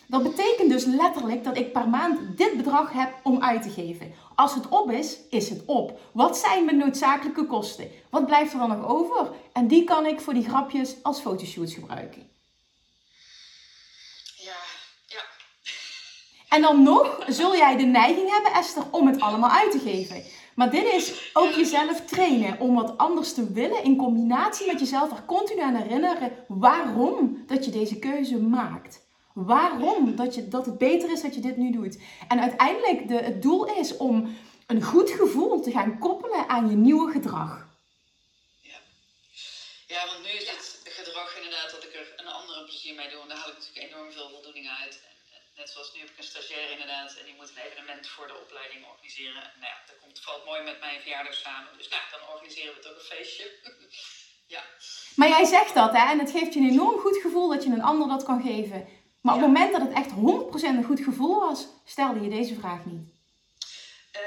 Dat 0.08 0.22
betekent 0.22 0.70
dus 0.70 0.84
letterlijk 0.84 1.44
dat 1.44 1.56
ik 1.56 1.72
per 1.72 1.88
maand 1.88 2.36
dit 2.36 2.56
bedrag 2.56 2.92
heb 2.92 3.14
om 3.22 3.42
uit 3.42 3.62
te 3.62 3.70
geven. 3.70 4.12
Als 4.34 4.54
het 4.54 4.68
op 4.68 4.90
is, 4.90 5.18
is 5.30 5.48
het 5.48 5.62
op. 5.66 6.00
Wat 6.12 6.38
zijn 6.38 6.64
mijn 6.64 6.76
noodzakelijke 6.76 7.46
kosten? 7.46 7.90
Wat 8.10 8.26
blijft 8.26 8.52
er 8.52 8.58
dan 8.58 8.68
nog 8.68 8.86
over? 8.86 9.30
En 9.52 9.66
die 9.66 9.84
kan 9.84 10.06
ik 10.06 10.20
voor 10.20 10.34
die 10.34 10.48
grapjes 10.48 10.96
als 11.02 11.20
fotoshoots 11.20 11.74
gebruiken. 11.74 12.30
Ja, 14.36 14.56
ja. 15.06 15.22
En 16.48 16.62
dan 16.62 16.82
nog 16.82 17.24
zul 17.26 17.56
jij 17.56 17.76
de 17.76 17.84
neiging 17.84 18.30
hebben, 18.30 18.52
Esther, 18.52 18.84
om 18.90 19.06
het 19.06 19.20
allemaal 19.20 19.50
uit 19.50 19.70
te 19.70 19.78
geven. 19.78 20.22
Maar 20.54 20.70
dit 20.70 20.92
is 20.92 21.30
ook 21.32 21.50
jezelf 21.50 22.00
trainen 22.00 22.60
om 22.60 22.74
wat 22.74 22.98
anders 22.98 23.34
te 23.34 23.52
willen 23.52 23.84
in 23.84 23.96
combinatie 23.96 24.66
met 24.66 24.80
jezelf 24.80 25.10
er 25.10 25.24
continu 25.24 25.60
aan 25.60 25.74
herinneren 25.74 26.32
waarom 26.48 27.44
dat 27.46 27.64
je 27.64 27.70
deze 27.70 27.98
keuze 27.98 28.38
maakt. 28.38 29.05
Waarom 29.36 30.16
dat, 30.16 30.34
je, 30.34 30.48
dat 30.48 30.66
het 30.66 30.78
beter 30.78 31.10
is 31.10 31.22
dat 31.22 31.34
je 31.34 31.40
dit 31.40 31.56
nu 31.56 31.70
doet. 31.70 31.98
En 32.28 32.40
uiteindelijk 32.40 33.08
de, 33.08 33.18
het 33.30 33.42
doel 33.42 33.64
is 33.80 33.96
om 33.96 34.36
een 34.66 34.82
goed 34.82 35.10
gevoel 35.10 35.62
te 35.62 35.70
gaan 35.70 35.98
koppelen 35.98 36.48
aan 36.48 36.70
je 36.70 36.76
nieuwe 36.76 37.12
gedrag. 37.12 37.52
Ja, 39.86 40.06
want 40.06 40.22
nu 40.26 40.30
is 40.30 40.48
het 40.50 40.80
gedrag 40.98 41.36
inderdaad 41.36 41.70
dat 41.70 41.84
ik 41.84 41.94
er 41.94 42.06
een 42.16 42.32
andere 42.40 42.64
plezier 42.64 42.94
mee 42.94 43.10
doe. 43.10 43.20
En 43.20 43.28
daar 43.28 43.36
haal 43.36 43.52
ik 43.54 43.58
natuurlijk 43.58 43.86
enorm 43.86 44.12
veel 44.12 44.30
voldoening 44.30 44.68
uit. 44.82 44.94
En, 45.08 45.40
net 45.56 45.68
zoals 45.70 45.92
nu 45.92 46.00
heb 46.00 46.10
ik 46.10 46.18
een 46.18 46.32
stagiair 46.32 46.70
inderdaad. 46.70 47.16
En 47.18 47.24
die 47.24 47.36
moet 47.38 47.50
een 47.50 47.64
evenement 47.66 48.06
voor 48.14 48.26
de 48.26 48.40
opleiding 48.44 48.80
organiseren. 48.92 49.42
En 49.42 49.56
nou 49.60 49.70
ja, 49.74 49.78
dat 49.88 49.98
komt, 50.02 50.20
valt 50.20 50.44
mooi 50.44 50.62
met 50.70 50.80
mijn 50.80 51.00
verjaardag 51.00 51.34
samen. 51.34 51.70
Dus 51.78 51.88
nou, 51.88 52.02
dan 52.14 52.22
organiseren 52.34 52.74
we 52.74 52.80
toch 52.80 52.98
een 52.98 53.10
feestje. 53.14 53.46
ja. 54.54 54.62
Maar 55.18 55.28
jij 55.28 55.44
zegt 55.56 55.74
dat, 55.80 55.92
hè? 55.96 56.04
En 56.12 56.18
het 56.24 56.30
geeft 56.36 56.52
je 56.54 56.60
een 56.60 56.74
enorm 56.74 56.98
goed 57.04 57.18
gevoel 57.24 57.48
dat 57.48 57.62
je 57.64 57.70
een 57.70 57.90
ander 57.92 58.08
dat 58.08 58.24
kan 58.30 58.42
geven. 58.42 59.04
Maar 59.26 59.34
op 59.34 59.40
het 59.40 59.50
moment 59.52 59.72
dat 59.76 59.82
het 59.86 59.96
echt 60.02 60.10
100% 60.10 60.76
een 60.78 60.90
goed 60.90 61.02
gevoel 61.08 61.40
was, 61.48 61.60
stelde 61.84 62.20
je 62.20 62.30
deze 62.38 62.54
vraag 62.62 62.82
niet. 62.84 63.04
Eh, 64.12 64.20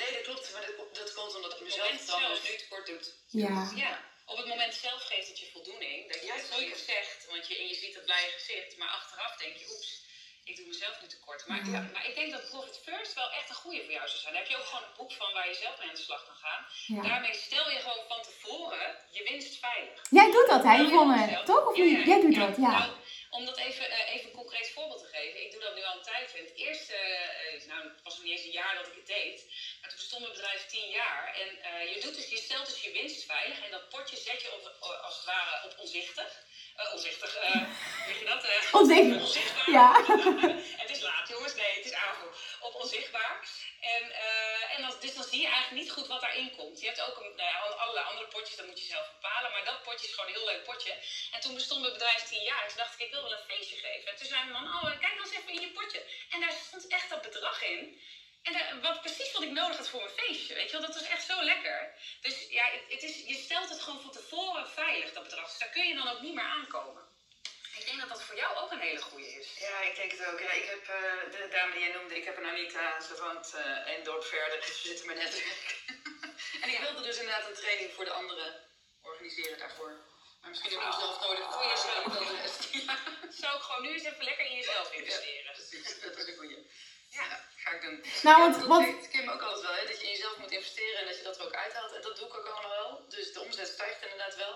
nee, 0.00 0.10
dat 0.16 0.22
klopt. 0.28 0.46
Maar 0.52 0.64
dat, 0.66 0.94
dat 1.00 1.14
komt 1.14 1.34
omdat 1.36 1.52
het 1.52 1.62
mezelf 1.68 1.88
dan 1.90 2.20
zelf. 2.20 2.30
dus 2.40 2.50
nu 2.50 2.56
tekort 2.56 2.86
doet. 2.86 3.06
Ja. 3.44 3.70
Ja, 3.84 3.92
op 4.32 4.36
het 4.36 4.46
moment 4.52 4.74
zelf 4.74 5.02
geeft 5.10 5.28
het 5.28 5.38
je 5.38 5.48
voldoening. 5.52 6.12
Dat 6.12 6.20
je 6.20 6.26
Ja, 6.26 6.34
het 6.34 6.50
zeker. 6.58 6.76
zegt, 6.76 7.18
want 7.30 7.42
je, 7.48 7.54
en 7.60 7.66
je 7.72 7.74
ziet 7.82 7.94
het 7.94 8.04
blije 8.04 8.30
gezicht. 8.38 8.76
Maar 8.78 8.88
achteraf 8.88 9.32
denk 9.36 9.56
je, 9.60 9.66
oeps, 9.74 10.03
ik 10.44 10.56
doe 10.56 10.66
mezelf 10.66 11.00
nu 11.02 11.06
tekort. 11.08 11.46
Maar, 11.46 11.64
Ja. 11.66 11.80
maar 11.92 12.06
ik 12.08 12.14
denk 12.14 12.30
dat 12.32 12.48
Profit 12.50 12.78
First 12.84 13.14
wel 13.14 13.30
echt 13.30 13.48
een 13.48 13.54
goede 13.64 13.82
voor 13.84 13.92
jou 13.92 14.08
zou 14.08 14.18
zijn. 14.20 14.32
Daar 14.32 14.42
heb 14.42 14.50
je 14.50 14.56
ook 14.56 14.64
gewoon 14.70 14.84
een 14.84 14.96
boek 14.96 15.12
van 15.12 15.32
waar 15.32 15.48
je 15.48 15.54
zelf 15.54 15.78
mee 15.78 15.88
aan 15.88 15.94
de 15.94 16.00
slag 16.00 16.24
kan 16.26 16.34
gaan. 16.44 16.62
Ja. 16.86 17.02
Daarmee 17.08 17.34
stel 17.34 17.70
je 17.70 17.78
gewoon 17.78 18.04
van 18.08 18.22
tevoren 18.22 18.96
je 19.10 19.22
winst 19.22 19.58
veilig. 19.58 20.00
Jij 20.10 20.30
doet 20.30 20.46
dat, 20.48 20.62
hè, 20.62 20.74
Yvonne? 20.74 21.18
jezelf- 21.20 21.44
Toch? 21.44 21.66
Of 21.66 21.76
Ja, 21.76 21.84
niet? 21.84 21.98
ja, 21.98 22.04
Jij 22.12 22.20
doet 22.20 22.34
dat, 22.34 22.56
ja. 22.56 22.70
Nou, 22.78 22.90
om 23.30 23.44
dat 23.44 23.56
even, 23.58 23.90
eh, 23.90 24.14
even 24.14 24.26
een 24.30 24.36
concreet 24.36 24.70
voorbeeld 24.74 24.98
te 25.04 25.08
geven. 25.16 25.44
Ik 25.44 25.52
doe 25.52 25.60
dat 25.60 25.74
nu 25.74 25.82
al 25.84 25.96
een 25.96 26.02
tijd. 26.02 26.32
Het 26.32 26.52
eerste, 26.54 26.94
eh, 26.94 27.66
nou 27.66 27.82
het 27.88 28.02
was 28.02 28.14
nog 28.16 28.24
niet 28.24 28.32
eens 28.36 28.44
een 28.46 28.50
jaar 28.62 28.74
dat 28.74 28.86
ik 28.86 28.94
het 28.94 29.06
deed. 29.06 29.38
Maar 29.80 29.88
toen 29.90 29.98
bestond 29.98 30.22
mijn 30.22 30.32
bedrijf 30.34 30.66
tien 30.66 30.88
jaar. 30.90 31.34
En 31.42 31.48
eh, 31.62 31.94
je, 31.94 32.00
doet 32.00 32.14
dus, 32.16 32.28
je 32.28 32.36
stelt 32.36 32.66
dus 32.66 32.82
je 32.82 32.92
winst 32.92 33.24
veilig. 33.24 33.64
En 33.64 33.70
dat 33.70 33.88
potje 33.88 34.16
zet 34.16 34.42
je 34.42 34.52
op, 34.52 34.64
eh, 34.80 35.04
als 35.04 35.16
het 35.16 35.24
ware 35.24 35.64
op 35.68 35.78
onzichtig. 35.78 36.30
Eh, 36.76 36.92
onzichtig, 36.92 37.36
eh 37.36 37.60
weet 38.06 38.18
je 38.18 38.24
dat? 38.24 38.44
eh? 38.44 38.74
Onzichtbaar. 38.80 39.20
onzichtbaar. 39.20 39.70
Ja. 39.70 39.88
het 40.82 40.90
is 40.90 41.00
laat 41.00 41.28
jongens, 41.28 41.54
nee 41.54 41.74
het 41.76 41.84
is 41.84 41.92
avond. 41.92 42.30
Op 42.60 42.74
onzichtbaar. 42.74 43.48
En, 43.80 44.04
en 44.74 44.82
dan, 44.82 44.94
dus 45.00 45.14
dan 45.14 45.24
zie 45.24 45.40
je 45.40 45.46
eigenlijk 45.46 45.82
niet 45.82 45.92
goed 45.92 46.06
wat 46.06 46.20
daarin 46.20 46.56
komt. 46.56 46.80
Je 46.80 46.86
hebt 46.86 47.00
ook 47.00 47.16
een, 47.16 47.36
nou 47.36 47.48
ja, 47.50 47.58
allerlei 47.58 48.06
andere 48.06 48.26
potjes, 48.28 48.56
dat 48.56 48.66
moet 48.66 48.78
je 48.78 48.84
zelf 48.94 49.10
bepalen. 49.12 49.50
Maar 49.50 49.64
dat 49.64 49.82
potje 49.82 50.06
is 50.06 50.14
gewoon 50.14 50.28
een 50.30 50.36
heel 50.36 50.44
leuk 50.52 50.64
potje. 50.64 50.94
En 51.32 51.40
toen 51.40 51.54
bestond 51.54 51.80
mijn 51.80 51.92
bedrijf 51.92 52.22
tien 52.22 52.42
jaar. 52.42 52.62
En 52.62 52.68
toen 52.68 52.76
dacht 52.76 52.94
ik, 52.94 53.06
ik 53.06 53.10
wil 53.10 53.22
wel 53.22 53.32
een 53.32 53.48
feestje 53.50 53.76
geven. 53.76 54.10
En 54.10 54.16
toen 54.16 54.26
zei 54.26 54.40
mijn 54.44 54.52
man, 54.62 54.74
oh 54.74 54.82
kijk 54.82 55.14
dan 55.16 55.24
eens 55.26 55.36
even 55.36 55.54
in 55.54 55.60
je 55.60 55.72
potje. 55.72 56.02
En 56.30 56.40
daar 56.40 56.52
stond 56.66 56.86
echt 56.86 57.08
dat 57.08 57.22
bedrag 57.22 57.62
in. 57.62 58.00
En 58.46 58.52
daar- 58.52 58.80
wat, 58.80 59.00
precies 59.00 59.32
wat 59.32 59.42
ik 59.42 59.50
nodig 59.50 59.76
had 59.76 59.88
voor 59.88 60.02
mijn 60.02 60.14
feestje. 60.20 60.54
Weet 60.54 60.70
je 60.70 60.76
wel, 60.78 60.86
dat 60.86 60.94
was 61.00 61.08
echt 61.08 61.26
zo 61.26 61.42
lekker. 61.42 61.78
Dus 62.20 62.46
ja, 62.50 62.64
het, 62.66 62.82
het 62.88 63.02
is, 63.02 63.16
je 63.26 63.34
stelt 63.44 63.68
het 63.68 63.80
gewoon 63.80 64.00
van 64.00 64.10
tevoren 64.10 64.70
veilig, 64.70 65.12
dat 65.12 65.22
bedrag. 65.22 65.48
Dus 65.48 65.58
daar 65.58 65.68
kun 65.76 65.88
je 65.88 65.94
dan 65.94 66.08
ook 66.08 66.20
niet 66.20 66.34
meer 66.34 66.44
aankomen. 66.58 67.02
Ik 67.78 67.84
denk 67.86 68.00
dat 68.00 68.08
dat 68.08 68.22
voor 68.22 68.36
jou 68.36 68.56
ook 68.56 68.70
een 68.72 68.78
hele 68.88 69.00
goede 69.02 69.28
is. 69.40 69.48
Ja, 69.58 69.80
ik 69.80 69.96
denk 69.96 70.10
het 70.12 70.26
ook. 70.26 70.40
Ja, 70.40 70.50
ik 70.52 70.64
heb 70.64 70.88
eh, 70.88 71.30
de 71.40 71.48
dame 71.50 71.72
die 71.72 71.80
jij 71.84 71.92
noemde, 71.92 72.16
ik 72.16 72.24
heb 72.24 72.36
een 72.36 72.44
Anita, 72.46 73.00
ze 73.00 73.16
woont 73.22 73.54
eh 73.54 73.86
één 73.92 74.04
dorp 74.04 74.24
verder, 74.24 74.60
dus 74.60 74.82
we 74.82 74.88
zitten 74.88 75.06
mijn 75.06 75.18
netwerk. 75.18 75.82
en 76.62 76.68
ik 76.68 76.78
wilde 76.78 77.02
dus 77.02 77.16
inderdaad 77.18 77.48
een 77.48 77.54
training 77.54 77.92
voor 77.94 78.04
de 78.04 78.10
anderen 78.10 78.60
organiseren 79.02 79.58
daarvoor. 79.58 79.92
Maar 80.40 80.50
misschien 80.50 80.70
heb 80.70 80.80
ik 80.88 80.92
zelf 80.98 81.20
nodig 81.20 81.52
voor 81.54 81.66
jezelf 81.66 82.04
dan 82.04 82.24
de 82.26 82.40
rest. 82.42 82.68
Ja, 82.86 82.98
Zou 83.30 83.56
ik 83.56 83.62
gewoon 83.62 83.82
nu 83.82 83.92
eens 83.92 84.04
even 84.04 84.24
lekker 84.24 84.46
in 84.46 84.56
jezelf 84.56 84.92
investeren. 84.92 85.52
precies. 85.52 86.00
Dat 86.00 86.16
is 86.16 86.26
een 86.26 86.36
goeie. 86.36 86.66
Ja, 87.10 87.48
ga 87.64 87.70
ik 87.76 87.82
doen. 87.86 87.98
Nou, 88.26 88.34
Ja, 88.36 88.42
want 88.44 88.54
dat 88.68 88.82
zegt 88.82 89.08
Kim 89.14 89.26
ook 89.34 89.44
altijd 89.46 89.64
wel, 89.68 89.76
hè, 89.80 89.84
dat 89.90 89.98
je 90.00 90.06
in 90.08 90.14
jezelf 90.16 90.36
moet 90.42 90.56
investeren 90.58 90.98
en 91.00 91.06
dat 91.08 91.16
je 91.18 91.24
dat 91.28 91.36
er 91.38 91.46
ook 91.46 91.58
uithaalt. 91.64 91.92
En 91.96 92.02
dat 92.06 92.16
doe 92.18 92.26
ik 92.30 92.36
ook 92.38 92.48
allemaal 92.50 92.76
wel. 92.80 92.90
Dus 93.14 93.26
de 93.34 93.40
omzet 93.46 93.70
stijgt 93.76 94.00
inderdaad 94.04 94.36
wel. 94.44 94.54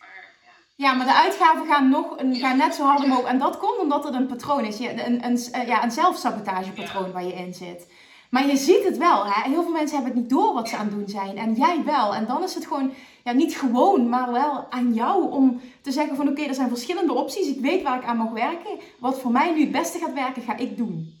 Maar 0.00 0.20
ja. 0.46 0.54
ja, 0.84 0.90
maar 0.96 1.08
de 1.10 1.22
uitgaven 1.24 1.66
gaan, 1.70 1.86
nog, 1.96 2.06
gaan 2.44 2.62
net 2.64 2.74
zo 2.74 2.82
hard 2.90 3.02
omhoog. 3.06 3.26
En 3.32 3.38
dat 3.46 3.58
komt 3.62 3.78
omdat 3.78 4.04
het 4.04 4.14
een 4.14 4.32
patroon 4.34 4.64
is. 4.70 4.78
Een, 4.78 5.24
een, 5.28 5.38
eh, 5.52 5.66
ja, 5.72 5.78
een 5.84 5.98
zelfsabotagepatroon 6.02 7.12
waar 7.12 7.28
je 7.30 7.40
in 7.44 7.54
zit. 7.54 7.82
Maar 8.30 8.46
je 8.46 8.56
ziet 8.56 8.84
het 8.84 8.96
wel, 8.96 9.24
hè? 9.26 9.50
Heel 9.50 9.62
veel 9.62 9.78
mensen 9.80 9.96
hebben 9.96 10.12
het 10.12 10.22
niet 10.22 10.30
door 10.30 10.54
wat 10.54 10.68
ze 10.68 10.76
aan 10.76 10.86
het 10.86 10.94
doen 10.94 11.08
zijn. 11.08 11.36
En 11.38 11.54
jij 11.54 11.84
wel. 11.84 12.14
En 12.14 12.26
dan 12.26 12.42
is 12.42 12.54
het 12.54 12.66
gewoon, 12.66 12.92
ja, 13.24 13.32
niet 13.32 13.56
gewoon, 13.56 14.08
maar 14.08 14.32
wel 14.32 14.66
aan 14.70 14.94
jou 14.94 15.30
om 15.30 15.60
te 15.82 15.92
zeggen 15.92 16.16
van 16.16 16.28
oké, 16.28 16.42
er 16.42 16.54
zijn 16.54 16.68
verschillende 16.68 17.12
opties. 17.12 17.46
Ik 17.46 17.60
weet 17.60 17.82
waar 17.82 17.96
ik 17.96 18.04
aan 18.04 18.16
mag 18.16 18.30
werken. 18.30 18.80
Wat 18.98 19.20
voor 19.20 19.30
mij 19.30 19.52
nu 19.52 19.60
het 19.60 19.72
beste 19.72 19.98
gaat 19.98 20.14
werken, 20.14 20.42
ga 20.42 20.56
ik 20.56 20.76
doen. 20.76 21.19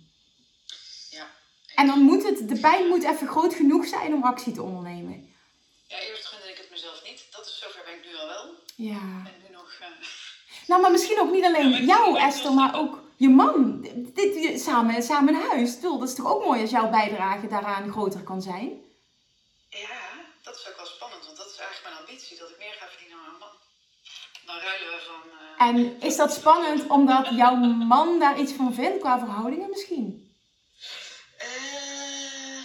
En 1.80 1.86
dan 1.86 1.98
moet 2.00 2.22
het, 2.24 2.48
de 2.48 2.58
pijn 2.60 2.86
moet 2.88 3.04
even 3.04 3.28
groot 3.28 3.54
genoeg 3.54 3.86
zijn 3.86 4.14
om 4.14 4.22
actie 4.24 4.52
te 4.52 4.62
ondernemen. 4.62 5.34
ja, 5.86 5.98
eerst 5.98 6.26
gunde 6.26 6.48
ik 6.50 6.56
het 6.56 6.70
mezelf 6.70 7.02
niet. 7.04 7.26
Dat 7.30 7.46
is 7.46 7.58
zover 7.62 7.82
ben 7.84 7.94
ik 7.94 8.04
nu 8.10 8.16
al 8.18 8.26
wel. 8.26 8.54
Ja. 8.76 9.00
En 9.26 9.34
nu 9.48 9.54
nog... 9.54 9.76
eh, 9.80 9.86
Nou, 10.68 10.82
maar 10.82 10.90
misschien 10.90 11.20
ook 11.20 11.30
niet 11.30 11.44
alleen 11.44 11.84
jou, 11.84 12.18
Esther, 12.18 12.52
maar 12.52 12.78
ook 12.78 13.02
je 13.16 13.28
man. 13.28 13.80
Dit, 14.14 14.34
je- 14.34 14.58
samen, 14.58 15.02
samen 15.02 15.34
een 15.34 15.48
huis. 15.48 15.74
Bedoel, 15.74 15.98
Dat 15.98 16.08
is 16.08 16.14
toch 16.14 16.26
ook 16.32 16.44
mooi 16.44 16.60
als 16.60 16.70
jouw 16.70 16.90
bijdrage 16.90 17.46
daaraan 17.48 17.90
groter 17.92 18.22
kan 18.22 18.42
zijn? 18.42 18.68
Ja, 19.68 19.98
dat 20.42 20.54
is 20.56 20.68
ook 20.68 20.76
wel 20.76 20.86
spannend, 20.86 21.24
want 21.26 21.36
dat 21.36 21.46
is 21.50 21.58
eigenlijk 21.58 21.88
mijn 21.94 22.06
ambitie, 22.06 22.38
dat 22.38 22.50
ik 22.50 22.58
meer 22.58 22.76
ga 22.80 22.86
verdienen 22.88 23.16
dan 23.16 23.26
mijn 23.26 23.38
man. 23.38 23.54
Dan 24.46 24.56
ruilen 24.58 24.88
we 24.96 25.02
van... 25.10 25.22
eh, 25.58 25.66
En 25.68 26.00
is 26.08 26.16
dat 26.16 26.32
spannend 26.32 26.86
omdat 26.86 27.28
jouw 27.36 27.54
man 27.94 28.18
daar 28.18 28.38
iets 28.40 28.52
van 28.52 28.74
vindt 28.74 28.98
qua 29.00 29.18
verhoudingen 29.18 29.68
misschien? 29.70 30.28
eh, 31.38 32.60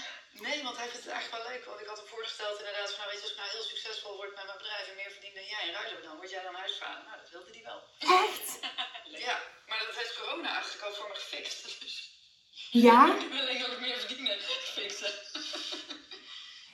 nee, 0.46 0.64
want 0.64 0.78
hij 0.78 0.88
vindt 0.90 1.06
het 1.06 1.14
eigenlijk 1.14 1.44
wel 1.44 1.52
leuk, 1.54 1.66
want 1.66 1.80
ik 1.80 1.85
had 1.96 2.04
hem 2.04 2.16
voorgesteld 2.18 2.60
inderdaad 2.60 2.92
van, 2.92 3.00
nou, 3.02 3.10
weet 3.12 3.22
je, 3.22 3.26
als 3.26 3.36
ik 3.36 3.42
nou 3.42 3.50
heel 3.56 3.68
succesvol 3.74 4.16
word 4.20 4.34
met 4.36 4.46
mijn 4.50 4.62
bedrijf 4.62 4.86
en 4.90 5.00
meer 5.02 5.12
verdien 5.16 5.36
dan 5.40 5.48
jij, 5.56 5.66
ruilen 5.76 5.98
we 6.00 6.08
dan, 6.08 6.18
word 6.22 6.32
jij 6.36 6.44
dan 6.48 6.62
huisvader? 6.64 7.04
Nou, 7.08 7.18
dat 7.22 7.32
wilde 7.36 7.52
hij 7.56 7.64
wel. 7.70 7.80
Echt? 8.24 8.48
Ja, 9.28 9.38
maar 9.68 9.80
dat 9.88 9.96
heeft 10.00 10.20
corona 10.20 10.50
eigenlijk 10.54 10.84
al 10.86 10.94
voor 10.94 11.08
me 11.10 11.16
gefixt, 11.16 11.64
dus 11.64 11.96
Ja? 12.88 13.00
ik 13.26 13.32
wil 13.32 13.40
alleen 13.40 13.66
ook 13.66 13.80
meer 13.80 13.98
verdienen 13.98 14.38
fixen. 14.78 15.14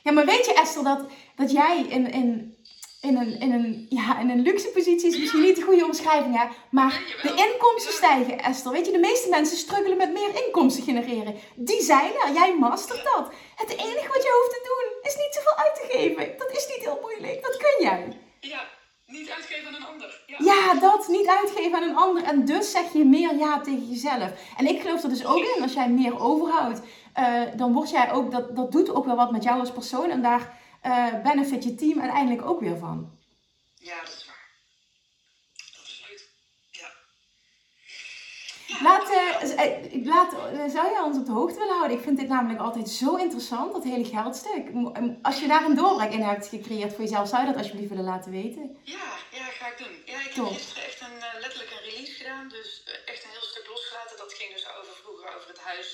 Ja, 0.04 0.12
maar 0.12 0.26
weet 0.26 0.46
je 0.46 0.54
Esther, 0.54 0.84
dat, 0.84 1.12
dat 1.36 1.52
jij 1.52 1.86
in, 1.90 2.12
in, 2.12 2.58
in 3.02 3.18
een, 3.18 3.40
in 3.40 3.52
een, 3.54 3.86
ja, 3.90 4.20
in 4.20 4.30
een 4.30 4.42
luxe 4.42 4.68
positie 4.68 5.10
is 5.10 5.18
misschien 5.18 5.42
niet 5.42 5.56
de 5.56 5.62
goede 5.62 5.86
omschrijving, 5.86 6.38
hè? 6.38 6.46
maar 6.70 7.02
de 7.22 7.30
inkomsten 7.30 7.94
stijgen, 7.94 8.44
Esther. 8.44 8.72
Weet 8.72 8.86
je, 8.86 8.92
de 8.92 8.98
meeste 8.98 9.30
mensen 9.30 9.58
struggelen 9.58 9.98
met 9.98 10.12
meer 10.14 10.46
inkomsten 10.46 10.84
genereren. 10.84 11.36
Die 11.56 11.82
zijn 11.82 12.12
er, 12.26 12.34
jij 12.34 12.58
mastert 12.60 13.04
dat. 13.04 13.32
Het 13.56 13.70
enige 13.70 14.08
wat 14.08 14.24
je 14.24 14.38
hoeft 14.38 14.54
te 14.56 14.62
doen 14.70 15.12
is 15.12 15.16
niet 15.16 15.34
zoveel 15.34 15.58
uit 15.58 15.76
te 15.76 15.98
geven. 15.98 16.38
Dat 16.38 16.52
is 16.52 16.68
niet 16.68 16.86
heel 16.86 17.00
moeilijk, 17.02 17.42
dat 17.42 17.58
kun 17.58 17.86
jij. 17.86 18.18
Ja, 18.40 18.62
niet 19.06 19.30
uitgeven 19.30 19.68
aan 19.68 19.76
een 19.76 19.88
ander. 19.88 20.24
Ja, 20.28 20.38
Ja, 20.40 20.80
dat 20.80 21.08
niet 21.08 21.28
uitgeven 21.28 21.76
aan 21.76 21.90
een 21.90 21.96
ander. 21.96 22.24
En 22.24 22.46
dus 22.46 22.72
zeg 22.72 22.94
je 22.94 23.06
meer 23.06 23.36
ja 23.36 23.62
tegen 23.62 23.90
jezelf. 23.90 24.32
En 24.58 24.68
ik 24.68 24.82
geloof 24.82 25.04
er 25.04 25.10
dus 25.10 25.26
ook 25.26 25.44
in, 25.56 25.62
als 25.62 25.74
jij 25.74 25.90
meer 25.90 26.20
overhoudt, 26.20 26.82
eh, 27.14 27.42
dan 27.56 27.74
word 27.74 27.90
jij 27.90 28.12
ook, 28.12 28.32
dat, 28.32 28.56
dat 28.56 28.72
doet 28.72 28.90
ook 28.90 29.06
wel 29.06 29.16
wat 29.16 29.32
met 29.32 29.44
jou 29.44 29.60
als 29.60 29.72
persoon. 29.72 30.10
En 30.10 30.22
daar 30.22 30.60
eh, 30.82 31.22
benefit 31.24 31.64
je 31.64 31.76
team 31.76 32.00
uiteindelijk 32.00 32.46
ook 32.46 32.60
weer 32.60 32.78
van. 32.78 33.20
ja 33.76 34.00
dat 34.00 34.08
is 34.08 34.26
waar. 34.26 34.50
Absoluut. 35.80 36.30
Ja. 36.72 36.90
Laat, 38.82 39.10
eh, 39.10 39.66
eh, 39.66 40.06
laat, 40.06 40.32
zou 40.72 40.92
jij 40.92 41.02
ons 41.02 41.18
op 41.18 41.26
de 41.26 41.32
hoogte 41.32 41.60
willen 41.60 41.76
houden? 41.76 41.98
Ik 41.98 42.04
vind 42.04 42.20
dit 42.20 42.28
namelijk 42.28 42.60
altijd 42.60 42.90
zo 42.90 43.16
interessant, 43.16 43.74
dat 43.74 43.84
hele 43.84 44.06
geldstuk. 44.06 44.70
Als 45.22 45.40
je 45.40 45.48
daar 45.48 45.66
een 45.66 45.76
doorbraak 45.76 46.12
in 46.12 46.22
hebt 46.22 46.48
gecreëerd 46.48 46.94
voor 46.94 47.04
jezelf, 47.04 47.28
zou 47.28 47.42
je 47.42 47.52
dat 47.52 47.62
alsjeblieft 47.62 47.90
willen 47.90 48.12
laten 48.14 48.32
weten? 48.32 48.78
Ja, 48.84 49.10
ja, 49.32 49.46
ga 49.46 49.68
ik 49.72 49.78
doen. 49.78 49.96
Ja, 50.06 50.20
ik 50.20 50.34
heb 50.34 50.46
gisteren 50.46 50.84
echt 50.84 51.02
een, 51.02 51.40
letterlijk 51.40 51.72
een 51.72 51.90
release 51.90 52.14
gedaan. 52.14 52.48
Dus 52.50 52.84
echt 53.06 53.24
een 53.24 53.30
heel 53.30 53.50
stuk 53.52 53.68
losgelaten. 53.68 54.18
Dat 54.18 54.34
ging 54.34 54.54
dus 54.54 54.68
over 54.80 54.94
vroeger 55.02 55.36
over 55.36 55.48
het 55.48 55.60
huis. 55.60 55.90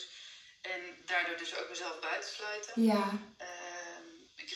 En 0.61 0.81
daardoor 1.05 1.37
dus 1.37 1.55
ook 1.59 1.69
mezelf 1.69 1.99
buitensluiten. 1.99 2.83
Ja, 2.83 3.05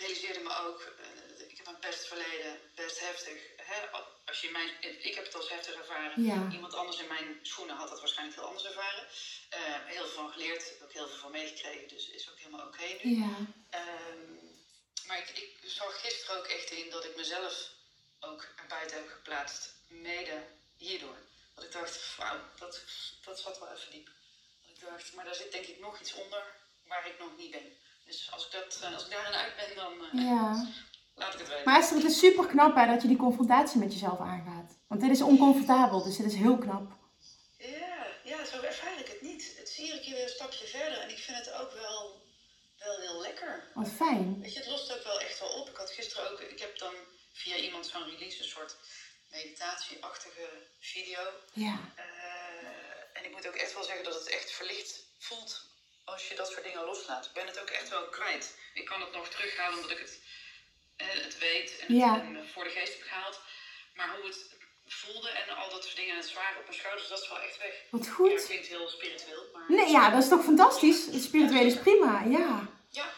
realiseerde 0.02 0.40
me 0.40 0.54
ook, 0.68 0.82
eh, 0.82 1.50
ik 1.50 1.58
heb 1.58 1.68
een 1.68 1.80
best 1.80 2.08
verleden, 2.08 2.60
best 2.76 3.00
heftig. 3.00 3.38
Hè? 3.58 3.80
Als 4.26 4.42
je 4.42 4.52
mijn, 4.52 4.70
ik 5.10 5.16
heb 5.16 5.26
het 5.26 5.36
als 5.36 5.50
heftig 5.50 5.76
ervaren. 5.76 6.24
Ja. 6.24 6.48
Iemand 6.52 6.74
anders 6.74 7.00
in 7.00 7.08
mijn 7.08 7.40
schoenen 7.42 7.76
had 7.76 7.90
dat 7.90 8.00
waarschijnlijk 8.00 8.38
heel 8.38 8.48
anders 8.48 8.66
ervaren. 8.66 9.08
Eh, 9.50 9.60
heel 9.86 10.06
veel 10.06 10.16
van 10.24 10.32
geleerd, 10.32 10.74
ook 10.84 10.94
heel 10.94 11.08
veel 11.08 11.18
van 11.18 11.32
meegekregen. 11.32 11.88
Dus 11.88 12.10
is 12.10 12.30
ook 12.30 12.38
helemaal 12.38 12.68
oké 12.68 12.86
nu. 13.04 13.20
ja, 13.20 13.36
Ehm, 13.70 14.34
maar 15.08 15.18
ik, 15.18 15.30
ik 15.30 15.58
zag 15.66 16.02
gisteren 16.02 16.38
ook 16.38 16.48
echt 16.48 16.70
in 16.70 16.90
dat 16.90 17.06
ik 17.06 17.16
mezelf 17.16 17.70
ook 18.20 18.48
erbuiten 18.56 18.98
heb 18.98 19.10
geplaatst, 19.10 19.74
mede 19.88 20.48
hierdoor. 20.78 21.18
Dat 21.56 21.64
ik 21.64 21.72
dacht, 21.72 22.16
wauw, 22.18 22.40
dat, 22.60 22.82
dat 23.24 23.40
zat 23.40 23.60
wel 23.60 23.72
even 23.74 23.92
diep. 23.92 24.10
Dat 24.62 24.70
ik 24.76 24.80
dacht, 24.80 25.14
maar 25.14 25.26
daar 25.26 25.36
zit 25.36 25.52
denk 25.52 25.66
ik 25.66 25.80
nog 25.80 26.00
iets 26.00 26.14
onder 26.14 26.44
waar 26.88 27.08
ik 27.08 27.20
nog 27.20 27.38
niet 27.38 27.52
ben. 27.52 27.78
Dus 28.12 28.32
als 28.32 28.46
ik, 28.46 28.52
dat, 28.52 28.80
eh, 28.82 28.94
als 28.94 29.06
ik 29.06 29.12
daarin 29.12 29.34
uit 29.34 29.56
ben, 29.56 29.76
dan 29.76 29.94
eh, 30.12 30.26
ja. 30.30 30.68
laat 31.16 31.34
ik 31.34 31.40
het 31.40 31.48
weten. 31.48 31.66
Maar 31.66 31.80
Esther, 31.80 31.98
het 31.98 32.12
is 32.12 32.20
super 32.20 32.46
knap 32.48 32.76
hè, 32.76 32.86
dat 32.86 33.02
je 33.02 33.08
die 33.08 33.18
confrontatie 33.18 33.80
met 33.80 33.94
jezelf 33.94 34.20
aangaat. 34.20 34.78
Want 34.88 35.02
dit 35.02 35.10
is 35.12 35.22
oncomfortabel, 35.22 36.04
dus 36.04 36.18
dit 36.18 36.26
is 36.26 36.36
heel 36.36 36.58
knap. 36.58 36.92
Ja, 37.58 38.08
ja, 38.24 38.46
zo 38.46 38.62
ervaar 38.62 39.00
ik 39.00 39.08
het 39.08 39.22
niet. 39.22 39.54
Het 39.58 39.70
is 39.70 39.78
iedere 39.78 40.02
keer 40.02 40.14
weer 40.14 40.24
een 40.24 40.30
stapje 40.30 40.66
verder 40.68 41.00
en 41.00 41.10
ik 41.10 41.18
vind 41.18 41.38
het 41.38 41.52
ook 41.54 41.72
wel, 41.74 42.22
wel 42.78 43.00
heel 43.00 43.22
lekker. 43.22 43.72
Wat 43.74 43.90
fijn. 43.90 44.42
Weet 44.42 44.54
je, 44.54 44.60
het 44.60 44.70
lost 44.70 44.94
ook 44.94 45.04
wel 45.04 45.20
echt 45.20 45.40
wel 45.40 45.50
op. 45.50 45.70
Ik 45.70 45.76
had 45.76 45.92
gisteren 45.92 46.32
ook, 46.32 46.40
ik 46.40 46.60
heb 46.60 46.78
dan 46.78 46.94
via 47.34 47.56
iemand 47.56 47.88
zo'n 47.88 48.10
release, 48.10 48.40
een 48.40 48.50
soort 48.50 48.76
meditatieachtige 49.30 50.48
video. 50.80 51.20
Ja, 51.54 51.80
Eh, 51.96 53.18
en 53.18 53.26
ik 53.26 53.32
moet 53.32 53.48
ook 53.48 53.56
echt 53.56 53.74
wel 53.74 53.84
zeggen 53.84 54.04
dat 54.04 54.14
het 54.14 54.30
echt 54.30 54.52
verlicht 54.52 55.06
voelt 55.18 55.70
als 56.12 56.28
je 56.28 56.36
dat 56.36 56.48
soort 56.52 56.64
dingen 56.64 56.86
loslaat. 56.86 57.26
Ik 57.26 57.34
ben 57.34 57.48
het 57.48 57.60
ook 57.62 57.70
echt 57.70 57.90
wel 57.90 58.04
kwijt. 58.18 58.58
Ik 58.74 58.86
kan 58.86 59.02
het 59.02 59.12
nog 59.14 59.28
terughalen 59.30 59.76
omdat 59.76 59.92
ik 59.92 60.00
het, 60.00 60.20
eh, 60.96 61.08
het 61.28 61.38
weet 61.40 61.80
en, 61.80 61.96
Ja. 61.96 62.14
het, 62.22 62.48
voor 62.54 62.64
de 62.64 62.70
geest 62.70 62.94
heb 62.94 63.08
gehaald. 63.08 63.40
Maar 63.96 64.16
hoe 64.16 64.26
het 64.26 64.40
voelde 64.88 65.30
en 65.30 65.56
al 65.56 65.70
dat 65.70 65.84
soort 65.84 65.96
dingen 65.96 66.12
en 66.12 66.18
het 66.18 66.30
zware 66.30 66.58
op 66.60 66.64
mijn 66.68 66.78
schouders, 66.78 67.08
dat 67.10 67.22
is 67.22 67.30
wel 67.30 67.40
echt 67.40 67.58
weg. 67.58 67.74
wat 67.92 68.06
Ja, 68.06 68.12
goed. 68.12 68.32
het 68.32 68.46
klinkt 68.46 68.68
heel 68.68 68.90
spiritueel, 68.90 69.44
maar... 69.54 69.64
Nee, 69.68 69.90
ja, 69.92 70.10
dat 70.10 70.24
is 70.24 70.30
toch 70.30 70.44
fantastisch? 70.44 71.06
Het 71.06 71.24
spiritueel 71.24 71.66
is 71.66 71.80
prima, 71.80 72.24
ja. 72.24 72.30
Ja, 72.40 72.68
ja. 72.90 73.14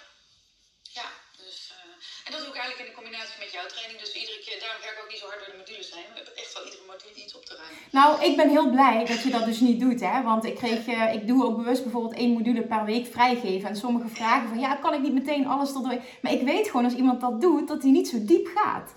En 2.26 2.32
dat 2.34 2.40
doe 2.42 2.52
ik 2.54 2.60
eigenlijk 2.60 2.84
in 2.84 2.90
de 2.92 3.00
combinatie 3.02 3.38
met 3.44 3.52
jouw 3.58 3.68
training. 3.74 4.00
Dus 4.04 4.14
iedere 4.22 4.40
keer, 4.46 4.58
daarom 4.64 4.80
ga 4.84 4.90
ik 4.94 5.00
ook 5.02 5.12
niet 5.12 5.22
zo 5.24 5.28
hard 5.32 5.40
door 5.42 5.52
de 5.54 5.62
modules 5.62 5.90
heen. 5.96 6.10
We 6.12 6.18
hebben 6.20 6.36
echt 6.44 6.52
wel 6.56 6.64
iedere 6.68 6.86
module 6.92 7.18
iets 7.24 7.36
op 7.40 7.46
te 7.46 7.56
ruimen. 7.60 7.80
Nou, 7.98 8.10
ik 8.28 8.34
ben 8.40 8.50
heel 8.56 8.70
blij 8.76 9.00
dat 9.12 9.22
je 9.24 9.30
dat 9.38 9.46
dus 9.50 9.60
niet 9.68 9.80
doet, 9.84 10.02
hè. 10.10 10.16
Want 10.32 10.44
ik 10.50 10.56
kreeg, 10.62 10.80
ik 11.18 11.28
doe 11.30 11.46
ook 11.46 11.58
bewust 11.62 11.84
bijvoorbeeld 11.84 12.20
één 12.24 12.34
module 12.38 12.64
per 12.74 12.86
week 12.94 13.06
vrijgeven. 13.16 13.70
En 13.70 13.76
sommige 13.86 14.10
vragen 14.18 14.48
van, 14.50 14.60
ja, 14.66 14.72
kan 14.76 14.94
ik 14.94 15.02
niet 15.06 15.20
meteen 15.22 15.48
alles 15.54 15.72
tot 15.74 15.84
doorheen? 15.84 16.08
Maar 16.22 16.34
ik 16.38 16.44
weet 16.52 16.68
gewoon, 16.70 16.86
als 16.90 17.02
iemand 17.02 17.22
dat 17.22 17.42
doet, 17.42 17.68
dat 17.68 17.82
hij 17.82 17.92
niet 17.92 18.10
zo 18.14 18.18
diep 18.32 18.48
gaat. 18.58 18.88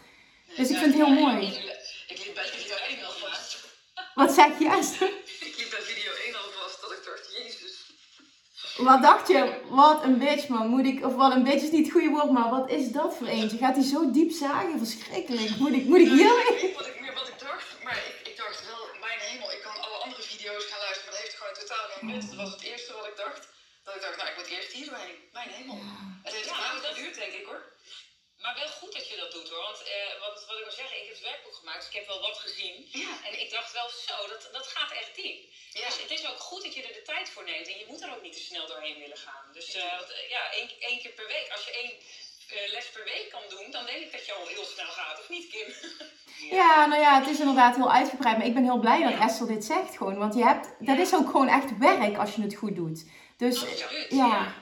Dus 0.59 0.71
ik 0.71 0.77
vind 0.77 0.95
het 0.95 1.03
heel 1.03 1.15
mooi. 1.25 1.47
Ik 2.13 2.19
liep 2.25 2.35
bij 2.35 2.49
video 2.57 2.77
1 2.89 3.05
al. 3.05 3.15
Wat 4.15 4.33
zeg 4.33 4.59
je, 4.59 4.69
Esther? 4.69 5.11
Ik 5.49 5.55
liep 5.59 5.71
bij 5.71 5.81
video 5.81 6.13
1 6.27 6.35
al 6.35 6.51
vast 6.61 6.81
dat 6.81 6.93
ik 6.93 7.03
dacht, 7.05 7.25
jezus. 7.39 7.75
Wat 8.77 9.03
dacht 9.03 9.29
je? 9.29 9.61
Wat 9.69 10.03
een 10.05 10.19
bitch, 10.19 10.49
man. 10.49 10.67
Moet 10.69 10.87
ik, 10.87 11.05
of 11.05 11.15
wat 11.15 11.33
een 11.33 11.43
bitch 11.43 11.63
is 11.63 11.71
niet 11.71 11.85
het 11.85 11.93
goede 11.93 12.09
woord, 12.17 12.31
maar 12.31 12.51
wat 12.51 12.71
is 12.71 12.85
dat 12.99 13.17
voor 13.17 13.27
eentje? 13.27 13.59
Gaat 13.59 13.77
hij 13.77 13.85
zo 13.85 14.11
diep 14.11 14.31
zagen? 14.33 14.79
Verschrikkelijk. 14.85 15.51
Moet 15.63 15.73
ik, 15.79 15.85
moet 15.91 15.99
ik 16.07 16.07
Ik 16.07 16.13
weet 16.13 16.63
niet 16.63 16.77
wat 16.81 16.87
ik, 16.93 17.01
meer 17.01 17.15
wat 17.21 17.29
ik 17.33 17.39
dacht, 17.49 17.67
maar 17.85 17.97
ik, 18.09 18.15
ik 18.31 18.37
dacht 18.37 18.59
wel, 18.71 18.83
mijn 19.07 19.21
hemel, 19.29 19.49
ik 19.57 19.63
kan 19.67 19.77
alle 19.85 19.99
andere 20.05 20.23
video's 20.33 20.65
gaan 20.71 20.83
luisteren, 20.87 21.05
maar 21.07 21.15
dat 21.17 21.23
heeft 21.25 21.39
gewoon 21.41 21.57
totaal 21.63 21.87
geen 21.93 22.07
nut. 22.11 22.25
Dat 22.31 22.39
was 22.45 22.53
het 22.57 22.63
eerste 22.71 22.91
wat 22.99 23.07
ik 23.13 23.17
dacht. 23.25 23.43
Dat 23.85 23.95
ik 23.99 24.03
dacht, 24.07 24.17
nou, 24.19 24.29
ik 24.33 24.37
moet 24.39 24.51
eerst 24.57 24.73
hier 24.77 24.89
doorheen. 24.91 25.19
Mijn 25.39 25.51
hemel. 25.57 25.79
Het 26.27 26.33
heeft 26.37 26.49
Ja, 26.49 26.57
dat- 26.75 26.85
geduurd, 26.91 27.15
denk 27.25 27.35
ik 27.41 27.47
hoor. 27.51 27.63
Maar 28.43 28.55
wel 28.63 28.73
goed 28.81 28.93
dat 28.97 29.06
hoor. 29.57 29.69
Want 29.71 29.83
eh, 29.83 30.13
wat, 30.25 30.37
wat 30.49 30.59
ik 30.61 30.67
wil 30.69 30.79
zeggen, 30.81 30.97
ik 31.01 31.07
heb 31.09 31.17
het 31.19 31.29
werkboek 31.31 31.57
gemaakt, 31.61 31.81
dus 31.83 31.93
ik 31.93 31.99
heb 32.01 32.07
wel 32.13 32.27
wat 32.29 32.39
gezien. 32.47 32.77
Ja. 33.05 33.13
En 33.27 33.33
ik 33.43 33.51
dacht 33.57 33.73
wel 33.81 33.89
zo, 34.07 34.17
dat, 34.33 34.43
dat 34.59 34.67
gaat 34.75 34.93
echt 35.01 35.15
diep. 35.21 35.41
Ja. 35.81 35.87
Dus 35.87 36.03
het 36.05 36.13
is 36.17 36.25
ook 36.31 36.41
goed 36.49 36.63
dat 36.65 36.75
je 36.75 36.83
er 36.83 36.99
de 37.01 37.09
tijd 37.13 37.27
voor 37.33 37.45
neemt. 37.45 37.69
En 37.73 37.79
je 37.83 37.91
moet 37.91 38.03
er 38.03 38.15
ook 38.15 38.23
niet 38.27 38.37
te 38.39 38.47
snel 38.49 38.67
doorheen 38.67 38.99
willen 39.05 39.23
gaan. 39.27 39.45
Dus 39.53 39.69
eh, 39.75 39.83
eh, 39.83 40.31
ja, 40.35 40.43
één, 40.59 40.69
één 40.89 41.01
keer 41.01 41.15
per 41.19 41.29
week. 41.35 41.49
Als 41.55 41.65
je 41.67 41.73
één 41.83 41.93
eh, 42.55 42.73
les 42.75 42.87
per 42.95 43.05
week 43.05 43.29
kan 43.35 43.45
doen, 43.55 43.67
dan 43.71 43.85
denk 43.87 44.01
ik 44.07 44.13
dat 44.13 44.27
je 44.27 44.33
al 44.33 44.47
heel 44.47 44.65
snel 44.65 44.93
gaat. 45.01 45.19
Of 45.23 45.29
niet, 45.29 45.47
Kim? 45.53 45.69
Ja, 46.51 46.87
nou 46.87 47.01
ja, 47.01 47.21
het 47.21 47.29
is 47.29 47.39
inderdaad 47.39 47.77
heel 47.77 47.93
uitgebreid. 47.93 48.37
Maar 48.37 48.47
ik 48.47 48.55
ben 48.55 48.65
heel 48.65 48.79
blij 48.79 49.03
dat 49.03 49.21
Esther 49.21 49.47
dit 49.47 49.65
zegt 49.65 49.97
gewoon. 49.97 50.19
Want 50.19 50.35
je 50.35 50.45
hebt, 50.45 50.69
dat 50.79 50.99
is 50.99 51.15
ook 51.15 51.31
gewoon 51.31 51.49
echt 51.49 51.79
werk 51.79 52.17
als 52.17 52.35
je 52.35 52.43
het 52.43 52.55
goed 52.55 52.77
doet. 52.77 53.05
Dus 53.37 53.63
Absoluut, 53.63 54.07
ja, 54.11 54.27
Ja, 54.27 54.55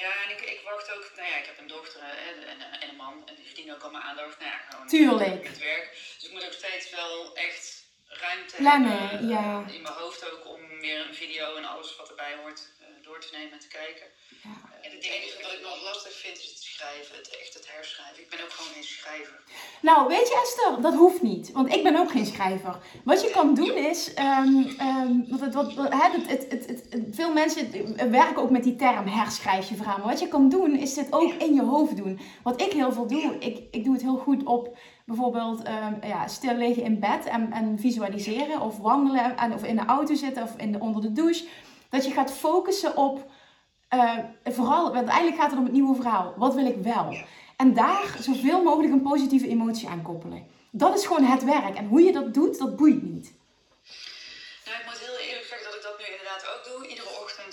en 0.00 0.30
ik, 0.30 0.40
ik 0.40 0.60
wacht 0.64 0.90
ook. 0.94 1.10
Nou 1.16 1.28
ja, 1.28 1.36
ik 1.36 1.46
heb 1.46 1.58
een 1.58 1.66
dochter 1.66 2.00
en, 2.02 2.46
en, 2.46 2.80
en 2.80 2.88
een 2.88 2.96
man. 2.96 3.22
En 3.28 3.34
die 3.34 3.46
verdienen 3.46 3.74
ook 3.74 3.82
al 3.82 3.90
mijn 3.90 4.04
aandacht. 4.04 4.38
Nou 4.38 4.50
ja, 4.50 4.58
gewoon 4.70 4.86
Tuurlijk. 4.86 5.42
Met 5.42 5.58
werk. 5.58 5.90
Dus 6.18 6.28
ik 6.28 6.32
moet 6.32 6.44
ook 6.44 6.52
steeds 6.52 6.90
wel 6.90 7.34
echt 7.36 7.84
ruimte 8.06 8.56
Plannen, 8.56 9.08
hebben. 9.08 9.28
ja. 9.28 9.64
In 9.72 9.82
mijn 9.82 9.94
hoofd 9.94 10.30
ook 10.32 10.46
om 10.46 10.80
weer 10.80 11.06
een 11.06 11.14
video 11.14 11.56
en 11.56 11.64
alles 11.64 11.96
wat 11.96 12.08
erbij 12.08 12.34
hoort 12.34 12.68
eh, 12.80 12.81
door 13.12 13.20
te 13.20 13.36
nemen 13.38 13.52
en 13.52 13.58
te 13.66 13.72
kijken. 13.80 14.06
Ja. 14.46 14.56
En 14.84 14.90
het 14.96 15.04
enige 15.16 15.36
wat 15.44 15.52
ik 15.56 15.62
nog 15.68 15.78
lastig 15.88 16.12
vind 16.24 16.36
is 16.44 16.48
het 16.54 16.62
schrijven. 16.72 17.14
Het, 17.20 17.28
echt 17.42 17.54
het 17.58 17.66
herschrijven. 17.72 18.22
Ik 18.24 18.30
ben 18.32 18.40
ook 18.44 18.52
gewoon 18.56 18.72
geen 18.76 18.90
schrijver. 18.96 19.36
Nou, 19.88 19.98
weet 20.08 20.28
je 20.28 20.36
Esther, 20.44 20.82
dat 20.86 20.94
hoeft 21.02 21.22
niet. 21.22 21.52
Want 21.52 21.74
ik 21.76 21.82
ben 21.82 21.96
ook 22.00 22.10
geen 22.10 22.26
schrijver. 22.26 22.74
Wat 23.04 23.22
je 23.22 23.30
kan 23.30 23.54
doen 23.54 23.74
is, 23.92 24.00
wat, 25.30 25.40
het- 25.40 25.54
wat, 25.54 25.74
wat- 25.74 25.92
hè, 25.92 26.08
het, 26.10 26.26
het, 26.30 26.42
het, 26.50 26.66
het- 26.66 26.86
het- 26.90 27.06
veel 27.10 27.32
mensen 27.32 27.64
werken 28.10 28.42
ook 28.42 28.50
met 28.50 28.64
die 28.64 28.76
term 28.76 29.06
herschrijf 29.06 29.68
je 29.68 29.74
verhaal. 29.76 29.98
Maar 29.98 30.06
wat 30.12 30.20
je 30.20 30.28
kan 30.28 30.48
doen 30.48 30.76
is 30.76 30.94
dit 30.94 31.12
ook 31.12 31.32
in 31.32 31.54
je 31.54 31.62
hoofd 31.62 31.96
doen. 31.96 32.20
Wat 32.42 32.60
ik 32.60 32.72
heel 32.72 32.92
veel 32.92 33.06
doe, 33.06 33.36
ik, 33.38 33.56
ik 33.70 33.84
doe 33.84 33.92
het 33.92 34.02
heel 34.02 34.16
goed 34.18 34.44
op 34.44 34.78
bijvoorbeeld 35.06 35.62
ehm, 35.62 35.94
ja, 36.06 36.28
stil 36.28 36.54
liggen 36.56 36.82
in 36.82 37.00
bed 37.00 37.24
en, 37.24 37.52
en 37.52 37.78
visualiseren. 37.78 38.60
Of 38.60 38.78
wandelen 38.78 39.36
en, 39.36 39.52
of 39.52 39.64
in 39.64 39.76
de 39.76 39.84
auto 39.84 40.14
zitten 40.14 40.42
of 40.42 40.54
in 40.56 40.72
de, 40.72 40.78
onder 40.80 41.02
de 41.02 41.12
douche. 41.12 41.44
Dat 41.92 42.04
je 42.04 42.10
gaat 42.10 42.32
focussen 42.32 42.96
op, 42.96 43.30
eh, 43.88 44.18
vooral, 44.44 44.82
want 44.82 44.94
uiteindelijk 44.94 45.36
gaat 45.36 45.50
het 45.50 45.58
om 45.58 45.64
het 45.64 45.72
nieuwe 45.72 45.94
verhaal. 45.94 46.34
Wat 46.36 46.54
wil 46.54 46.66
ik 46.66 46.76
wel? 46.76 47.16
En 47.56 47.74
daar 47.74 48.16
zoveel 48.20 48.62
mogelijk 48.62 48.92
een 48.92 49.02
positieve 49.02 49.48
emotie 49.48 49.88
aan 49.88 50.02
koppelen. 50.02 50.46
Dat 50.70 50.98
is 50.98 51.06
gewoon 51.06 51.24
het 51.24 51.44
werk. 51.44 51.74
En 51.76 51.86
hoe 51.86 52.02
je 52.02 52.12
dat 52.12 52.34
doet, 52.34 52.58
dat 52.58 52.76
boeit 52.76 53.02
niet. 53.02 53.34
Nou, 54.64 54.76
ik 54.80 54.84
moet 54.84 54.98
heel 55.06 55.18
eerlijk 55.28 55.46
zeggen 55.46 55.66
dat 55.66 55.76
ik 55.76 55.82
dat 55.82 55.98
nu 55.98 56.04
inderdaad 56.04 56.42
ook 56.52 56.64
doe. 56.64 56.82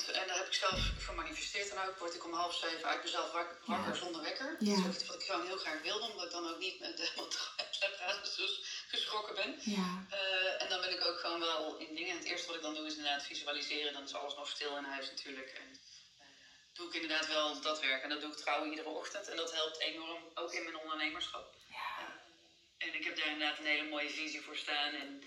En 0.08 0.28
daar 0.28 0.38
heb 0.38 0.46
ik 0.46 0.54
zelf 0.54 0.92
gemanifesteerd 0.98 1.70
dan 1.70 1.84
ook, 1.86 1.98
word 1.98 2.14
ik 2.14 2.24
om 2.24 2.34
half 2.34 2.56
zeven 2.56 2.90
uit 2.90 3.04
mezelf 3.04 3.32
wak- 3.32 3.58
wakker 3.66 3.96
zonder 3.96 4.22
wekker. 4.22 4.56
Ja. 4.60 4.70
Dat 4.70 4.80
is 4.80 4.86
ook 4.86 4.94
iets 4.94 5.06
wat 5.06 5.16
ik 5.16 5.26
gewoon 5.26 5.46
heel 5.46 5.58
graag 5.58 5.82
wilde, 5.82 6.06
omdat 6.06 6.26
ik 6.26 6.32
dan 6.32 6.48
ook 6.48 6.58
niet 6.60 6.80
met 6.80 6.98
de 6.98 7.08
dus 8.36 8.60
geschrokken 8.88 9.36
ben. 9.36 9.56
Ja. 9.60 10.06
Eh, 10.10 10.62
en 10.62 10.70
dan 10.70 10.82
ben 10.82 10.92
ik 10.92 11.02
ook 11.06 11.20
gewoon 11.20 11.40
wel 11.40 11.76
in 11.78 11.96
dingen. 11.96 12.12
En 12.12 12.18
het 12.18 12.26
eerste 12.26 12.48
wat 12.48 12.56
ik 12.56 12.62
dan 12.62 12.74
doe 12.74 12.86
is 12.86 12.96
inderdaad 12.96 13.24
visualiseren. 13.24 13.94
Dan 13.94 14.04
is 14.04 14.14
alles 14.14 14.36
nog 14.36 14.50
stil 14.50 14.78
in 14.78 14.84
huis 14.84 15.10
natuurlijk. 15.10 15.50
En 15.50 15.76
eh, 16.18 16.26
doe 16.74 16.88
ik 16.88 16.94
inderdaad 16.94 17.28
wel 17.28 17.62
dat 17.62 17.80
werk. 17.80 18.04
En 18.04 18.10
dat 18.10 18.22
doe 18.22 18.32
ik 18.32 18.38
trouw 18.38 18.66
iedere 18.70 18.90
ochtend. 18.90 19.28
En 19.28 19.36
dat 19.36 19.52
helpt 19.52 19.80
enorm, 19.80 20.32
ook 20.34 20.54
in 20.54 20.64
mijn 20.64 20.78
ondernemerschap. 20.78 21.56
Eh, 21.98 22.88
en 22.88 22.94
ik 22.94 23.04
heb 23.04 23.18
daar 23.18 23.28
inderdaad 23.32 23.58
een 23.60 23.66
hele 23.66 23.84
mooie 23.90 24.10
visie 24.10 24.42
voor 24.42 24.56
staan. 24.56 24.94
En 24.94 25.24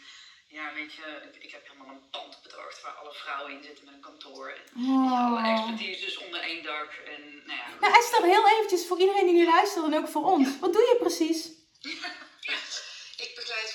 ja, 0.52 0.72
weet 0.74 0.92
je, 0.94 1.06
ik, 1.32 1.42
ik 1.44 1.50
heb 1.52 1.62
helemaal 1.68 1.94
een 1.94 2.10
pand 2.10 2.42
bedacht 2.42 2.82
waar 2.82 2.92
alle 2.92 3.12
vrouwen 3.12 3.52
in 3.52 3.62
zitten 3.62 3.84
met 3.84 3.94
een 3.94 4.00
kantoor. 4.00 4.48
En 4.48 4.62
alle 4.86 5.38
Oh. 5.38 5.52
expertises 5.52 6.16
onder 6.16 6.40
één 6.40 6.62
dak. 6.62 6.92
En 6.92 7.22
nou 7.46 7.58
ja, 7.58 7.68
Nou 7.80 7.92
Esther, 7.98 8.22
heel 8.24 8.48
eventjes 8.48 8.86
voor 8.86 8.98
iedereen 8.98 9.26
die 9.26 9.34
nu 9.34 9.46
luistert 9.46 9.84
en 9.84 9.96
ook 9.96 10.08
voor 10.08 10.24
ons. 10.24 10.58
Wat 10.58 10.72
doe 10.72 10.82
je 10.82 10.96
precies? 11.00 11.48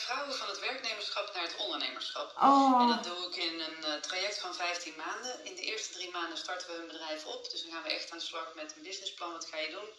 vrouwen 0.07 0.35
van 0.35 0.47
het 0.47 0.59
werknemerschap 0.59 1.33
naar 1.33 1.43
het 1.43 1.55
ondernemerschap. 1.57 2.35
Oh. 2.41 2.81
En 2.81 2.87
dat 2.87 3.03
doe 3.03 3.27
ik 3.27 3.35
in 3.35 3.59
een 3.59 3.83
eh, 3.83 3.93
traject 4.01 4.39
van 4.39 4.55
15 4.55 4.93
maanden. 4.97 5.45
In 5.45 5.55
de 5.55 5.61
eerste 5.61 5.93
drie 5.93 6.11
maanden 6.11 6.37
starten 6.37 6.67
we 6.67 6.81
een 6.81 6.87
bedrijf 6.87 7.25
op. 7.25 7.49
Dus 7.51 7.61
dan 7.63 7.71
gaan 7.71 7.83
we 7.83 7.89
echt 7.89 8.11
aan 8.11 8.17
de 8.17 8.23
slag 8.23 8.53
met 8.55 8.73
een 8.75 8.83
businessplan. 8.83 9.31
Wat 9.31 9.45
ga 9.45 9.57
je 9.57 9.69
doen? 9.69 9.89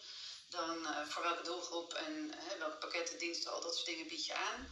Dan 0.49 0.85
eh, 0.87 1.07
voor 1.07 1.23
welke 1.23 1.43
doelgroep 1.43 1.93
en 1.93 2.33
welke 2.59 2.77
pakketten, 2.77 3.17
diensten, 3.17 3.51
al 3.53 3.61
dat 3.61 3.75
soort 3.75 3.85
dingen 3.85 4.07
bied 4.07 4.25
je 4.25 4.33
aan. 4.33 4.67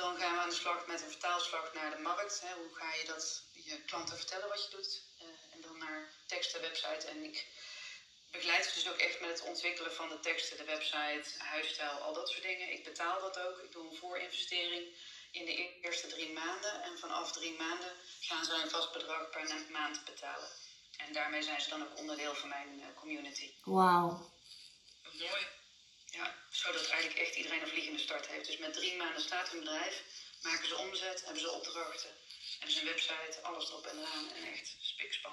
Dan 0.00 0.16
gaan 0.18 0.34
we 0.34 0.40
aan 0.40 0.48
de 0.48 0.54
slag 0.54 0.86
met 0.86 1.02
een 1.02 1.10
vertaalslag 1.10 1.72
naar 1.74 1.90
de 1.90 2.02
markt. 2.02 2.40
Hè. 2.40 2.54
Hoe 2.54 2.74
ga 2.74 2.94
je 2.94 3.04
dat 3.04 3.42
je 3.52 3.84
klanten 3.84 4.16
vertellen 4.16 4.48
wat 4.48 4.64
je 4.64 4.76
doet? 4.76 5.02
Eh, 5.18 5.54
en 5.54 5.60
dan 5.60 5.78
naar 5.78 6.12
teksten, 6.26 6.60
website. 6.60 7.06
En 7.06 7.24
ik 7.24 7.46
begeleid 8.30 8.64
ze 8.64 8.74
dus 8.74 8.88
ook 8.88 8.96
echt 8.98 9.20
met 9.20 9.30
het 9.30 9.48
ontwikkelen 9.48 9.94
van 9.94 10.08
de 10.08 10.20
teksten, 10.20 10.56
de 10.56 10.64
website, 10.64 11.28
huisstijl, 11.38 11.90
al 11.90 12.12
dat 12.12 12.28
soort 12.28 12.42
dingen. 12.42 12.72
Ik 12.72 12.84
betaal 12.84 13.20
dat 13.20 13.38
ook. 13.38 13.58
Ik 13.58 13.72
doe 13.72 13.90
een 13.90 13.96
voorinvestering 13.96 14.96
in 15.30 15.44
de 15.44 15.80
eerste 15.80 16.06
drie 16.06 16.32
maanden. 16.32 16.82
En 16.82 16.98
vanaf 16.98 17.32
drie 17.32 17.56
maanden 17.56 17.92
gaan 18.20 18.44
ze 18.44 18.52
een 18.52 18.70
vast 18.70 18.92
bedrag 18.92 19.30
per 19.30 19.66
maand 19.70 20.04
betalen. 20.04 20.50
En 20.96 21.12
daarmee 21.12 21.42
zijn 21.42 21.60
ze 21.60 21.68
dan 21.68 21.82
ook 21.82 21.98
onderdeel 21.98 22.34
van 22.34 22.48
mijn 22.48 22.80
eh, 22.80 22.86
community. 22.94 23.54
Wauw. 23.64 24.30
Mooi. 25.12 25.59
Ja, 26.10 26.34
zodat 26.50 26.88
eigenlijk 26.88 27.20
echt 27.20 27.36
iedereen 27.36 27.60
een 27.62 27.68
vliegende 27.68 27.98
start 27.98 28.26
heeft. 28.26 28.46
Dus 28.46 28.58
met 28.58 28.72
drie 28.72 28.96
maanden 28.96 29.20
staat 29.22 29.48
hun 29.50 29.58
bedrijf, 29.60 30.02
maken 30.42 30.68
ze 30.68 30.76
omzet, 30.78 31.22
hebben 31.24 31.42
ze 31.42 31.50
opdrachten, 31.52 32.10
hebben 32.58 32.74
ze 32.76 32.80
een 32.80 32.86
website, 32.86 33.42
alles 33.42 33.68
erop 33.68 33.86
en 33.86 33.98
eraan. 33.98 34.26
En 34.36 34.52
echt 34.52 34.76
spikspan. 34.80 35.32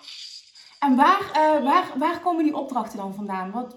En 0.80 0.96
waar, 0.96 1.32
eh, 1.32 1.64
waar, 1.64 1.98
waar 1.98 2.20
komen 2.20 2.44
die 2.44 2.56
opdrachten 2.56 2.98
dan 2.98 3.16
vandaan? 3.16 3.52
Wat... 3.52 3.76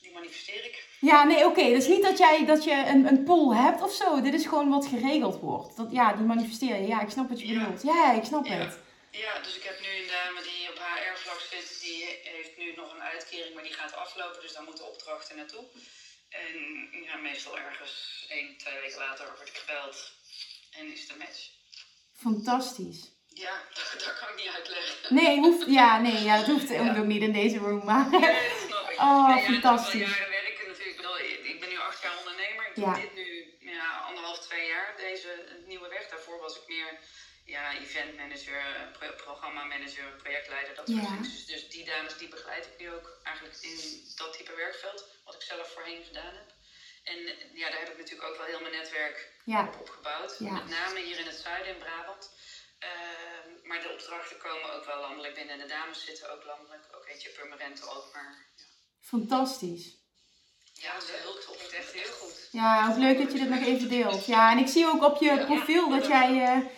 Die 0.00 0.12
manifesteer 0.12 0.64
ik. 0.64 0.86
Ja, 1.00 1.24
nee, 1.24 1.44
oké. 1.46 1.62
Dus 1.62 1.86
niet 1.86 2.02
dat, 2.02 2.18
jij, 2.18 2.44
dat 2.46 2.64
je 2.64 2.72
een, 2.72 3.06
een 3.06 3.24
pool 3.24 3.54
hebt 3.54 3.82
of 3.82 3.92
zo. 3.92 4.20
Dit 4.20 4.34
is 4.34 4.46
gewoon 4.46 4.68
wat 4.70 4.86
geregeld 4.86 5.40
wordt. 5.40 5.76
Dat, 5.76 5.90
ja, 5.90 6.12
die 6.12 6.26
manifesteer 6.26 6.76
je. 6.76 6.86
Ja, 6.86 7.00
ik 7.00 7.10
snap 7.10 7.28
wat 7.28 7.40
je 7.40 7.46
Ja. 7.46 7.58
bedoelt. 7.58 7.82
Ja, 7.82 8.12
ik 8.12 8.24
snap 8.24 8.46
Ja. 8.46 8.52
het. 8.52 8.78
Ja, 9.10 9.38
dus 9.42 9.56
ik 9.56 9.62
heb 9.62 9.80
nu 9.80 9.88
een 9.88 10.06
dame 10.08 10.42
die 10.42 10.57
nu 12.68 12.74
nog 12.76 12.92
een 12.94 13.02
uitkering, 13.02 13.54
maar 13.54 13.62
die 13.62 13.72
gaat 13.72 13.94
aflopen, 13.94 14.40
dus 14.40 14.52
daar 14.52 14.62
moeten 14.62 14.86
opdrachten 14.88 15.36
naartoe. 15.36 15.64
En 16.28 16.54
ja, 17.02 17.16
meestal 17.16 17.58
ergens 17.58 18.24
één, 18.28 18.56
twee 18.56 18.80
weken 18.80 18.98
later 18.98 19.26
word 19.36 19.48
ik 19.48 19.56
gebeld 19.56 20.12
en 20.70 20.92
is 20.92 21.06
de 21.06 21.14
match. 21.18 21.48
Fantastisch. 22.16 23.10
Ja, 23.26 23.52
dat, 23.74 24.00
dat 24.04 24.18
kan 24.18 24.28
ik 24.28 24.36
niet 24.36 24.54
uitleggen. 24.54 25.14
Nee, 25.14 25.38
hoeft, 25.38 25.66
ja, 25.70 26.00
nee, 26.00 26.22
ja, 26.22 26.36
dat 26.36 26.46
hoeft 26.46 26.72
ook 26.72 27.04
niet 27.04 27.22
in 27.22 27.32
deze 27.32 27.58
room. 27.58 27.84
Maar 27.84 28.08
Nee, 28.10 28.20
dat 28.20 28.58
snap 28.66 28.90
ik. 28.90 28.96
Oh, 29.06 29.28
Nee, 29.28 29.36
ja, 29.36 29.42
het 29.42 29.52
fantastisch. 29.52 30.00
jaren 30.10 30.30
werken 30.30 30.66
natuurlijk. 30.68 30.98
Ik, 31.44 31.60
ben 31.60 31.68
nu 31.68 31.78
acht 31.78 32.02
jaar 32.02 32.18
ondernemer. 32.18 32.66
Ik 32.68 32.74
doe 32.74 32.84
Ja. 32.84 32.94
dit 32.94 33.14
nu 33.14 33.56
ja, 33.60 33.98
anderhalf, 34.08 34.38
twee 34.38 34.66
jaar, 34.68 34.94
deze 34.96 35.44
nieuwe 35.66 35.88
weg. 35.88 36.08
Daarvoor 36.08 36.40
was 36.40 36.56
ik 36.56 36.62
meer 36.66 36.98
ja, 37.54 37.64
event 37.84 38.16
manager, 38.16 38.62
pro 38.98 39.08
programma 39.24 39.62
manager, 39.64 40.06
projectleider, 40.22 40.74
dat 40.74 40.88
soort 40.88 41.02
Ja. 41.02 41.08
dingen. 41.08 41.22
Dus, 41.22 41.46
dus 41.46 41.68
die 41.68 41.84
dames 41.84 42.18
die 42.18 42.28
begeleid 42.28 42.64
ik 42.66 42.76
nu 42.80 42.86
ook 42.96 43.08
eigenlijk 43.22 43.56
in 43.70 43.78
dat 44.16 44.32
type 44.36 44.54
werkveld, 44.56 45.00
wat 45.24 45.34
ik 45.34 45.42
zelf 45.42 45.72
voorheen 45.72 46.04
gedaan 46.04 46.34
heb. 46.40 46.48
En 47.10 47.18
ja, 47.62 47.70
daar 47.70 47.78
heb 47.84 47.92
ik 47.94 47.98
natuurlijk 47.98 48.28
ook 48.28 48.36
wel 48.36 48.46
heel 48.46 48.60
mijn 48.60 48.74
netwerk 48.80 49.32
ja, 49.44 49.60
op 49.66 49.80
opgebouwd. 49.80 50.36
Ja. 50.38 50.52
Met 50.52 50.68
name 50.68 50.98
hier 51.00 51.18
in 51.18 51.26
het 51.26 51.40
zuiden, 51.46 51.72
in 51.74 51.78
Brabant. 51.78 52.24
Ehm, 52.78 53.48
maar 53.68 53.80
de 53.82 53.88
opdrachten 53.92 54.38
komen 54.38 54.72
ook 54.74 54.84
wel 54.84 55.00
landelijk 55.00 55.34
binnen. 55.34 55.54
En 55.54 55.60
de 55.60 55.74
dames 55.74 56.04
zitten 56.04 56.32
ook 56.32 56.44
landelijk. 56.44 56.84
Ook 56.96 57.06
eentje 57.08 57.28
Purmerend 57.30 57.88
ook. 57.88 58.06
Maar 58.12 58.22
ja, 58.58 58.64
fantastisch. 59.00 59.86
ja 60.72 60.92
dat 60.94 61.02
is 61.02 61.10
heel 61.10 61.38
tof. 61.38 61.62
Het 61.62 61.72
echt 61.72 61.92
heel 61.92 62.12
goed. 62.12 62.48
Ja, 62.52 62.88
ook 62.90 62.96
leuk 62.96 63.18
dat 63.18 63.32
je 63.32 63.38
dit 63.38 63.48
nog 63.48 63.64
even 63.64 63.88
deelt. 63.88 64.26
Ja, 64.26 64.50
en 64.50 64.58
ik 64.58 64.68
zie 64.68 64.86
ook 64.86 65.02
op 65.02 65.20
je 65.20 65.44
profiel 65.44 65.88
dat 65.88 66.06
jij 66.06 66.70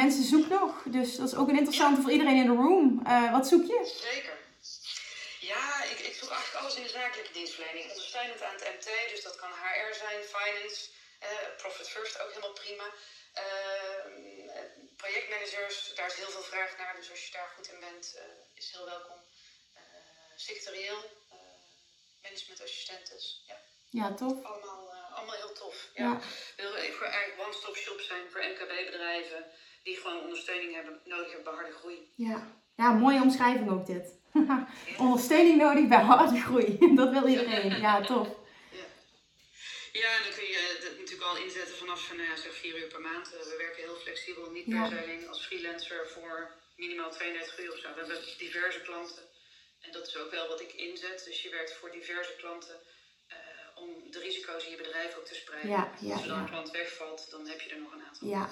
mensen 0.00 0.24
zoekt 0.24 0.48
nog. 0.48 0.82
Dus 0.96 1.16
dat 1.16 1.28
is 1.28 1.34
ook 1.34 1.48
een 1.48 1.56
interessante 1.62 2.00
voor 2.02 2.10
iedereen 2.10 2.36
in 2.42 2.46
de 2.52 2.60
room. 2.64 2.86
Eh, 3.06 3.32
wat 3.36 3.46
zoek 3.48 3.64
je? 3.66 3.80
Zeker. 4.12 4.36
Ja, 5.52 5.82
ik, 5.92 5.98
ik 6.08 6.14
zoek 6.20 6.30
eigenlijk 6.30 6.60
alles 6.60 6.76
in 6.76 6.82
de 6.82 6.88
zakelijke 7.00 7.32
dienstverlening. 7.32 7.86
Ondersteunend 7.90 8.42
aan 8.42 8.54
het 8.54 8.68
MT, 8.76 8.88
dus 9.12 9.22
dat 9.22 9.36
kan 9.36 9.50
HR 9.62 9.94
zijn, 10.04 10.20
finance, 10.36 10.80
eh, 11.18 11.28
Profit 11.56 11.88
First 11.88 12.20
ook 12.20 12.28
helemaal 12.28 12.52
prima. 12.64 12.86
Ehm, 13.32 14.12
projectmanagers, 14.96 15.92
daar 15.94 16.06
is 16.06 16.14
heel 16.14 16.30
veel 16.36 16.42
vraag 16.52 16.76
naar, 16.78 16.94
dus 16.98 17.10
als 17.10 17.24
je 17.26 17.32
daar 17.32 17.50
goed 17.56 17.68
in 17.72 17.80
bent, 17.80 18.14
eh, 18.16 18.24
is 18.54 18.70
heel 18.72 18.84
welkom. 18.84 19.18
Eh 19.74 19.82
secretarieel, 20.36 21.00
eh 21.30 21.36
managementassistentes, 22.22 23.42
ja, 23.46 23.56
Ja, 23.90 24.14
tof. 24.14 24.44
allemaal, 24.44 24.82
eh, 24.92 25.16
allemaal 25.16 25.34
heel 25.36 25.52
tof. 25.52 25.76
Ja. 25.94 26.02
Ja, 26.04 26.20
Wil 26.56 26.74
even 26.74 27.06
eigenlijk 27.06 27.42
one-stop 27.46 27.76
shop 27.76 28.00
zijn 28.00 28.30
voor 28.30 28.40
MKB-bedrijven 28.40 29.44
die 29.82 29.96
gewoon 29.96 30.20
ondersteuning 30.22 30.74
hebben, 30.74 31.00
nodig 31.04 31.26
hebben 31.26 31.44
bij 31.44 31.54
harde 31.54 31.72
groei. 31.72 32.12
ja. 32.16 32.56
ja 32.76 32.92
mooie 32.92 33.20
omschrijving 33.22 33.70
ook 33.70 33.86
dit. 33.86 34.20
Ondersteuning 35.06 35.56
nodig 35.58 35.88
bij 35.88 36.00
harde 36.02 36.40
groei. 36.40 36.78
Dat 37.00 37.10
wil 37.10 37.26
iedereen. 37.26 37.80
Ja, 37.80 38.00
tof. 38.00 38.28
Ja, 39.92 40.10
en 40.16 40.22
dan 40.26 40.34
kun 40.38 40.48
je 40.54 40.60
het 40.84 40.98
natuurlijk 40.98 41.28
al 41.30 41.36
inzetten 41.36 41.76
vanaf 41.76 42.12
nou 42.12 42.28
ja, 42.28 42.36
zeg 42.36 42.54
vier 42.54 42.78
uur 42.80 42.86
per 42.86 43.00
maand. 43.00 43.26
Eh, 43.34 43.40
We 43.40 43.54
werken 43.58 43.82
heel 43.82 43.94
flexibel, 44.04 44.50
niet 44.50 44.64
per 44.64 44.74
Ja. 44.74 44.88
se 44.88 45.02
alleen 45.02 45.28
als 45.28 45.46
freelancer 45.46 46.08
voor 46.14 46.50
minimaal 46.76 47.10
32 47.10 47.58
uur 47.60 47.72
of 47.72 47.78
zo. 47.78 47.88
We 47.94 48.00
hebben 48.00 48.18
diverse 48.38 48.80
klanten. 48.80 49.22
En 49.80 49.92
dat 49.92 50.06
is 50.06 50.16
ook 50.16 50.30
wel 50.30 50.48
wat 50.48 50.60
ik 50.60 50.72
inzet. 50.72 51.24
Dus 51.24 51.42
je 51.42 51.50
werkt 51.50 51.72
voor 51.74 51.90
diverse 51.90 52.34
klanten 52.36 52.76
eh, 53.26 53.36
om 53.74 53.88
de 54.10 54.18
risico's 54.18 54.64
in 54.64 54.70
je 54.70 54.76
bedrijf 54.76 55.16
ook 55.18 55.24
te 55.26 55.34
spreiden. 55.34 55.70
Ja, 55.70 55.92
ja, 56.00 56.12
als 56.12 56.22
er 56.22 56.28
dan 56.28 56.36
ja. 56.36 56.42
een 56.42 56.48
klant 56.50 56.70
wegvalt, 56.70 57.30
dan 57.30 57.46
heb 57.46 57.60
je 57.60 57.70
er 57.70 57.80
nog 57.80 57.92
een 57.92 58.02
aantal. 58.08 58.28
Ja. 58.28 58.48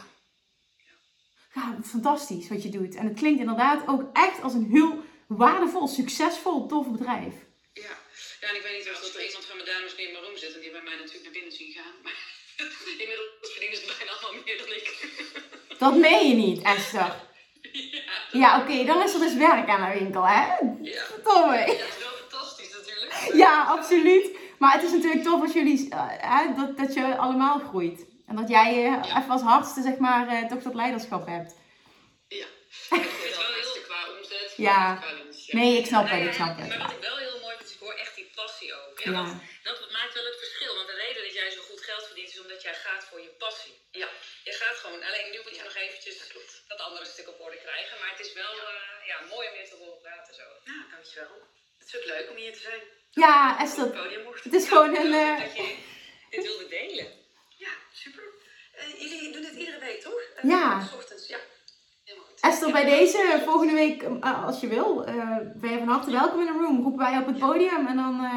Ja, 1.55 1.78
fantastisch 1.84 2.48
wat 2.48 2.62
je 2.62 2.68
doet. 2.68 2.94
En 2.94 3.07
het 3.07 3.18
klinkt 3.18 3.40
inderdaad 3.40 3.88
ook 3.88 4.03
echt 4.12 4.42
als 4.42 4.55
een 4.55 4.68
heel 4.70 5.03
waardevol, 5.26 5.88
succesvol, 5.88 6.66
tof 6.66 6.90
bedrijf. 6.90 7.34
Ja. 7.72 7.94
ja, 8.40 8.48
en 8.48 8.57
ik 8.57 8.62
weet 8.62 8.76
niet 8.78 8.90
of 8.94 9.01
dat 9.01 9.14
er 9.14 9.26
iemand 9.26 9.44
van 9.44 9.57
mijn 9.57 9.68
dames 9.68 9.94
in 9.94 10.12
mijn 10.12 10.24
room 10.24 10.36
zit 10.36 10.55
en 10.55 10.61
die 10.61 10.70
bij 10.70 10.82
mij 10.82 10.96
natuurlijk 10.96 11.24
naar 11.24 11.32
binnen 11.32 11.53
zien 11.53 11.72
gaan. 11.72 11.94
Maar 12.03 12.18
inmiddels 13.03 13.28
verdienen 13.40 13.78
ze 13.78 13.94
bijna 13.96 14.12
allemaal 14.12 14.42
meer 14.44 14.59
dan 14.59 14.72
ik. 14.80 14.88
Dat 15.82 15.96
meen 15.96 16.28
je 16.28 16.34
niet, 16.34 16.62
Esther. 16.62 17.28
Ja, 18.32 18.61
oké, 18.61 18.84
dan 18.84 19.03
is 19.03 19.14
er 19.14 19.20
dus 19.20 19.34
werk 19.34 19.68
aan 19.68 19.92
de 19.92 19.98
winkel, 19.98 20.26
hè? 20.26 20.44
Ja. 20.82 21.05
Verdomme. 21.05 21.57
Ja, 21.57 21.64
het 21.64 21.94
is 21.96 21.98
wel 21.98 22.16
fantastisch 22.28 22.72
natuurlijk. 22.72 23.30
Ja, 23.32 23.64
absoluut. 23.64 24.30
Maar 24.59 24.72
het 24.72 24.82
is 24.82 24.92
natuurlijk 24.92 25.22
tof 25.22 25.42
als 25.42 25.53
jullie, 25.53 25.90
eh, 25.90 26.07
hè, 26.09 26.55
dat, 26.55 26.76
dat 26.78 26.94
je 26.94 27.16
allemaal 27.16 27.59
groeit. 27.59 28.07
En 28.31 28.37
dat 28.37 28.49
jij 28.57 28.70
eh, 28.85 29.16
even 29.18 29.35
als 29.37 29.47
hardste, 29.53 29.83
zeg 29.89 29.97
maar, 30.07 30.24
eh, 30.28 30.49
toch 30.53 30.62
dat 30.62 30.81
leiderschap 30.83 31.24
hebt. 31.35 31.53
Ja. 32.39 32.49
Het 33.05 33.24
is 33.31 33.37
wel 33.43 33.53
heel 33.61 33.83
qua 33.89 34.01
omzet. 34.14 34.53
Ja. 34.57 34.97
qua 34.97 35.11
ja. 35.11 35.55
Nee, 35.59 35.72
ik 35.81 35.87
snap 35.87 36.07
het, 36.09 36.20
ja, 36.20 36.28
ik 36.31 36.39
snap 36.41 36.57
het. 36.59 36.68
Maar 36.68 36.83
wat 36.87 36.97
ik 36.99 37.05
wel 37.11 37.18
heel 37.26 37.39
mooi 37.45 37.55
vind, 37.57 37.68
is 37.68 37.74
ik 37.76 37.83
hoor 37.87 37.97
echt 38.05 38.14
die 38.20 38.31
passie 38.41 38.70
ook. 38.81 38.97
Ja, 39.05 39.11
Ja. 39.11 39.24
Dat, 39.66 39.76
dat 39.83 39.91
maakt 39.99 40.14
wel 40.14 40.28
het 40.31 40.39
verschil. 40.45 40.72
Want 40.78 40.89
de 40.93 40.99
reden 41.05 41.22
dat 41.26 41.35
jij 41.41 41.51
zo 41.51 41.62
goed 41.70 41.83
geld 41.89 42.05
verdient, 42.07 42.33
is 42.35 42.41
omdat 42.41 42.62
jij 42.62 42.76
gaat 42.87 43.05
voor 43.09 43.20
je 43.26 43.33
passie. 43.45 43.74
Ja. 44.03 44.09
Je 44.49 44.55
gaat 44.61 44.76
gewoon, 44.83 45.03
alleen 45.09 45.31
nu 45.35 45.39
moet 45.45 45.57
je 45.57 45.68
nog 45.68 45.76
eventjes 45.85 46.16
dat 46.72 46.81
andere 46.81 47.07
stuk 47.12 47.28
op 47.28 47.41
orde 47.47 47.61
krijgen. 47.66 47.95
Maar 48.01 48.11
het 48.14 48.26
is 48.26 48.33
wel 48.43 48.55
eh, 48.70 49.07
ja, 49.11 49.16
mooi 49.33 49.45
om 49.51 49.57
je 49.61 49.66
te 49.70 49.76
horen 49.83 50.01
praten 50.07 50.35
zo. 50.41 50.47
Nou, 50.70 50.83
dankjewel. 50.93 51.35
Het 51.81 51.87
is 51.89 51.97
ook 51.99 52.07
leuk 52.14 52.26
om 52.31 52.37
hier 52.37 52.55
te 52.57 52.64
zijn. 52.68 52.83
Ja, 53.24 53.37
Esther, 53.62 53.91
podium 53.91 54.22
mocht. 54.22 54.45
het 54.45 54.55
is 54.61 54.68
gewoon 54.68 54.97
een... 54.97 55.11
Leuk 55.18 55.39
eh, 55.39 55.45
dat 55.45 55.57
je 55.57 55.66
dit 56.31 56.45
wilde 56.45 56.68
delen. 56.68 57.20
Ja, 57.65 57.73
super. 57.93 58.23
Eh, 58.73 59.01
jullie 59.11 59.33
doen 59.33 59.43
dit 59.43 59.55
iedere 59.55 59.79
week, 59.81 60.01
toch? 60.03 60.21
Eh, 60.37 60.51
Ja. 60.51 60.81
s 60.91 60.95
ochtends, 60.95 61.29
ja. 61.29 61.37
Helemaal 62.05 62.27
goed. 62.29 62.41
Esther, 62.41 62.73
bij 62.73 62.85
deze 62.85 63.43
volgende 63.45 63.73
week, 63.75 64.03
eh, 64.03 64.45
als 64.47 64.61
je 64.61 64.67
wil, 64.69 65.05
eh, 65.05 65.37
ben 65.55 65.71
je 65.71 65.79
van 65.79 65.89
harte 65.89 66.11
welkom 66.11 66.41
in 66.41 66.47
de 66.47 66.53
room. 66.63 66.83
Roepen 66.83 66.99
wij 67.07 67.19
op 67.19 67.27
het 67.27 67.39
podium 67.39 67.87
en 67.87 67.97
dan 67.97 68.15
eh, 68.25 68.31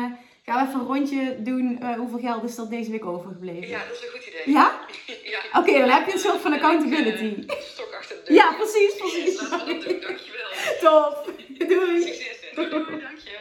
gaan 0.46 0.64
we 0.64 0.68
even 0.70 0.80
een 0.80 0.86
rondje 0.86 1.42
doen. 1.42 1.80
eh, 1.82 1.96
hoeveel 1.96 2.20
geld 2.20 2.44
is 2.44 2.58
er 2.58 2.70
deze 2.70 2.92
week 2.92 3.06
overgebleven? 3.06 3.68
Ja, 3.70 3.84
dat 3.88 3.98
is 3.98 4.04
een 4.04 4.10
goed 4.12 4.26
idee. 4.26 4.54
Ja? 4.54 4.80
ja. 5.34 5.60
Oké, 5.60 5.72
dan 5.80 5.90
heb 5.90 6.06
je 6.08 6.14
een 6.14 6.20
soort 6.20 6.42
van 6.42 6.54
accountability. 6.54 7.44
Eh, 7.48 7.62
Stok 7.62 7.94
achter 7.94 8.16
de 8.16 8.22
deur. 8.26 8.36
Ja, 8.36 8.54
precies, 8.54 8.96
precies. 8.98 9.42
Laten 9.42 9.66
we 9.68 9.74
dat 9.74 9.84
doen, 9.90 10.00
dankjewel. 10.00 10.50
Top. 10.80 11.32
Doei. 11.70 12.02
Succes. 12.02 12.38
Doei, 12.56 12.70
dank 12.70 13.18
je. 13.18 13.38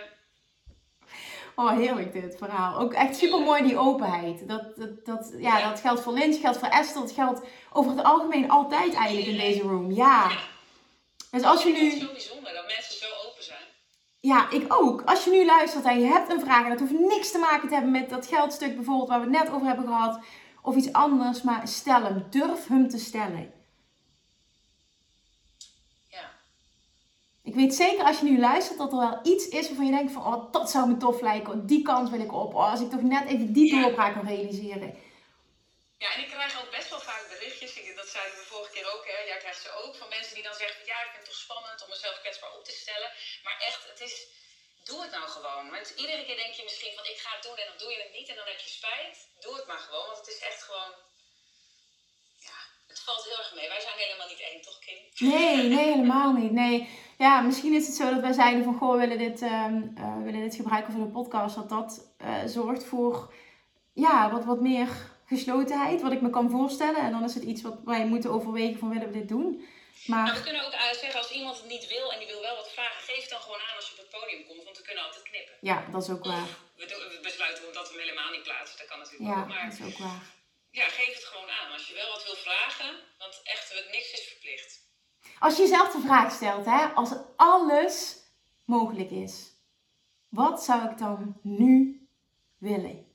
Oh, 1.55 1.71
heerlijk 1.71 2.13
dit 2.13 2.37
verhaal. 2.39 2.79
Ook 2.79 2.93
echt 2.93 3.17
super 3.17 3.41
mooi 3.41 3.63
die 3.63 3.79
openheid. 3.79 4.49
Dat, 4.49 4.77
dat, 4.77 5.05
dat, 5.05 5.33
ja, 5.39 5.71
dat 5.71 5.81
geldt 5.81 6.01
voor 6.01 6.13
Lynch, 6.13 6.41
geldt 6.41 6.59
voor 6.59 6.69
Esther. 6.69 7.01
Dat 7.01 7.13
geldt 7.13 7.41
over 7.73 7.91
het 7.91 8.05
algemeen 8.05 8.51
altijd 8.51 8.95
eigenlijk 8.95 9.27
in 9.27 9.37
deze 9.37 9.63
room. 9.63 9.93
Ja. 9.93 10.31
Dus 11.31 11.43
als 11.43 11.63
je 11.63 11.75
vind 11.75 11.93
het 11.93 12.01
nu... 12.01 12.07
zo 12.07 12.13
bijzonder 12.13 12.53
dat 12.53 12.67
mensen 12.67 12.99
zo 12.99 13.07
open 13.27 13.45
zijn. 13.45 13.65
Ja, 14.21 14.51
ik 14.51 14.75
ook. 14.75 15.03
Als 15.05 15.25
je 15.25 15.31
nu 15.31 15.45
luistert 15.45 15.85
en 15.85 16.01
je 16.01 16.07
hebt 16.07 16.33
een 16.33 16.41
vraag 16.41 16.65
en 16.65 16.71
dat 16.71 16.79
hoeft 16.79 16.99
niks 16.99 17.31
te 17.31 17.39
maken 17.39 17.69
te 17.69 17.75
hebben 17.75 17.93
met 17.93 18.11
dat 18.11 18.27
geldstuk 18.27 18.75
bijvoorbeeld 18.77 19.09
waar 19.09 19.21
we 19.21 19.37
het 19.37 19.45
net 19.45 19.53
over 19.53 19.67
hebben 19.67 19.87
gehad. 19.87 20.21
Of 20.63 20.77
iets 20.77 20.93
anders, 20.93 21.43
maar 21.43 21.69
stel 21.69 22.03
hem. 22.03 22.27
Durf 22.31 22.67
hem 22.67 22.89
te 22.89 22.99
stellen. 22.99 23.53
Ja. 26.09 26.31
Ik 27.45 27.55
weet 27.55 27.75
zeker 27.75 28.05
als 28.05 28.19
je 28.19 28.25
nu 28.25 28.39
luistert 28.39 28.79
dat 28.79 28.93
er 28.93 28.99
wel 28.99 29.21
iets 29.23 29.45
is 29.49 29.67
waarvan 29.69 29.87
je 29.87 29.97
denkt 29.99 30.13
van 30.13 30.25
oh, 30.27 30.53
dat 30.53 30.71
zou 30.71 30.89
me 30.89 30.97
tof 30.97 31.21
lijken. 31.21 31.67
Die 31.67 31.83
kant 31.83 32.11
wil 32.11 32.21
ik 32.21 32.33
op. 32.33 32.55
Oh, 32.55 32.71
als 32.71 32.81
ik 32.81 32.91
toch 32.91 33.03
net 33.15 33.27
even 33.29 33.53
die 33.53 33.71
doorbraak 33.75 34.15
kan 34.15 34.27
realiseren. 34.27 34.91
Ja, 36.03 36.09
en 36.15 36.21
ik 36.25 36.31
krijg 36.35 36.53
ook 36.63 36.71
best 36.79 36.91
wel 36.91 37.05
vaak 37.11 37.25
berichtjes, 37.35 37.73
ik, 37.79 37.97
dat 37.97 38.09
zeiden 38.17 38.39
we 38.39 38.53
vorige 38.55 38.73
keer 38.75 38.89
ook, 38.95 39.05
hè, 39.13 39.19
jij 39.31 39.41
krijgt 39.45 39.63
ze 39.63 39.71
ook, 39.83 39.95
van 39.97 40.09
mensen 40.17 40.35
die 40.35 40.49
dan 40.49 40.61
zeggen, 40.63 40.87
ja, 40.93 40.99
ik 41.05 41.11
vind 41.13 41.23
het 41.23 41.31
toch 41.31 41.45
spannend 41.47 41.83
om 41.85 41.91
mezelf 41.95 42.17
kwetsbaar 42.21 42.55
op 42.59 42.65
te 42.65 42.81
stellen. 42.83 43.11
Maar 43.45 43.57
echt, 43.69 43.83
het 43.93 44.01
is, 44.09 44.15
doe 44.89 45.01
het 45.05 45.13
nou 45.17 45.27
gewoon. 45.37 45.65
Want 45.71 45.89
iedere 46.03 46.25
keer 46.27 46.39
denk 46.43 46.55
je 46.59 46.69
misschien 46.69 46.95
van, 46.97 47.05
ik 47.13 47.19
ga 47.25 47.31
het 47.35 47.45
doen 47.47 47.59
en 47.63 47.69
dan 47.71 47.81
doe 47.83 47.93
je 47.95 48.03
het 48.05 48.17
niet 48.19 48.29
en 48.29 48.39
dan 48.41 48.51
heb 48.53 48.61
je 48.65 48.77
spijt. 48.79 49.17
Doe 49.45 49.55
het 49.59 49.67
maar 49.71 49.83
gewoon, 49.87 50.07
want 50.11 50.21
het 50.23 50.33
is 50.35 50.43
echt 50.51 50.63
gewoon, 50.69 50.93
het 53.03 53.11
valt 53.15 53.25
heel 53.31 53.39
erg 53.45 53.53
mee. 53.55 53.69
Wij 53.69 53.81
zijn 53.81 53.99
helemaal 54.05 54.29
niet 54.29 54.41
één, 54.51 54.63
toch 54.63 54.79
Kim? 54.85 55.29
Nee, 55.29 55.57
nee, 55.69 55.85
helemaal 55.93 56.33
niet. 56.33 56.53
Nee. 56.53 56.89
Ja, 57.19 57.41
misschien 57.41 57.75
is 57.75 57.87
het 57.87 57.97
zo 57.97 58.11
dat 58.11 58.21
wij 58.21 58.33
zeiden 58.33 58.65
van, 58.65 58.77
goh, 58.79 58.93
we 58.93 58.99
willen 58.99 59.19
dit, 59.19 59.43
ehm, 59.43 59.77
eh, 59.97 60.23
willen 60.23 60.41
dit 60.41 60.55
gebruiken 60.55 60.93
voor 60.93 61.03
de 61.05 61.17
podcast. 61.19 61.55
Dat 61.55 61.69
dat 61.69 61.91
eh, 62.19 62.43
zorgt 62.47 62.85
voor, 62.85 63.33
ja, 63.93 64.31
wat, 64.31 64.45
wat 64.45 64.61
meer 64.61 64.89
geslotenheid, 65.27 66.03
wat 66.03 66.13
ik 66.13 66.21
me 66.21 66.31
kan 66.31 66.51
voorstellen. 66.51 67.01
En 67.07 67.13
dan 67.13 67.25
is 67.25 67.35
het 67.35 67.43
iets 67.45 67.63
wat 67.63 67.77
wij 67.85 68.07
moeten 68.07 68.31
overwegen 68.31 68.79
van, 68.79 68.89
willen 68.95 69.11
we 69.13 69.19
dit 69.19 69.29
doen? 69.29 69.49
Nou, 70.07 70.23
Maar 70.25 70.35
we 70.35 70.43
kunnen 70.43 70.65
ook 70.67 70.73
zeggen, 71.03 71.19
als 71.21 71.31
iemand 71.31 71.57
het 71.57 71.69
niet 71.69 71.89
wil 71.89 72.13
en 72.13 72.19
die 72.19 72.29
wil 72.29 72.41
wel 72.41 72.57
wat 72.57 72.71
vragen, 72.73 73.03
geef 73.09 73.21
het 73.21 73.31
dan 73.31 73.41
gewoon 73.41 73.59
aan 73.69 73.77
als 73.77 73.87
je 73.87 73.93
op 73.93 73.99
het 74.05 74.11
podium 74.21 74.47
komt, 74.49 74.65
want 74.65 74.77
we 74.77 74.85
kunnen 74.89 75.05
altijd 75.05 75.23
knippen. 75.31 75.55
ja, 75.61 75.77
dat 75.93 76.03
is 76.03 76.11
ook 76.15 76.25
waar. 76.25 76.51
Of 76.77 76.87
we 77.15 77.19
besluiten 77.23 77.67
omdat 77.67 77.87
we 77.89 77.95
hem 77.95 78.03
helemaal 78.07 78.31
niet 78.37 78.43
plaatsen, 78.49 78.79
dat 78.79 78.87
kan 78.91 78.99
natuurlijk 78.99 79.31
Ja, 79.31 79.41
ook. 79.41 79.49
Maar 79.49 79.65
dat 79.69 79.79
is 79.79 79.85
ook 79.89 79.99
waar. 80.09 80.23
Ja, 80.73 80.85
geef 80.85 81.15
het 81.15 81.25
gewoon 81.25 81.51
aan 81.51 81.73
als 81.73 81.89
je 81.89 81.95
wel 81.95 82.09
wat 82.09 82.25
wil 82.25 82.35
vragen, 82.35 82.97
want 83.19 83.41
echt, 83.45 83.91
niks 83.93 84.13
is 84.13 84.29
verplicht. 84.29 84.91
Als 85.39 85.57
je 85.57 85.63
jezelf 85.63 85.93
de 85.93 86.01
vraag 86.01 86.33
stelt, 86.33 86.65
hè, 86.65 86.87
als 86.87 87.13
alles 87.37 88.17
mogelijk 88.65 89.11
is, 89.11 89.53
wat 90.29 90.65
zou 90.65 90.91
ik 90.91 90.99
dan 90.99 91.39
nu 91.43 92.07
willen? 92.59 93.07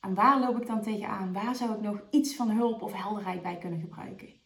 En 0.00 0.14
waar 0.14 0.40
loop 0.40 0.60
ik 0.60 0.66
dan 0.66 0.82
tegenaan? 0.82 1.32
Waar 1.32 1.54
zou 1.54 1.72
ik 1.72 1.80
nog 1.80 2.00
iets 2.10 2.34
van 2.36 2.50
hulp 2.50 2.82
of 2.82 2.92
helderheid 2.92 3.42
bij 3.42 3.58
kunnen 3.58 3.80
gebruiken? 3.80 4.40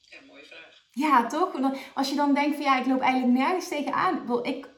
Ja, 0.00 0.20
mooie 0.26 0.44
vraag. 0.44 0.84
Ja, 0.90 1.26
toch? 1.26 1.54
Als 1.94 2.08
je 2.08 2.14
dan 2.14 2.34
denkt 2.34 2.56
van 2.56 2.64
ja, 2.64 2.78
ik 2.78 2.86
loop 2.86 3.00
eigenlijk 3.00 3.38
nergens 3.38 3.68
tegenaan. 3.68 4.44
Ik 4.44 4.68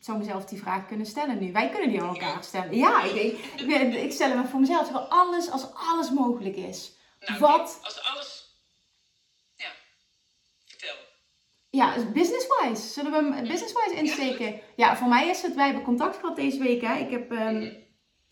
zou 0.00 0.18
mezelf 0.18 0.44
die 0.44 0.60
vraag 0.60 0.86
kunnen 0.86 1.06
stellen 1.06 1.38
nu. 1.38 1.52
Wij 1.52 1.68
kunnen 1.68 1.88
die 1.88 2.02
aan 2.02 2.08
elkaar 2.08 2.44
stellen. 2.44 2.76
Ja, 2.76 3.02
ik, 3.02 3.14
ik, 3.14 3.60
ik, 3.66 3.94
ik 3.94 4.12
stel 4.12 4.28
hem 4.28 4.46
voor 4.46 4.60
mezelf. 4.60 4.90
Wel 4.90 5.00
alles, 5.00 5.50
als 5.50 5.74
alles 5.74 6.10
mogelijk 6.10 6.56
is. 6.56 6.92
Nou, 7.20 7.40
Wat? 7.40 7.80
Als 7.82 8.02
alles... 8.02 8.56
Ja, 9.56 9.68
vertel. 10.66 10.94
Ja, 11.70 11.94
business-wise. 12.12 12.88
Zullen 12.92 13.10
we 13.10 13.34
hem 13.34 13.48
business-wise 13.48 13.94
insteken? 13.94 14.60
Ja, 14.76 14.96
voor 14.96 15.08
mij 15.08 15.28
is 15.28 15.42
het, 15.42 15.54
wij 15.54 15.64
hebben 15.64 15.84
contact 15.84 16.16
gehad 16.16 16.36
deze 16.36 16.58
week. 16.58 16.80
Hè. 16.80 16.94
Ik 16.94 17.10
heb 17.10 17.32
ehm, 17.32 17.72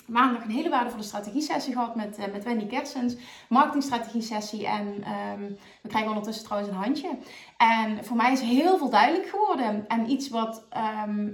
maandag 0.06 0.44
een 0.44 0.50
hele 0.50 0.68
waardevolle 0.68 1.02
strategie-sessie 1.02 1.72
gehad 1.72 1.94
met, 1.94 2.16
eh, 2.16 2.32
met 2.32 2.44
Wendy 2.44 2.66
Kersens. 2.66 3.14
Marketingstrategie-sessie. 3.48 4.66
En 4.66 5.02
ehm, 5.04 5.52
we 5.82 5.88
krijgen 5.88 6.08
ondertussen 6.08 6.44
trouwens 6.44 6.72
een 6.72 6.82
handje. 6.82 7.18
En 7.56 8.04
voor 8.04 8.16
mij 8.16 8.32
is 8.32 8.40
heel 8.40 8.78
veel 8.78 8.90
duidelijk 8.90 9.28
geworden. 9.28 9.84
En 9.88 10.10
iets 10.10 10.28
wat, 10.28 10.66
ehm, 10.70 11.28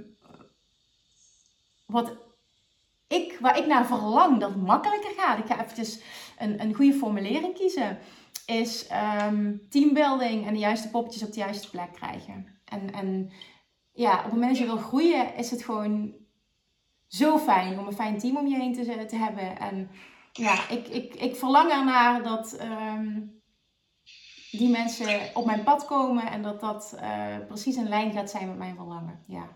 wat 1.93 2.17
ik, 3.07 3.37
waar 3.39 3.57
ik 3.57 3.65
naar 3.65 3.85
verlang 3.85 4.39
dat 4.39 4.55
makkelijker 4.55 5.11
gaat. 5.17 5.37
Ik 5.37 5.45
ga 5.45 5.61
eventjes 5.61 6.01
een, 6.37 6.61
een 6.61 6.73
goede 6.73 6.93
formulering 6.93 7.53
kiezen 7.53 7.97
is 8.45 8.87
ehm, 8.87 9.55
teambuilding 9.69 10.45
en 10.47 10.53
de 10.53 10.59
juiste 10.59 10.89
poppetjes 10.89 11.23
op 11.23 11.33
de 11.33 11.39
juiste 11.39 11.69
plek 11.69 11.93
krijgen. 11.93 12.47
En, 12.65 12.93
en 12.93 13.31
ja, 13.91 14.17
op 14.17 14.23
het 14.23 14.33
moment 14.33 14.49
dat 14.49 14.59
je 14.59 14.65
wil 14.65 14.77
groeien, 14.77 15.35
is 15.35 15.51
het 15.51 15.63
gewoon 15.63 16.13
zo 17.07 17.37
fijn 17.37 17.79
om 17.79 17.87
een 17.87 17.93
fijn 17.93 18.17
team 18.17 18.37
om 18.37 18.47
je 18.47 18.55
heen 18.55 18.73
te, 18.73 19.05
te 19.05 19.15
hebben. 19.15 19.59
En 19.59 19.89
ja, 20.31 20.69
ik, 20.69 20.87
ik, 20.87 21.15
ik 21.15 21.35
verlang 21.35 21.71
ernaar 21.71 22.23
dat 22.23 22.53
ehm, 22.53 23.21
die 24.51 24.69
mensen 24.69 25.29
op 25.33 25.45
mijn 25.45 25.63
pad 25.63 25.85
komen 25.85 26.31
en 26.31 26.41
dat 26.41 26.59
dat 26.59 26.95
eh, 26.99 27.37
precies 27.47 27.75
in 27.75 27.89
lijn 27.89 28.11
gaat 28.11 28.29
zijn 28.29 28.47
met 28.47 28.57
mijn 28.57 28.75
verlangen. 28.75 29.23
Ja. 29.27 29.47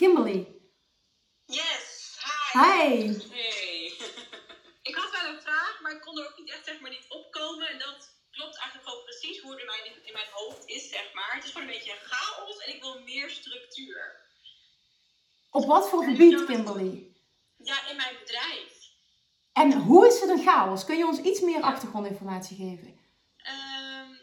Kimberly, 0.00 0.46
Yes, 1.46 2.16
hi. 2.24 2.58
hi! 2.58 3.18
Hey. 3.30 3.92
Ik 4.88 4.94
had 4.94 5.10
wel 5.10 5.32
een 5.32 5.40
vraag, 5.40 5.78
maar 5.82 5.92
ik 5.92 6.00
kon 6.00 6.18
er 6.18 6.26
ook 6.26 6.38
niet 6.38 6.50
echt 6.50 6.64
zeg 6.64 6.80
maar, 6.80 6.90
niet 6.90 7.06
opkomen. 7.08 7.68
En 7.68 7.78
dat 7.78 7.98
klopt 8.30 8.58
eigenlijk 8.58 8.88
gewoon 8.88 9.04
precies 9.04 9.40
hoe 9.40 9.50
het 9.50 9.60
in 9.60 9.66
mijn, 9.66 9.84
in 10.06 10.12
mijn 10.12 10.28
hoofd 10.32 10.66
is, 10.66 10.88
zeg 10.88 11.14
maar. 11.14 11.34
Het 11.34 11.44
is 11.44 11.50
gewoon 11.50 11.66
een 11.66 11.72
beetje 11.74 11.96
chaos 12.02 12.58
en 12.64 12.74
ik 12.74 12.82
wil 12.82 13.00
meer 13.02 13.30
structuur. 13.30 14.20
Op 15.50 15.66
wat 15.66 15.88
voor 15.88 16.04
gebied, 16.04 16.44
Kimberly? 16.44 17.14
Ja, 17.56 17.88
in 17.88 17.96
mijn 17.96 18.16
bedrijf. 18.18 18.88
En 19.52 19.72
hoe 19.72 20.06
is 20.06 20.20
het 20.20 20.30
een 20.30 20.42
chaos? 20.42 20.84
Kun 20.84 20.96
je 20.98 21.06
ons 21.06 21.18
iets 21.20 21.40
meer 21.40 21.62
achtergrondinformatie 21.62 22.56
geven? 22.56 22.99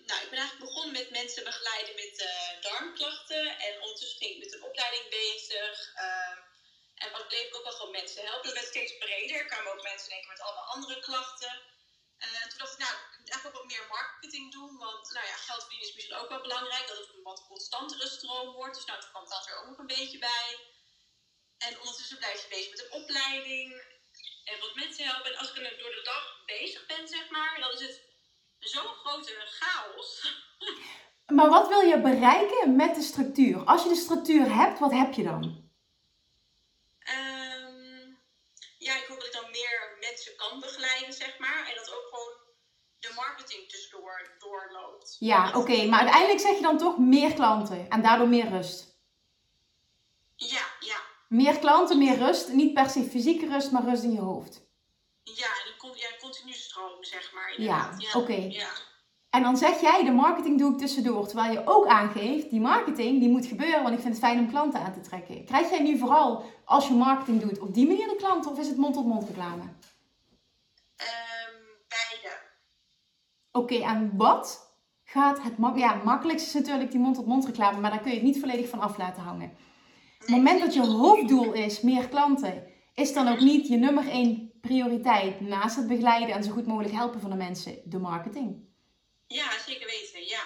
Nou, 0.09 0.21
ik 0.23 0.29
ben 0.29 0.39
eigenlijk 0.39 0.69
begonnen 0.69 0.91
met 0.99 1.09
mensen 1.09 1.43
begeleiden 1.43 1.95
met 1.95 2.15
eh, 2.21 2.61
darmklachten. 2.61 3.59
En 3.59 3.81
ondertussen 3.81 4.17
ging 4.17 4.31
ik 4.33 4.43
met 4.43 4.53
een 4.53 4.63
opleiding 4.63 5.09
bezig. 5.09 5.91
Ehm, 5.95 6.37
en 6.95 7.11
wat 7.11 7.27
bleef 7.27 7.47
ik 7.47 7.55
ook 7.55 7.63
wel 7.63 7.77
gewoon 7.79 7.91
mensen 7.91 8.25
helpen. 8.25 8.45
Het 8.45 8.53
werd 8.59 8.67
steeds 8.67 8.97
breder. 8.97 9.37
Er 9.37 9.45
kwamen 9.45 9.71
ook 9.71 9.83
mensen 9.83 10.09
denken 10.09 10.29
met 10.29 10.41
allemaal 10.41 10.73
andere 10.75 10.99
klachten. 10.99 11.53
Eh, 12.17 12.41
toen 12.49 12.57
dacht 12.57 12.73
ik, 12.73 12.79
nou, 12.85 12.93
ik 13.11 13.17
moet 13.19 13.29
eigenlijk 13.29 13.55
ook 13.55 13.61
wat 13.61 13.71
meer 13.73 13.87
marketing 13.89 14.51
doen. 14.51 14.77
Want 14.77 15.11
nou 15.11 15.25
ja, 15.25 15.35
geld 15.35 15.61
verdienen 15.61 15.87
is 15.87 15.93
misschien 15.93 16.19
ook 16.19 16.29
wel 16.29 16.41
belangrijk. 16.41 16.87
Dat 16.87 16.97
het 16.97 17.09
een 17.13 17.23
wat 17.23 17.45
constantere 17.47 18.07
stroom 18.07 18.53
wordt. 18.53 18.75
Dus 18.75 18.85
nou, 18.85 18.99
toen 19.01 19.09
kwam 19.09 19.29
dat 19.29 19.47
er 19.47 19.57
ook 19.59 19.67
nog 19.67 19.77
een 19.77 19.95
beetje 19.97 20.19
bij. 20.19 20.49
En 21.57 21.79
ondertussen 21.79 22.17
blijf 22.17 22.41
je 22.41 22.47
bezig 22.47 22.69
met 22.69 22.83
een 22.83 22.99
opleiding. 23.01 23.95
En 24.43 24.59
wat 24.59 24.75
mensen 24.75 25.05
helpen. 25.05 25.31
En 25.31 25.37
als 25.37 25.49
ik 25.49 25.57
er 25.57 25.77
door 25.77 25.95
de 25.95 26.09
dag 26.13 26.45
bezig 26.45 26.85
ben, 26.85 27.07
zeg 27.07 27.29
maar, 27.29 27.59
dan 27.59 27.71
is 27.71 27.79
het 27.79 28.06
zo'n 28.59 28.83
grote 28.83 29.33
chaos. 29.45 30.35
Maar 31.27 31.49
wat 31.49 31.67
wil 31.67 31.79
je 31.79 32.01
bereiken 32.01 32.75
met 32.75 32.95
de 32.95 33.01
structuur? 33.01 33.63
Als 33.63 33.83
je 33.83 33.89
de 33.89 33.95
structuur 33.95 34.55
hebt, 34.55 34.79
wat 34.79 34.91
heb 34.91 35.13
je 35.13 35.23
dan? 35.23 35.69
Ehm, 36.99 38.13
ja, 38.77 38.95
ik 38.95 39.05
hoop 39.07 39.17
dat 39.17 39.27
ik 39.27 39.33
dan 39.33 39.51
meer 39.51 39.97
mensen 39.99 40.35
kan 40.35 40.59
begeleiden, 40.59 41.13
zeg 41.13 41.39
maar. 41.39 41.67
En 41.69 41.75
dat 41.75 41.93
ook 41.93 42.07
gewoon 42.09 42.33
de 42.99 43.11
marketing 43.15 43.69
tussendoor 43.69 44.35
doorloopt. 44.39 45.15
Ja, 45.19 45.57
oké, 45.57 45.85
maar 45.85 45.99
uiteindelijk 45.99 46.39
zeg 46.39 46.55
je 46.55 46.61
dan 46.61 46.77
toch 46.77 46.97
meer 46.97 47.33
klanten 47.33 47.89
en 47.89 48.01
daardoor 48.01 48.27
meer 48.27 48.49
rust. 48.49 48.95
Ja, 50.35 50.65
ja. 50.79 50.97
Meer 51.27 51.59
klanten, 51.59 51.97
meer 51.97 52.17
rust. 52.17 52.47
Niet 52.47 52.73
per 52.73 52.89
se 52.89 53.03
fysieke 53.03 53.47
rust, 53.47 53.71
maar 53.71 53.83
rust 53.83 54.03
in 54.03 54.11
je 54.11 54.19
hoofd. 54.19 54.65
Ja, 55.23 55.49
stroom, 56.77 57.03
zeg 57.03 57.31
maar. 57.33 57.53
Ja, 57.57 57.89
inderdaad. 57.91 58.15
oké. 58.15 58.33
Ja. 58.33 58.67
En 59.29 59.43
dan 59.43 59.57
zeg 59.57 59.81
jij, 59.81 60.03
de 60.03 60.11
marketing 60.11 60.59
doe 60.59 60.71
ik 60.71 60.77
tussendoor. 60.77 61.27
Terwijl 61.27 61.51
je 61.51 61.61
ook 61.65 61.87
aangeeft, 61.87 62.49
die 62.49 62.59
marketing 62.59 63.19
die 63.19 63.29
moet 63.29 63.45
gebeuren, 63.45 63.83
want 63.83 63.93
ik 63.93 64.01
vind 64.01 64.13
het 64.13 64.23
fijn 64.23 64.39
om 64.39 64.49
klanten 64.49 64.79
aan 64.79 64.93
te 64.93 65.01
trekken. 65.01 65.45
Krijg 65.45 65.69
jij 65.69 65.81
nu 65.81 65.97
vooral, 65.97 66.43
als 66.65 66.87
je 66.87 66.93
marketing 66.93 67.41
doet, 67.41 67.59
op 67.59 67.73
die 67.73 67.87
manier 67.87 68.07
de 68.07 68.15
klanten 68.15 68.51
of 68.51 68.59
is 68.59 68.67
het 68.67 68.77
mond-tot-mond 68.77 69.27
reclame? 69.27 69.63
Ehm, 70.95 71.55
beide. 71.87 72.35
Oké, 73.51 73.75
en 73.75 74.17
wat 74.17 74.71
gaat 75.03 75.43
het 75.43 75.57
mak 75.57 75.77
Ja, 75.77 75.93
het 75.93 76.03
makkelijkste 76.03 76.47
is 76.47 76.65
natuurlijk 76.65 76.91
die 76.91 76.99
mond-tot-mond 76.99 77.45
reclame, 77.45 77.79
maar 77.79 77.91
daar 77.91 77.99
kun 78.01 78.09
je 78.09 78.17
het 78.17 78.25
niet 78.25 78.39
volledig 78.39 78.69
van 78.69 78.79
af 78.79 78.97
laten 78.97 79.23
hangen. 79.23 79.49
Op 79.49 80.27
het 80.27 80.29
moment 80.29 80.59
dat 80.59 80.73
je 80.73 80.81
hoofddoel 80.81 81.53
is 81.53 81.81
meer 81.81 82.07
klanten, 82.07 82.63
is 82.93 83.13
dan 83.13 83.27
ook 83.27 83.39
niet 83.39 83.67
je 83.67 83.77
nummer 83.77 84.09
één 84.09 84.46
prioriteit 84.61 85.39
naast 85.39 85.75
het 85.75 85.87
begeleiden 85.87 86.35
en 86.35 86.43
zo 86.43 86.51
goed 86.51 86.67
mogelijk 86.67 86.93
helpen 86.93 87.21
van 87.21 87.29
de 87.29 87.35
mensen, 87.35 87.81
de 87.85 87.99
marketing. 87.99 88.65
Ja, 89.27 89.59
zeker 89.65 89.85
weten, 89.85 90.27
ja. 90.27 90.41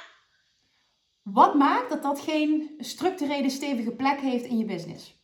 Wat 1.24 1.55
maakt 1.55 1.89
dat 1.89 2.03
dat 2.03 2.20
geen 2.20 2.76
structurele 2.80 3.49
stevige 3.49 3.91
plek 3.91 4.20
heeft 4.20 4.45
in 4.45 4.57
je 4.57 4.66
business? 4.66 5.20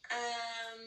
Ehm, 0.00 0.82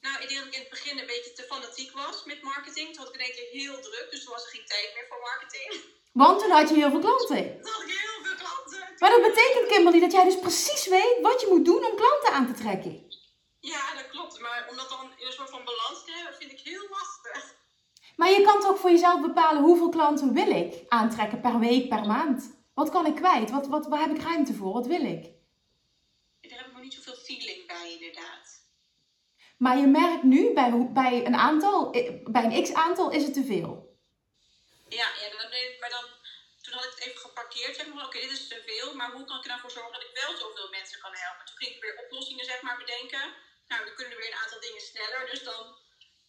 nou, 0.00 0.22
ik 0.22 0.28
denk 0.28 0.38
dat 0.40 0.48
ik 0.48 0.54
in 0.54 0.60
het 0.60 0.70
begin 0.70 0.98
een 0.98 1.06
beetje 1.06 1.32
te 1.32 1.42
fanatiek 1.42 1.92
was 1.92 2.24
met 2.24 2.42
marketing. 2.42 2.86
Toen 2.88 3.04
had 3.04 3.14
ik 3.14 3.20
in 3.20 3.26
één 3.26 3.34
keer 3.34 3.48
heel 3.60 3.80
druk, 3.80 4.06
dus 4.10 4.24
toen 4.24 4.32
was 4.32 4.44
er 4.44 4.50
geen 4.50 4.66
tijd 4.66 4.90
meer 4.94 5.06
voor 5.08 5.20
marketing. 5.20 5.98
Want 6.12 6.40
toen 6.40 6.50
had 6.50 6.68
je 6.68 6.74
heel 6.74 6.90
veel 6.90 7.00
klanten. 7.00 7.60
Toen 7.62 7.72
had 7.72 7.82
ik 7.82 7.88
heel 7.88 8.24
veel 8.24 8.36
klanten. 8.36 8.94
Maar 8.98 9.10
dat 9.10 9.22
betekent, 9.22 9.66
Kimberly, 9.66 10.00
dat 10.00 10.12
jij 10.12 10.24
dus 10.24 10.38
precies 10.38 10.86
weet 10.86 11.18
wat 11.22 11.40
je 11.40 11.46
moet 11.50 11.64
doen 11.64 11.84
om 11.84 11.96
klanten 11.96 12.32
aan 12.32 12.46
te 12.46 12.62
trekken. 12.62 13.09
Ja, 13.60 13.94
dat 13.94 14.08
klopt. 14.08 14.40
Maar 14.40 14.66
om 14.70 14.76
dat 14.76 14.88
dan 14.88 15.12
in 15.16 15.26
een 15.26 15.32
soort 15.32 15.50
van 15.50 15.64
balans 15.64 16.04
te 16.04 16.12
hebben, 16.12 16.34
vind 16.34 16.52
ik 16.52 16.60
heel 16.60 16.86
lastig. 16.90 17.54
Maar 18.16 18.30
je 18.30 18.42
kan 18.42 18.60
toch 18.60 18.78
voor 18.78 18.90
jezelf 18.90 19.20
bepalen 19.20 19.62
hoeveel 19.62 19.88
klanten 19.88 20.32
wil 20.32 20.50
ik 20.50 20.84
aantrekken 20.88 21.40
per 21.40 21.58
week, 21.58 21.88
per 21.88 22.06
maand? 22.06 22.58
Wat 22.74 22.90
kan 22.90 23.06
ik 23.06 23.14
kwijt? 23.14 23.50
Wat, 23.50 23.66
wat, 23.66 23.86
waar 23.86 24.00
heb 24.00 24.16
ik 24.16 24.22
ruimte 24.22 24.54
voor? 24.54 24.72
Wat 24.72 24.86
wil 24.86 25.04
ik? 25.04 25.22
Daar 26.40 26.58
heb 26.58 26.66
ik 26.66 26.72
nog 26.72 26.82
niet 26.82 26.94
zoveel 26.94 27.14
feeling 27.14 27.66
bij, 27.66 27.92
inderdaad. 27.92 28.46
Maar 29.56 29.76
je 29.78 29.86
merkt 29.86 30.22
nu 30.22 30.52
bij, 30.52 30.88
bij 30.92 31.26
een 31.26 31.36
aantal, 31.36 31.92
eh, 31.92 32.14
bij 32.24 32.44
een 32.44 32.62
x-aantal 32.62 33.10
is 33.10 33.24
het 33.24 33.34
te 33.34 33.44
veel. 33.44 33.98
Ja, 34.88 35.08
ja 35.20 35.26
dan, 35.30 35.50
maar 35.80 35.90
dan, 35.90 36.06
toen 36.62 36.74
had 36.74 36.84
ik 36.84 36.90
het 36.94 37.04
even 37.06 37.20
geparkeerd. 37.20 37.76
Zeg 37.76 37.94
maar, 37.94 38.06
oké, 38.06 38.20
dit 38.20 38.30
is 38.30 38.48
te 38.48 38.62
veel, 38.66 38.94
maar 38.94 39.10
hoe 39.12 39.24
kan 39.24 39.38
ik 39.38 39.44
er 39.44 39.48
nou 39.48 39.70
zorgen 39.70 39.92
dat 39.92 40.02
ik 40.08 40.20
wel 40.22 40.36
zoveel 40.36 40.68
mensen 40.70 41.00
kan 41.00 41.12
helpen? 41.14 41.46
Toen 41.46 41.56
ging 41.56 41.74
ik 41.74 41.82
weer 41.82 42.00
oplossingen 42.04 42.44
zeg 42.44 42.62
maar, 42.62 42.76
bedenken. 42.76 43.48
Nou, 43.70 43.84
dan 43.84 43.94
kunnen 43.94 44.12
er 44.14 44.18
weer 44.22 44.32
een 44.32 44.42
aantal 44.44 44.60
dingen 44.60 44.80
sneller. 44.80 45.22
Dus 45.30 45.42
dan 45.42 45.76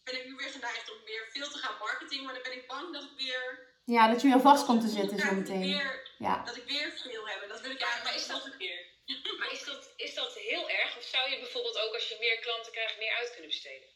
ben 0.04 0.16
ik 0.18 0.24
nu 0.26 0.34
weer 0.34 0.50
geneigd 0.50 0.90
om 0.92 0.98
weer 1.04 1.28
veel 1.32 1.50
te 1.50 1.58
gaan 1.58 1.78
marketing. 1.78 2.24
Maar 2.24 2.34
dan 2.34 2.42
ben 2.42 2.52
ik 2.60 2.66
bang 2.66 2.92
dat 2.92 3.02
ik 3.02 3.14
weer... 3.16 3.70
Ja, 3.84 4.08
dat 4.10 4.20
je 4.22 4.28
weer 4.28 4.40
vast 4.40 4.64
komt 4.66 4.80
te 4.80 4.88
zitten 4.98 5.18
zo 5.18 5.24
dat 5.24 5.32
ik 5.32 5.38
meteen. 5.38 5.60
Weer, 5.60 6.10
Ja. 6.18 6.42
dat 6.44 6.56
ik 6.56 6.64
weer 6.64 6.92
veel 7.02 7.28
heb. 7.28 7.42
En 7.42 7.48
dat 7.48 7.60
wil 7.60 7.70
ik 7.70 7.80
eigenlijk 7.80 8.04
maar 8.10 8.20
is 8.22 8.26
dat- 8.26 8.44
een 8.44 8.58
keer. 8.58 8.90
Maar 9.38 9.52
is 9.52 9.64
dat, 9.64 9.90
is 9.96 10.14
dat 10.14 10.34
heel 10.34 10.70
erg? 10.70 10.96
Of 10.96 11.04
zou 11.04 11.30
je 11.30 11.38
bijvoorbeeld 11.38 11.78
ook 11.78 11.94
als 11.94 12.08
je 12.08 12.16
meer 12.20 12.38
klanten 12.38 12.72
krijgt, 12.72 12.98
meer 12.98 13.14
uit 13.14 13.30
kunnen 13.30 13.50
besteden? 13.50 13.88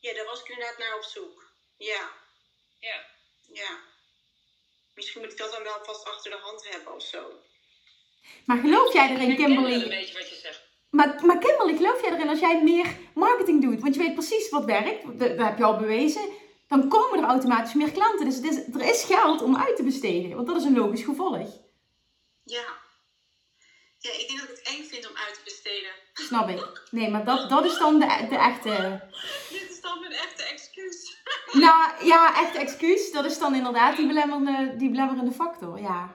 Ja, 0.00 0.14
daar 0.14 0.24
was 0.24 0.40
ik 0.40 0.48
inderdaad 0.48 0.78
naar 0.78 0.96
op 0.96 1.02
zoek. 1.02 1.50
Ja, 1.76 2.12
Ja. 2.80 3.06
ja. 3.52 3.78
Misschien 4.94 5.20
moet 5.20 5.32
ik 5.32 5.38
dat 5.38 5.52
dan 5.52 5.62
wel 5.62 5.84
vast 5.84 6.04
achter 6.04 6.30
de 6.30 6.36
hand 6.36 6.68
hebben 6.68 6.94
of 6.94 7.02
zo. 7.02 7.42
Maar 8.46 8.58
geloof 8.58 8.92
jij 8.92 9.10
erin, 9.10 9.30
Ik 9.30 9.36
ken 9.36 9.48
wel 9.54 9.64
een 9.64 9.70
Kimberly? 9.70 9.88
beetje 9.96 10.18
wat 10.18 10.28
je 10.28 10.34
zegt. 10.36 10.62
Maar, 10.94 11.20
maar 11.24 11.38
Kimberly, 11.38 11.76
geloof 11.76 12.00
jij 12.00 12.12
erin 12.12 12.28
als 12.28 12.38
jij 12.38 12.62
meer 12.62 12.86
marketing 13.14 13.62
doet? 13.62 13.80
Want 13.80 13.94
je 13.94 14.00
weet 14.00 14.14
precies 14.14 14.48
wat 14.48 14.64
werkt, 14.64 15.18
dat 15.18 15.36
dat 15.36 15.46
heb 15.46 15.58
je 15.58 15.64
al 15.64 15.76
bewezen. 15.76 16.22
Dan 16.68 16.88
komen 16.88 17.18
er 17.18 17.24
automatisch 17.24 17.74
meer 17.74 17.90
klanten. 17.90 18.24
Dus 18.24 18.40
is, 18.40 18.56
er 18.56 18.88
is 18.88 19.04
geld 19.04 19.42
om 19.42 19.56
uit 19.56 19.76
te 19.76 19.82
besteden. 19.82 20.34
Want 20.34 20.46
dat 20.46 20.56
is 20.56 20.64
een 20.64 20.76
logisch 20.76 21.02
gevolg. 21.02 21.48
Ja. 22.44 22.64
Ja, 23.98 24.10
ik 24.10 24.26
denk 24.28 24.40
dat 24.40 24.48
ik 24.48 24.56
het 24.56 24.68
eng 24.68 24.84
vind 24.84 25.08
om 25.10 25.16
uit 25.16 25.34
te 25.34 25.40
besteden. 25.44 25.90
Snap 26.12 26.48
ik. 26.48 26.82
Nee, 26.90 27.10
maar 27.10 27.24
dat, 27.24 27.50
dat 27.50 27.64
is 27.64 27.78
dan 27.78 27.98
de, 27.98 28.26
de 28.28 28.36
echte... 28.36 28.70
Dit 29.50 29.70
is 29.70 29.80
dan 29.80 30.00
mijn 30.00 30.12
echte 30.12 30.44
excuus. 30.44 31.16
Nou 31.52 32.06
ja, 32.06 32.42
echte 32.42 32.58
excuus. 32.58 33.12
Dat 33.12 33.24
is 33.24 33.38
dan 33.38 33.54
inderdaad 33.54 33.96
die 33.96 34.06
belemmerende, 34.06 34.76
die 34.76 34.90
belemmerende 34.90 35.32
factor. 35.32 35.80
Ja. 35.80 36.14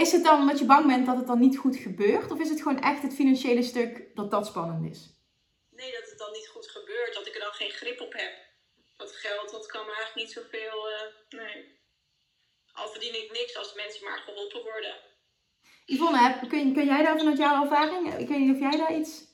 Is 0.00 0.12
het 0.12 0.24
dan 0.24 0.40
omdat 0.40 0.58
je 0.58 0.64
bang 0.64 0.86
bent 0.86 1.06
dat 1.06 1.16
het 1.16 1.26
dan 1.26 1.38
niet 1.38 1.58
goed 1.58 1.76
gebeurt? 1.76 2.30
Of 2.30 2.40
is 2.40 2.48
het 2.48 2.62
gewoon 2.62 2.80
echt 2.80 3.02
het 3.02 3.14
financiële 3.14 3.62
stuk 3.62 3.92
dat 4.14 4.30
dat 4.30 4.46
spannend 4.46 4.90
is? 4.90 5.00
Nee, 5.70 5.92
dat 5.92 6.10
het 6.10 6.18
dan 6.18 6.32
niet 6.32 6.48
goed 6.48 6.66
gebeurt. 6.66 7.14
Dat 7.14 7.26
ik 7.26 7.34
er 7.34 7.40
dan 7.40 7.52
geen 7.52 7.70
grip 7.70 8.00
op 8.00 8.12
heb. 8.12 8.32
Dat 8.96 9.12
geld, 9.12 9.50
dat 9.50 9.66
kan 9.66 9.86
me 9.86 9.92
eigenlijk 9.92 10.16
niet 10.16 10.32
zoveel... 10.32 10.90
eh 10.90 11.38
nee. 11.40 11.78
Al 12.72 12.88
verdien 12.88 13.22
ik 13.22 13.30
niks 13.32 13.56
als 13.56 13.74
mensen 13.74 14.04
maar 14.04 14.18
geholpen 14.18 14.62
worden. 14.62 14.94
Yvonne, 15.86 16.38
kun, 16.48 16.74
kun 16.74 16.86
jij 16.86 17.02
daar 17.02 17.18
vanuit 17.18 17.38
jouw 17.38 17.62
ervaring, 17.62 18.14
ik 18.14 18.28
weet 18.28 18.38
niet 18.38 18.54
of 18.54 18.60
jij 18.60 18.76
daar 18.76 18.96
iets... 18.96 19.29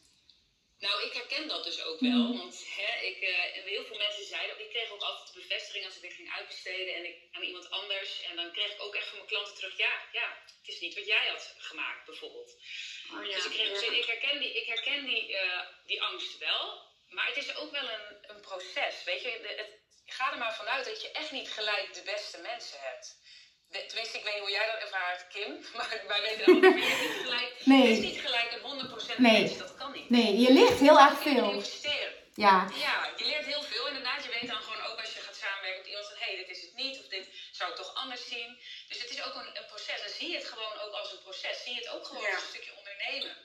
Nou, 0.79 1.03
ik 1.03 1.13
herken 1.13 1.49
dat 1.49 1.65
dus 1.65 1.83
ook 1.83 2.01
wel. 2.01 2.37
Want 2.37 2.67
hè, 2.77 3.01
ik, 3.01 3.21
eh, 3.21 3.65
heel 3.65 3.85
veel 3.85 3.97
mensen 3.97 4.25
zeiden, 4.25 4.61
ik 4.61 4.71
kreeg 4.71 4.91
ook 4.91 5.03
altijd 5.03 5.33
de 5.33 5.41
bevestiging 5.41 5.85
als 5.85 5.97
ik 5.97 6.03
dit 6.03 6.13
ging 6.13 6.33
uitbesteden 6.33 6.95
en 6.95 7.05
ik, 7.05 7.17
aan 7.33 7.43
iemand 7.43 7.71
anders. 7.71 8.23
En 8.23 8.37
dan 8.37 8.53
kreeg 8.53 8.73
ik 8.73 8.83
ook 8.83 8.95
echt 8.95 9.09
van 9.09 9.17
mijn 9.17 9.29
klanten 9.29 9.55
terug, 9.55 9.77
ja, 9.77 10.09
ja, 10.13 10.43
het 10.45 10.69
is 10.69 10.81
niet 10.81 10.95
wat 10.95 11.07
jij 11.07 11.27
had 11.29 11.55
gemaakt 11.59 12.07
bijvoorbeeld. 12.07 12.57
Oh 13.13 13.27
ja. 13.27 13.35
Dus 13.35 13.45
ik, 13.45 13.51
kreeg, 13.51 13.69
dus 13.69 13.83
ik 13.83 14.05
herken, 14.05 14.41
die, 14.41 14.53
ik 14.53 14.67
herken 14.67 15.07
die, 15.07 15.37
eh, 15.37 15.67
die 15.85 16.03
angst 16.03 16.39
wel. 16.39 16.85
Maar 17.09 17.27
het 17.27 17.37
is 17.37 17.57
ook 17.57 17.71
wel 17.71 17.91
een, 17.91 18.17
een 18.23 18.41
proces. 18.41 19.05
Weet 19.05 19.23
je, 19.23 19.31
het, 19.57 19.71
ga 20.07 20.33
er 20.33 20.39
maar 20.39 20.57
vanuit 20.57 20.85
dat 20.85 21.03
je 21.03 21.11
echt 21.11 21.31
niet 21.31 21.51
gelijk 21.51 21.95
de 21.95 22.03
beste 22.03 22.39
mensen 22.39 22.81
hebt. 22.81 23.19
Tenminste, 23.71 24.19
ik 24.19 24.25
weet 24.25 24.33
niet 24.35 24.43
hoe 24.43 24.51
jij 24.51 24.67
dat 24.67 24.81
ervaart, 24.81 25.27
Kim. 25.29 25.51
Maar 25.77 26.03
wij 26.09 26.21
weten 26.23 26.39
dat 26.63 26.73
je 26.75 26.81
hebt 26.81 27.01
niet 27.03 27.23
gelijk. 27.23 27.53
Nee. 27.65 27.81
Het 27.89 27.99
is 27.99 28.05
niet 28.11 28.21
gelijk 28.21 28.53
een 28.53 28.63
100% 29.15 29.17
Nee. 29.19 29.57
dat 29.57 29.75
kan 29.75 29.93
niet. 29.93 30.11
Nee, 30.11 30.37
je 30.39 30.53
leert 30.53 30.79
heel 30.79 30.99
erg 30.99 31.19
veel. 31.23 31.51
investeren. 31.53 32.13
Ja, 32.35 32.69
Ja, 32.87 33.11
je 33.17 33.25
leert 33.25 33.47
heel 33.47 33.63
veel 33.63 33.87
inderdaad. 33.89 34.25
Je 34.25 34.31
weet 34.41 34.49
dan 34.51 34.63
gewoon 34.63 34.83
ook 34.89 35.01
als 35.01 35.13
je 35.15 35.21
gaat 35.21 35.37
samenwerken 35.37 35.79
met 35.81 35.89
iemand 35.89 36.07
van 36.09 36.17
hé, 36.19 36.27
hey, 36.27 36.37
dit 36.37 36.49
is 36.57 36.63
het 36.63 36.75
niet 36.75 36.99
of 36.99 37.07
dit 37.09 37.27
zou 37.53 37.71
ik 37.71 37.77
toch 37.77 37.95
anders 37.95 38.29
zien. 38.29 38.59
Dus 38.89 39.03
het 39.03 39.11
is 39.11 39.23
ook 39.25 39.35
een, 39.35 39.51
een 39.59 39.67
proces. 39.67 40.01
En 40.03 40.11
zie 40.19 40.31
je 40.31 40.37
het 40.37 40.49
gewoon 40.49 40.79
ook 40.85 40.93
als 40.95 41.13
een 41.13 41.23
proces. 41.23 41.63
Zie 41.63 41.75
je 41.75 41.81
het 41.81 41.89
ook 41.89 42.07
gewoon 42.07 42.23
Ja. 42.23 42.35
als 42.35 42.43
een 42.43 42.49
stukje 42.49 42.77
ondernemen. 42.79 43.37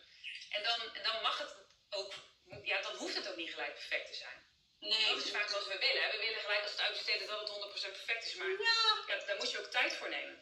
En 0.50 0.64
dan, 0.64 0.80
en 0.98 1.04
dan 1.04 1.22
mag 1.22 1.38
het 1.38 1.54
ook, 1.90 2.14
ja, 2.64 2.82
dan 2.82 2.96
hoeft 2.96 3.16
het 3.16 3.30
ook 3.30 3.36
niet 3.36 3.52
gelijk 3.54 3.74
perfect 3.74 4.08
te 4.12 4.18
zijn. 4.18 4.40
Nee. 4.90 5.08
Dat 5.16 5.24
is 5.26 5.32
vaak 5.38 5.50
wat 5.58 5.68
we 5.72 5.78
willen. 5.88 6.06
We 6.14 6.20
willen 6.26 6.42
gelijk 6.46 6.64
als 6.66 6.76
het 6.76 6.86
uitbesteden 6.88 7.28
dat 7.32 7.40
het 7.44 7.50
100% 7.56 7.98
perfect 7.98 8.24
is. 8.28 8.36
Maar 8.40 8.52
ja, 8.68 9.16
daar 9.28 9.40
moet 9.40 9.52
je 9.52 9.60
ook 9.62 9.72
tijd 9.80 9.94
voor 9.98 10.10
nemen. 10.18 10.36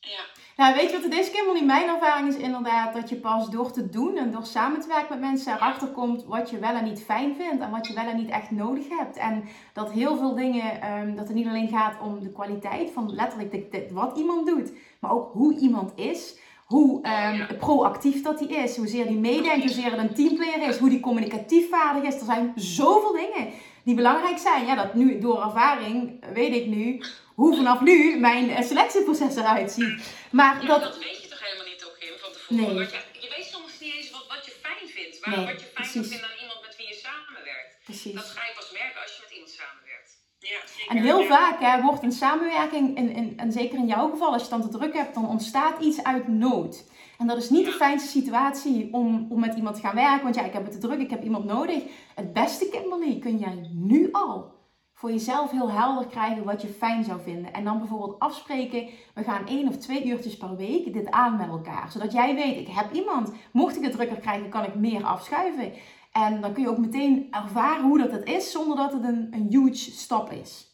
Ja. 0.00 0.24
nou 0.56 0.74
weet 0.74 0.90
je 0.90 0.96
wat 1.00 1.04
het 1.10 1.18
is, 1.20 1.30
Kimberly? 1.30 1.64
Mijn 1.64 1.88
ervaring 1.88 2.28
is 2.28 2.36
inderdaad 2.36 2.94
dat 2.94 3.08
je 3.08 3.16
pas 3.16 3.50
door 3.50 3.72
te 3.72 3.88
doen 3.88 4.16
en 4.16 4.30
door 4.30 4.46
samen 4.46 4.80
te 4.80 4.88
werken 4.88 5.08
met 5.08 5.28
mensen 5.30 5.54
erachter 5.54 5.88
komt 5.88 6.24
wat 6.24 6.50
je 6.50 6.58
wel 6.58 6.74
en 6.74 6.84
niet 6.84 7.04
fijn 7.04 7.36
vindt 7.36 7.62
en 7.62 7.70
wat 7.70 7.86
je 7.86 7.94
wel 7.94 8.06
en 8.06 8.16
niet 8.16 8.30
echt 8.30 8.50
nodig 8.50 8.88
hebt. 8.88 9.16
En 9.16 9.48
dat 9.72 9.92
heel 9.92 10.16
veel 10.16 10.34
dingen, 10.34 10.80
ehm, 10.80 11.14
dat 11.14 11.26
het 11.26 11.36
niet 11.36 11.46
alleen 11.46 11.68
gaat 11.68 12.00
om 12.00 12.22
de 12.22 12.32
kwaliteit 12.32 12.90
van 12.90 13.14
letterlijk 13.14 13.50
de, 13.50 13.68
de- 13.68 13.88
wat 13.94 14.18
iemand 14.18 14.46
doet, 14.46 14.70
maar 15.00 15.10
ook 15.10 15.32
hoe 15.32 15.58
iemand 15.58 15.92
is. 15.98 16.38
Hoe 16.68 17.02
ehm, 17.02 17.56
proactief 17.58 18.22
dat 18.22 18.40
hij 18.40 18.48
is, 18.48 18.76
hoezeer 18.76 19.04
hij 19.04 19.14
meedenkt, 19.14 19.64
hoezeer 19.64 19.90
het 19.90 20.00
een 20.04 20.14
teamplayer 20.14 20.68
is, 20.68 20.76
hoe 20.76 20.88
die 20.88 21.00
communicatief 21.00 21.68
vaardig 21.68 22.02
is. 22.02 22.14
Er 22.20 22.24
zijn 22.24 22.52
zoveel 22.56 23.12
dingen 23.12 23.52
die 23.84 23.94
belangrijk 23.94 24.38
zijn. 24.38 24.66
Ja, 24.66 24.74
dat 24.74 24.94
nu 24.94 25.18
door 25.20 25.42
ervaring 25.42 26.24
weet 26.34 26.54
ik 26.54 26.66
nu 26.66 27.04
hoe 27.40 27.56
vanaf 27.56 27.80
nu 27.80 28.18
mijn 28.28 28.50
eh, 28.50 28.64
selectieproces 28.70 29.36
eruit 29.36 29.70
ziet. 29.72 29.96
Maar 30.38 30.54
Ja, 30.62 30.66
dat, 30.66 30.80
dat 30.82 30.98
weet 30.98 31.22
je 31.22 31.28
toch 31.28 31.42
helemaal 31.46 31.68
niet 31.72 31.84
ook, 31.86 31.96
Kim, 32.00 32.14
van 32.24 32.32
tevoren. 32.32 32.74
Nee. 32.74 32.86
Je, 32.86 33.20
je 33.24 33.30
weet 33.36 33.48
soms 33.54 33.72
niet 33.80 33.94
eens 33.96 34.10
wat, 34.10 34.26
wat 34.34 34.42
je 34.48 34.52
fijn 34.66 34.88
vindt. 34.96 35.14
Waar, 35.20 35.36
Nee, 35.36 35.46
wat 35.52 35.60
je 35.62 35.68
fijn 35.74 36.04
vindt 36.10 36.24
aan 36.28 36.38
iemand 36.42 36.60
met 36.66 36.74
wie 36.78 36.88
je 36.92 36.98
samenwerkt. 37.08 37.72
Dat 37.72 37.84
precies. 37.88 38.14
ga 38.38 38.44
je 38.50 38.54
pas 38.60 38.70
merken 38.80 39.00
als 39.04 39.12
je 39.16 39.20
met 39.24 39.32
iemand 39.36 39.52
samenwerkt. 39.62 40.10
Ja, 40.48 40.66
zeker. 40.66 40.96
En 40.96 41.02
heel 41.02 41.24
vaak 41.24 41.60
hè, 41.60 41.82
wordt 41.82 42.02
een 42.02 42.12
samenwerking, 42.12 42.96
in, 42.96 43.10
in, 43.14 43.38
en 43.38 43.52
zeker 43.52 43.78
in 43.78 43.86
jouw 43.86 44.10
geval, 44.10 44.32
als 44.32 44.42
je 44.42 44.50
dan 44.50 44.62
te 44.62 44.68
druk 44.68 44.94
hebt, 44.94 45.14
dan 45.14 45.28
ontstaat 45.28 45.80
iets 45.80 46.02
uit 46.02 46.28
nood. 46.28 46.84
En 47.18 47.26
dat 47.26 47.36
is 47.36 47.50
niet 47.50 47.64
de 47.64 47.72
fijnste 47.72 48.08
situatie 48.08 48.88
om, 48.92 49.26
om 49.30 49.40
met 49.40 49.54
iemand 49.54 49.76
te 49.76 49.82
gaan 49.82 49.94
werken. 49.94 50.22
Want 50.22 50.34
ja, 50.34 50.44
ik 50.44 50.52
heb 50.52 50.64
het 50.64 50.72
te 50.72 50.78
druk, 50.78 51.00
ik 51.00 51.10
heb 51.10 51.22
iemand 51.22 51.44
nodig. 51.44 51.82
Het 52.14 52.32
beste, 52.32 52.68
Kimberly, 52.68 53.18
kun 53.18 53.38
jij 53.38 53.68
nu 53.72 54.08
al 54.12 54.56
voor 54.98 55.10
jezelf 55.10 55.50
heel 55.50 55.70
helder 55.70 56.06
krijgen 56.06 56.44
wat 56.44 56.62
je 56.62 56.68
fijn 56.68 57.04
zou 57.04 57.20
vinden. 57.20 57.52
En 57.52 57.64
dan 57.64 57.78
bijvoorbeeld 57.78 58.18
afspreken, 58.18 58.88
we 59.14 59.22
gaan 59.22 59.46
één 59.46 59.68
of 59.68 59.76
twee 59.76 60.06
uurtjes 60.06 60.36
per 60.36 60.56
week 60.56 60.92
dit 60.92 61.10
aan 61.10 61.36
met 61.36 61.48
elkaar. 61.48 61.90
Zodat 61.90 62.12
jij 62.12 62.34
weet, 62.34 62.58
ik 62.58 62.68
heb 62.68 62.92
iemand. 62.92 63.32
Mocht 63.52 63.76
ik 63.76 63.82
het 63.82 63.92
drukker 63.92 64.16
krijgen, 64.16 64.48
kan 64.48 64.64
ik 64.64 64.74
meer 64.74 65.04
afschuiven. 65.04 65.72
En 66.12 66.40
dan 66.40 66.52
kun 66.54 66.62
je 66.62 66.68
ook 66.68 66.78
meteen 66.78 67.28
ervaren 67.30 67.84
hoe 67.84 67.98
dat 67.98 68.10
het 68.12 68.26
is, 68.28 68.50
zonder 68.50 68.76
dat 68.76 68.92
het 68.92 69.02
een, 69.02 69.28
een 69.32 69.46
huge 69.50 69.90
stap 70.04 70.30
is. 70.32 70.66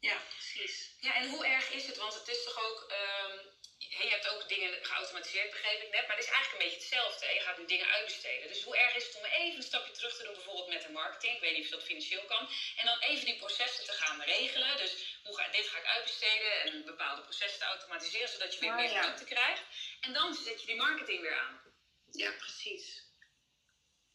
Ja, 0.00 0.16
precies. 0.28 0.94
Ja, 1.00 1.14
en 1.14 1.28
hoe 1.30 1.46
erg 1.46 1.70
is 1.72 1.86
het? 1.86 1.96
Want 1.98 2.14
het 2.14 2.28
is 2.28 2.44
toch 2.44 2.58
ook. 2.70 2.80
ehm, 2.90 3.36
je 4.04 4.10
hebt 4.10 4.28
ook 4.32 4.48
dingen 4.48 4.72
geautomatiseerd, 4.82 5.50
begreep 5.50 5.80
ik 5.82 5.92
net. 5.92 6.06
Maar 6.06 6.16
het 6.16 6.24
is 6.26 6.32
eigenlijk 6.32 6.56
een 6.56 6.64
beetje 6.68 6.82
hetzelfde. 6.84 7.26
Hè? 7.26 7.32
Je 7.32 7.40
gaat 7.46 7.58
nu 7.58 7.66
dingen 7.66 7.86
uitbesteden. 7.96 8.48
Dus 8.48 8.62
hoe 8.66 8.76
erg 8.76 8.94
is 8.96 9.06
het 9.06 9.16
om 9.18 9.24
even 9.24 9.56
een 9.56 9.70
stapje 9.72 9.92
terug 9.92 10.16
te 10.16 10.22
doen, 10.24 10.32
bijvoorbeeld 10.38 10.68
met 10.68 10.82
de 10.86 10.92
marketing? 10.92 11.34
Ik 11.34 11.40
weet 11.44 11.56
niet 11.56 11.64
of 11.68 11.70
dat 11.76 11.82
financieel 11.90 12.24
kan. 12.32 12.44
En 12.80 12.86
dan 12.90 12.98
even 13.10 13.24
die 13.30 13.36
processen 13.44 13.84
te 13.84 13.92
gaan 14.00 14.20
regelen. 14.20 14.76
Dus 14.82 14.92
hoe 15.24 15.36
ga, 15.36 15.44
dit 15.58 15.66
ga 15.68 15.78
ik 15.78 15.84
uitbesteden 15.96 16.52
en 16.64 16.84
bepaalde 16.84 17.22
processen 17.22 17.58
te 17.60 17.64
automatiseren, 17.74 18.28
zodat 18.28 18.54
je 18.54 18.60
weer 18.60 18.70
Ah, 18.70 18.76
meer 18.76 18.92
ja. 18.92 19.00
ruimte 19.00 19.24
krijgt. 19.24 19.62
En 20.00 20.12
dan 20.12 20.34
zet 20.34 20.60
je 20.60 20.66
die 20.66 20.76
marketing 20.86 21.20
weer 21.20 21.38
aan. 21.38 21.60
Ja, 22.10 22.30
precies. 22.38 23.03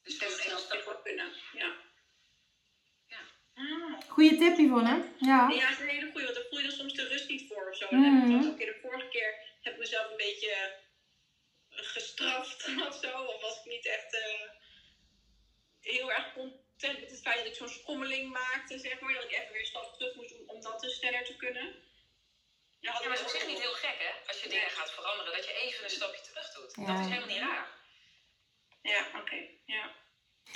Dus 0.04 0.18
Dat 0.18 0.60
stap. 0.60 0.88
op 0.88 1.04
kunnen. 1.04 1.34
Ja. 1.54 1.76
Ja. 3.08 3.20
Ah. 3.54 4.00
Goeie 4.08 4.38
tip, 4.38 4.58
Yvonne. 4.58 5.12
Ja. 5.20 5.50
Ja, 5.50 5.62
dat 5.62 5.70
is 5.70 5.80
een 5.80 5.88
hele 5.88 6.12
goeie, 6.12 6.26
want 6.26 6.38
daar 6.38 6.46
voel 6.50 6.60
je 6.60 6.68
dan 6.68 6.78
soms 6.78 6.94
de 6.94 7.08
rust 7.08 7.30
niet 7.30 7.48
voor 7.48 7.70
of 7.70 7.78
zo. 7.78 7.86
Mhm. 7.90 8.02
Dan 8.02 8.14
heb 8.14 8.30
ik 8.30 8.42
dat 8.44 8.52
ook 8.52 8.58
de 8.60 8.80
vorige 8.82 9.08
keer 9.08 9.34
heb 9.62 9.74
ik 9.74 9.80
mezelf 9.80 10.10
een 10.12 10.18
beetje 10.18 10.78
gestraft 11.70 12.68
of 12.88 12.96
zo. 13.02 13.24
Of 13.24 13.42
was 13.42 13.60
ik 13.60 13.66
niet 13.66 13.86
echt 13.86 14.14
eh, 14.16 14.50
heel 15.82 16.12
erg 16.12 16.34
content 16.34 17.00
met 17.00 17.12
het 17.12 17.22
feit 17.22 17.38
dat 17.38 17.46
ik 17.46 17.56
zo'n 17.56 17.70
schommeling 17.70 18.32
maakte, 18.32 18.80
zeg 18.80 19.00
maar. 19.00 19.14
Dat 19.14 19.24
ik 19.24 19.32
even 19.32 19.52
weer 19.52 19.60
een 19.60 19.66
stap 19.66 19.94
terug 19.94 20.16
moest 20.16 20.30
doen 20.30 20.50
om 20.50 20.62
dat 20.62 20.80
dus 20.80 20.96
sneller 20.96 21.26
te 21.26 21.36
kunnen. 21.36 21.88
Ja, 22.80 22.94
Ja, 22.94 23.00
maar 23.00 23.18
het 23.18 23.20
is 23.20 23.26
op 23.26 23.40
zich 23.40 23.48
niet 23.48 23.62
heel 23.62 23.74
gek, 23.74 23.96
hè? 24.00 24.28
Als 24.28 24.44
je 24.44 24.50
dingen 24.50 24.70
gaat 24.70 24.92
veranderen, 24.92 25.34
dat 25.34 25.46
je 25.46 25.54
even 25.54 25.84
een 25.84 25.90
stapje 25.90 26.22
terug 26.22 26.52
doet. 26.54 26.76
Ja. 26.76 26.86
Dat 26.86 27.00
is 27.00 27.12
helemaal 27.12 27.28
niet 27.28 27.38
raar. 27.38 27.78
Ja, 28.82 29.00
oké. 29.20 29.36
Ja. 29.66 29.90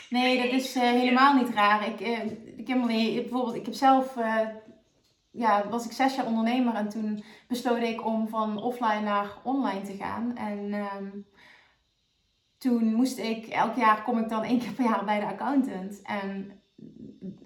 Nee, 0.10 0.38
dat 0.44 0.60
is 0.62 0.76
eh, 0.76 0.82
helemaal 0.82 1.34
niet 1.36 1.50
raar. 1.50 1.88
Ik, 1.88 2.00
eh, 2.02 2.20
Kimberly, 2.66 3.22
bijvoorbeeld, 3.22 3.56
ik 3.56 3.66
heb 3.66 3.74
zelf, 3.74 4.18
eh, 4.18 4.48
ja, 5.32 5.68
was 5.70 5.86
ik 5.86 5.92
zes 5.92 6.16
jaar 6.16 6.26
ondernemer 6.26 6.74
en 6.76 6.90
toen 6.90 7.24
besloot 7.48 7.82
ik 7.82 8.06
om 8.06 8.28
van 8.28 8.62
offline 8.62 9.02
naar 9.02 9.32
online 9.44 9.82
te 9.82 9.96
gaan. 9.96 10.36
En 10.38 10.74
ehm, 10.74 11.10
toen 12.58 12.94
moest 12.94 13.18
ik, 13.18 13.46
elk 13.48 13.76
jaar 13.76 14.04
kom 14.04 14.18
ik 14.20 14.30
dan 14.30 14.44
één 14.44 14.60
keer 14.60 14.72
per 14.74 14.86
jaar 14.86 15.06
bij 15.06 15.20
de 15.20 15.26
accountant. 15.26 16.02
En 16.02 16.62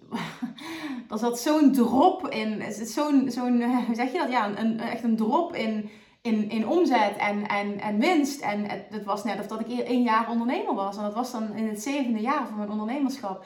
er 1.10 1.18
zat 1.18 1.40
zo'n 1.40 1.72
drop 1.72 2.28
in, 2.28 2.64
zo'n, 2.86 3.32
zo'n 3.32 3.64
hoe 3.86 3.96
zeg 3.96 4.12
je 4.12 4.18
dat? 4.18 4.30
Ja, 4.32 4.58
een- 4.58 4.80
echt 4.80 5.04
een 5.04 5.16
drop 5.16 5.56
in, 5.56 5.90
in, 6.22 6.50
in 6.50 6.68
omzet 6.68 7.16
en, 7.18 7.48
en, 7.48 7.80
en 7.80 8.00
winst. 8.00 8.42
En 8.42 8.70
het, 8.70 8.84
het 8.90 9.04
was 9.04 9.24
net 9.24 9.40
of 9.40 9.48
dat 9.48 9.60
ik 9.60 9.80
één 9.80 10.04
jaar 10.04 10.30
ondernemer 10.30 10.76
was. 10.76 10.98
En 10.98 11.04
dat 11.04 11.14
was 11.14 11.32
dan 11.32 11.56
in 11.56 11.68
het 11.68 11.82
zevende 11.82 12.20
jaar 12.20 12.48
van 12.48 12.58
mijn 12.58 12.70
ondernemerschap. 12.70 13.46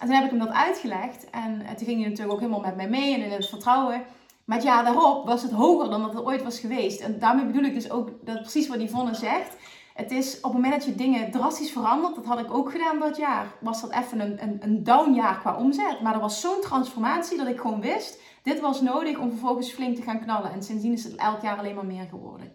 En 0.00 0.06
toen 0.06 0.16
heb 0.16 0.24
ik 0.24 0.30
hem 0.30 0.38
dat 0.38 0.54
uitgelegd. 0.54 1.30
En 1.30 1.58
toen 1.76 1.86
ging 1.86 2.00
hij 2.00 2.08
natuurlijk 2.08 2.32
ook 2.32 2.40
helemaal 2.40 2.60
met 2.60 2.76
mij 2.76 2.88
mee 2.88 3.14
en 3.14 3.22
in 3.22 3.30
het 3.30 3.48
vertrouwen. 3.48 4.02
maar 4.44 4.56
het 4.56 4.66
jaar 4.66 4.84
daarop 4.84 5.26
was 5.26 5.42
het 5.42 5.52
hoger 5.52 5.90
dan 5.90 6.02
dat 6.02 6.12
het 6.12 6.24
ooit 6.24 6.42
was 6.42 6.58
geweest. 6.58 7.00
En 7.00 7.18
daarmee 7.18 7.46
bedoel 7.46 7.64
ik 7.64 7.74
dus 7.74 7.90
ook 7.90 8.10
dat 8.24 8.40
precies 8.40 8.68
wat 8.68 8.80
Yvonne 8.80 9.14
zegt. 9.14 9.56
Het 9.94 10.10
is 10.10 10.36
op 10.36 10.42
het 10.42 10.52
moment 10.52 10.72
dat 10.72 10.84
je 10.84 10.94
dingen 10.94 11.30
drastisch 11.30 11.70
verandert, 11.70 12.14
dat 12.14 12.24
had 12.24 12.38
ik 12.38 12.54
ook 12.54 12.70
gedaan 12.70 12.98
dat 12.98 13.16
jaar, 13.16 13.46
was 13.60 13.80
dat 13.80 13.92
even 13.92 14.20
een, 14.20 14.42
een, 14.42 14.58
een 14.62 14.84
down 14.84 15.14
jaar 15.14 15.38
qua 15.40 15.56
omzet. 15.56 16.00
Maar 16.00 16.14
er 16.14 16.20
was 16.20 16.40
zo'n 16.40 16.60
transformatie 16.60 17.38
dat 17.38 17.46
ik 17.46 17.60
gewoon 17.60 17.80
wist, 17.80 18.20
dit 18.42 18.60
was 18.60 18.80
nodig 18.80 19.18
om 19.18 19.30
vervolgens 19.30 19.72
flink 19.72 19.96
te 19.96 20.02
gaan 20.02 20.22
knallen. 20.24 20.52
En 20.52 20.62
sindsdien 20.62 20.92
is 20.92 21.04
het 21.04 21.16
elk 21.16 21.42
jaar 21.42 21.58
alleen 21.58 21.74
maar 21.74 21.92
meer 21.94 22.08
geworden. 22.08 22.48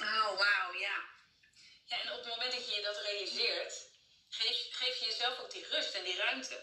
Oh, 0.00 0.30
wauw, 0.42 0.70
ja. 0.86 0.96
Ja, 1.90 1.96
en 2.02 2.08
op 2.16 2.20
het 2.24 2.32
moment 2.34 2.52
dat 2.56 2.66
je 2.70 2.82
dat 2.88 2.98
realiseert, 3.08 3.74
geef, 4.28 4.56
geef 4.80 4.94
je 5.00 5.06
jezelf 5.10 5.34
ook 5.42 5.52
die 5.52 5.66
rust 5.74 5.94
en 5.94 6.04
die 6.04 6.16
ruimte. 6.24 6.56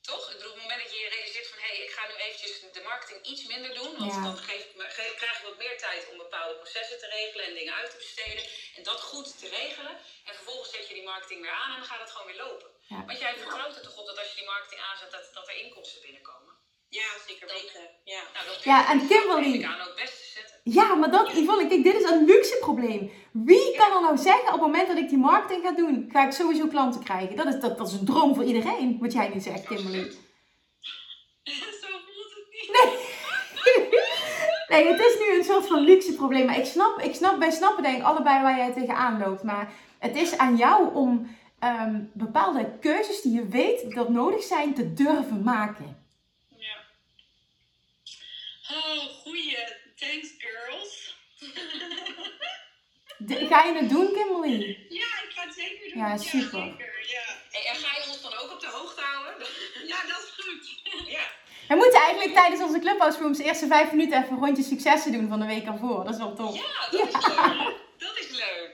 Toch 0.00 0.24
op 0.34 0.40
het 0.46 0.62
moment 0.62 0.80
dat 0.82 0.92
je 0.92 1.00
je 1.04 1.14
realiseert 1.16 1.48
van, 1.52 1.60
hé, 1.64 1.74
hey, 1.74 1.84
ik 1.86 1.91
ga 2.02 2.08
nu 2.12 2.16
eventjes 2.26 2.54
de 2.78 2.82
marketing 2.90 3.18
iets 3.32 3.42
minder 3.52 3.72
doen, 3.80 3.92
want 4.02 4.12
Ja. 4.14 4.22
dan 4.28 4.36
geef 4.48 4.62
ik 4.68 4.74
me, 4.80 4.84
ge- 4.96 5.14
krijg 5.20 5.36
ik 5.38 5.44
wat 5.50 5.58
meer 5.62 5.76
tijd 5.86 6.02
om 6.10 6.16
bepaalde 6.26 6.54
processen 6.62 6.98
te 7.02 7.08
regelen 7.18 7.44
en 7.48 7.54
dingen 7.60 7.74
uit 7.80 7.90
te 7.90 8.00
besteden 8.04 8.44
en 8.76 8.82
dat 8.90 9.00
goed 9.10 9.28
te 9.40 9.48
regelen. 9.60 9.94
En 10.28 10.34
vervolgens 10.38 10.70
zet 10.74 10.88
je 10.88 10.94
die 10.98 11.08
marketing 11.12 11.40
weer 11.44 11.56
aan 11.60 11.70
en 11.74 11.78
dan 11.80 11.90
gaat 11.90 12.04
het 12.04 12.12
gewoon 12.14 12.30
weer 12.32 12.42
lopen. 12.46 12.68
Ja. 12.92 13.00
Want 13.08 13.18
jij 13.24 13.32
vertrouwt 13.42 13.76
er 13.76 13.82
toch 13.88 13.98
op 14.00 14.06
dat 14.10 14.18
als 14.20 14.30
je 14.32 14.38
die 14.40 14.50
marketing 14.54 14.80
aanzet, 14.88 15.10
dat, 15.16 15.24
dat 15.38 15.46
er 15.50 15.56
inkomsten 15.64 16.00
binnenkomen? 16.06 16.52
Ja, 17.00 17.08
zeker 17.28 17.46
weten. 17.56 17.84
Ja. 18.14 18.22
Nou, 18.34 18.44
dat 18.46 18.62
Ja, 18.70 18.78
en 18.92 18.98
Kimberly- 19.08 19.64
aan 19.64 19.80
ook 19.86 19.96
best 20.02 20.16
te 20.22 20.28
zetten. 20.38 20.56
Ja, 20.78 20.94
maar 20.94 21.10
dat, 21.10 21.26
Yvonne, 21.40 21.66
kijk, 21.68 21.82
dit 21.88 21.94
is 22.00 22.08
een 22.10 22.24
luxe 22.24 22.56
probleem. 22.66 23.02
Wie 23.32 23.76
kan 23.76 23.92
er 23.96 24.00
nou 24.00 24.16
zeggen 24.16 24.46
op 24.46 24.52
het 24.52 24.60
moment 24.68 24.88
dat 24.88 24.96
ik 24.96 25.08
die 25.08 25.18
marketing 25.30 25.62
ga 25.66 25.72
doen, 25.82 26.08
ga 26.12 26.26
ik 26.26 26.32
sowieso 26.32 26.66
klanten 26.68 27.04
krijgen? 27.04 27.36
Dat 27.36 27.46
is, 27.46 27.60
dat, 27.60 27.78
dat 27.78 27.88
is 27.88 27.92
een 27.94 28.04
droom 28.12 28.34
voor 28.34 28.44
iedereen, 28.44 28.98
wat 29.00 29.12
jij 29.12 29.28
nu 29.28 29.40
zegt, 29.40 29.66
Kimberly. 29.66 30.10
Zo 31.42 31.88
voelt 32.06 32.34
het 32.34 32.46
niet. 32.50 32.70
Nee, 34.72 34.86
het 34.86 35.00
is 35.00 35.18
nu 35.18 35.36
een 35.38 35.44
soort 35.44 35.66
van 35.66 35.80
luxe 35.80 36.14
probleem. 36.14 36.46
Maar 36.46 36.58
ik 36.58 36.64
snap, 36.64 37.00
ik 37.00 37.14
snap, 37.14 37.38
wij 37.38 37.50
snappen 37.50 37.82
denk 37.82 37.96
ik 37.96 38.02
allebei 38.04 38.42
waar 38.42 38.56
jij 38.56 38.72
tegenaan 38.72 39.18
loopt. 39.18 39.42
Maar 39.42 39.72
het 39.98 40.16
is 40.16 40.36
aan 40.36 40.56
jou 40.56 40.94
om 40.94 41.36
ehm, 41.58 42.00
bepaalde 42.12 42.78
keuzes 42.80 43.20
die 43.20 43.32
je 43.34 43.46
weet 43.48 43.94
dat 43.94 44.08
nodig 44.08 44.42
zijn 44.42 44.74
te 44.74 44.92
durven 44.94 45.42
maken. 45.42 46.04
Ja. 46.56 46.76
Oh, 48.70 48.98
goeie. 49.22 49.58
Thanks, 49.96 50.28
girls. 50.38 51.16
De- 53.18 53.46
ga 53.46 53.62
je 53.64 53.74
het 53.74 53.88
doen, 53.90 54.12
Kimberly? 54.12 54.86
Ja, 54.88 55.10
ik 55.24 55.30
ga 55.34 55.42
het 55.44 55.54
zeker 55.54 55.88
doen. 55.92 55.98
Ja, 56.02 56.16
super. 56.16 56.60
zeker. 56.62 57.06
Ja. 57.12 57.22
Hey, 57.50 57.64
en 57.72 57.76
ga 57.76 57.96
je 57.96 58.04
ons 58.10 58.22
dan 58.22 58.32
ook 58.34 58.50
op 58.52 58.60
de 58.60 58.66
hoogte 58.66 59.00
houden? 59.00 59.46
ja, 59.86 59.96
dat 60.02 60.18
is 60.18 60.44
goed. 60.44 60.80
ja. 61.08 61.24
We 61.72 61.78
moeten 61.78 62.00
eigenlijk 62.00 62.32
tijdens 62.34 62.62
onze 62.62 62.78
Clubhouse 62.78 63.18
Rooms 63.20 63.38
de 63.38 63.44
eerste 63.44 63.66
vijf 63.66 63.90
minuten 63.92 64.18
even 64.22 64.32
een 64.36 64.44
rondje 64.44 64.62
successen 64.62 65.12
doen 65.12 65.28
van 65.28 65.40
de 65.40 65.46
week 65.46 65.66
ervoor. 65.66 66.04
Dat 66.04 66.12
is 66.12 66.18
wel 66.18 66.34
tof. 66.34 66.54
Ja, 66.56 66.90
dat 66.90 67.08
is 67.08 67.26
leuk. 67.26 67.74
Dat 67.98 68.18
is 68.18 68.30
leuk. 68.30 68.70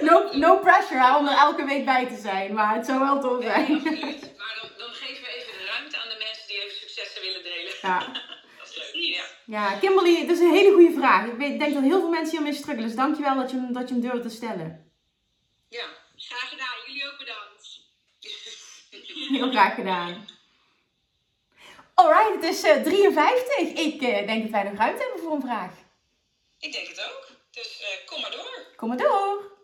No, 0.00 0.32
no 0.32 0.58
pressure 0.58 1.00
hè, 1.00 1.16
om 1.16 1.26
er 1.28 1.36
elke 1.38 1.64
week 1.64 1.84
bij 1.84 2.06
te 2.06 2.16
zijn, 2.16 2.54
maar 2.54 2.74
het 2.74 2.86
zou 2.86 2.98
wel 3.00 3.20
tof 3.20 3.38
Nee, 3.38 3.48
zijn. 3.48 3.72
absoluut. 3.72 4.20
Maar 4.38 4.58
dan, 4.60 4.70
dan 4.78 4.88
geven 4.90 5.22
we 5.22 5.28
even 5.36 5.52
de 5.58 5.64
ruimte 5.72 5.96
aan 5.98 6.08
de 6.08 6.16
mensen 6.26 6.46
die 6.48 6.56
even 6.64 6.76
successen 6.76 7.22
willen 7.22 7.42
delen. 7.42 7.72
Ja. 7.82 7.98
Dat 8.58 8.68
is 8.68 8.92
leuk. 8.94 9.04
Ja. 9.14 9.24
Ja, 9.46 9.78
Kimberly, 9.78 10.26
dat 10.26 10.36
is 10.36 10.40
een 10.42 10.52
hele 10.54 10.72
goede 10.72 10.92
vraag. 10.98 11.26
Ik 11.26 11.36
weet- 11.36 11.58
denk 11.58 11.74
dat 11.74 11.82
heel 11.82 12.00
veel 12.00 12.08
mensen 12.08 12.30
hiermee 12.36 12.52
struggelen, 12.54 12.86
dus 12.88 12.96
dankjewel 12.96 13.34
dat 13.34 13.50
je, 13.50 13.56
hem- 13.56 13.72
dat 13.72 13.88
je 13.88 13.94
hem 13.94 14.02
durft 14.02 14.22
te 14.22 14.28
stellen. 14.28 14.92
ja. 15.68 15.84
Graag 16.16 16.48
gedaan. 16.48 16.76
Jullie 16.86 17.06
ook 17.12 17.18
bedankt. 17.18 17.80
Heel 19.38 19.50
graag 19.50 19.74
gedaan. 19.74 20.26
Alright, 21.98 22.34
het 22.34 22.44
is 22.44 22.62
eh, 22.62 22.82
53. 22.82 23.58
Ik 23.58 24.02
eh, 24.02 24.26
denk 24.26 24.42
dat 24.42 24.50
wij 24.50 24.62
nog 24.62 24.78
ruimte 24.78 25.02
hebben 25.02 25.20
voor 25.20 25.32
een 25.32 25.40
vraag. 25.40 25.72
Ik 26.58 26.72
denk 26.72 26.88
het 26.88 27.00
ook. 27.00 27.28
Dus 27.50 27.82
eh, 27.82 28.06
kom 28.06 28.20
maar 28.20 28.30
door. 28.30 28.66
Kom 28.76 28.88
maar 28.88 28.96
door. 28.96 29.56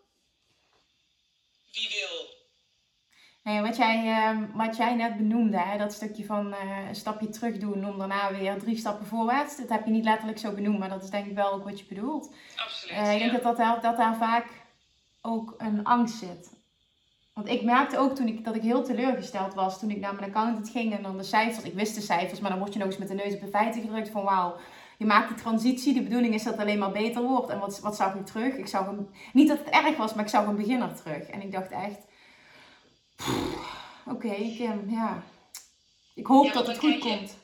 Wie 1.73 1.89
wil? 1.89 2.35
Nee, 3.45 3.61
wat, 3.61 3.77
jij, 3.77 4.07
eh, 4.07 4.39
wat 4.55 4.77
jij 4.77 4.95
net 4.95 5.17
benoemde, 5.17 5.59
hè, 5.59 5.79
dat 5.79 5.93
stukje 5.93 6.25
van 6.25 6.53
eh, 6.53 6.89
een 6.89 6.95
stapje 6.95 7.29
terug 7.29 7.59
doen 7.59 7.87
om 7.87 7.99
daarna 7.99 8.33
weer 8.33 8.59
drie 8.59 8.77
stappen 8.77 9.07
voorwaarts. 9.07 9.57
Dat 9.57 9.69
heb 9.69 9.85
je 9.85 9.91
niet 9.91 10.05
letterlijk 10.05 10.39
zo 10.39 10.53
benoemd, 10.53 10.79
maar 10.79 10.89
dat 10.89 11.03
is 11.03 11.11
denk 11.11 11.27
ik 11.27 11.35
wel 11.35 11.53
ook 11.53 11.65
wat 11.65 11.79
je 11.79 11.87
bedoelt. 11.89 12.35
Absoluut. 12.57 12.97
Eh, 12.97 13.13
ik 13.13 13.19
denk 13.19 13.33
dat, 13.33 13.43
dat, 13.43 13.57
daar, 13.57 13.81
dat 13.81 13.97
daar 13.97 14.17
vaak 14.17 14.47
ook 15.21 15.55
een 15.59 15.85
angst 15.85 16.19
zit. 16.19 16.54
Want 17.35 17.49
ik 17.49 17.63
merkte 17.63 17.99
ook 17.99 18.15
toen 18.15 18.27
ik, 18.29 18.45
dat 18.45 18.55
ik 18.55 18.63
heel 18.63 18.85
teleurgesteld 18.85 19.55
was 19.55 19.79
toen 19.79 19.91
ik 19.91 19.97
naar 20.01 20.15
mijn 20.15 20.27
accountant 20.31 20.69
ging 20.71 20.93
en 20.97 21.03
dan 21.03 21.17
de 21.17 21.23
cijfers. 21.23 21.65
Ik 21.65 21.75
wist 21.75 21.95
de 21.95 22.01
cijfers, 22.01 22.41
maar 22.41 22.51
dan 22.51 22.59
word 22.59 22.73
je 22.73 22.79
nog 22.79 22.89
eens 22.89 22.97
met 22.99 23.09
de 23.09 23.15
neus 23.15 23.35
op 23.35 23.41
de 23.41 23.49
feiten 23.49 23.81
gedrukt 23.83 24.09
van 24.11 24.23
wauw. 24.25 24.57
Je 24.99 25.05
maakt 25.05 25.29
die 25.29 25.37
transitie, 25.43 25.95
de 25.95 26.03
bedoeling 26.03 26.35
is 26.35 26.43
dat 26.43 26.53
het 26.53 26.63
alleen 26.63 26.79
maar 26.79 26.91
beter 26.93 27.23
wordt. 27.23 27.51
En 27.51 27.59
wat, 27.59 27.81
wat 27.81 27.97
zag 27.97 28.15
ik 28.15 28.27
terug? 28.27 28.55
Ik 28.55 28.67
zag 28.67 28.85
hem, 28.85 29.11
niet 29.33 29.49
dat 29.49 29.59
het 29.59 29.69
erg 29.69 29.97
was, 29.97 30.15
maar 30.15 30.25
ik 30.25 30.31
zag 30.31 30.47
een 30.47 30.57
beginner 30.57 30.95
terug. 30.95 31.23
En 31.27 31.43
ik 31.43 31.53
dacht 31.53 31.71
echt, 31.71 31.99
oké, 34.07 34.35
Kim, 34.57 34.91
ja. 34.91 35.23
Ik 36.15 36.27
hoop 36.27 36.45
Ja, 36.45 36.53
dat 36.53 36.67
het 36.67 36.79
goed 36.79 36.93
je- 36.93 36.99
komt. 36.99 37.37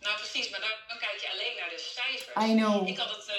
Nou 0.00 0.16
precies, 0.16 0.50
maar 0.50 0.60
dan, 0.60 0.68
dan 0.88 0.98
kijk 0.98 1.16
je 1.20 1.28
alleen 1.34 1.54
naar 1.60 1.68
de 1.70 1.78
cijfers. 1.96 2.50
I 2.50 2.54
know. 2.56 2.88
Ik 2.88 2.98
had 2.98 3.08
het, 3.10 3.31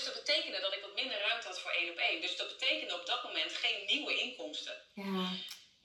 Dus 0.00 0.12
dat 0.14 0.24
betekende 0.24 0.60
dat 0.60 0.74
ik 0.74 0.80
wat 0.80 0.94
minder 0.94 1.18
ruimte 1.20 1.46
had 1.46 1.60
voor 1.60 1.70
één 1.70 1.90
op 1.90 1.96
één. 1.98 2.20
Dus 2.20 2.36
dat 2.36 2.48
betekende 2.48 2.94
op 2.94 3.06
dat 3.06 3.24
moment 3.24 3.52
geen 3.56 3.84
nieuwe 3.86 4.14
inkomsten. 4.18 4.76
Ja, 4.94 5.28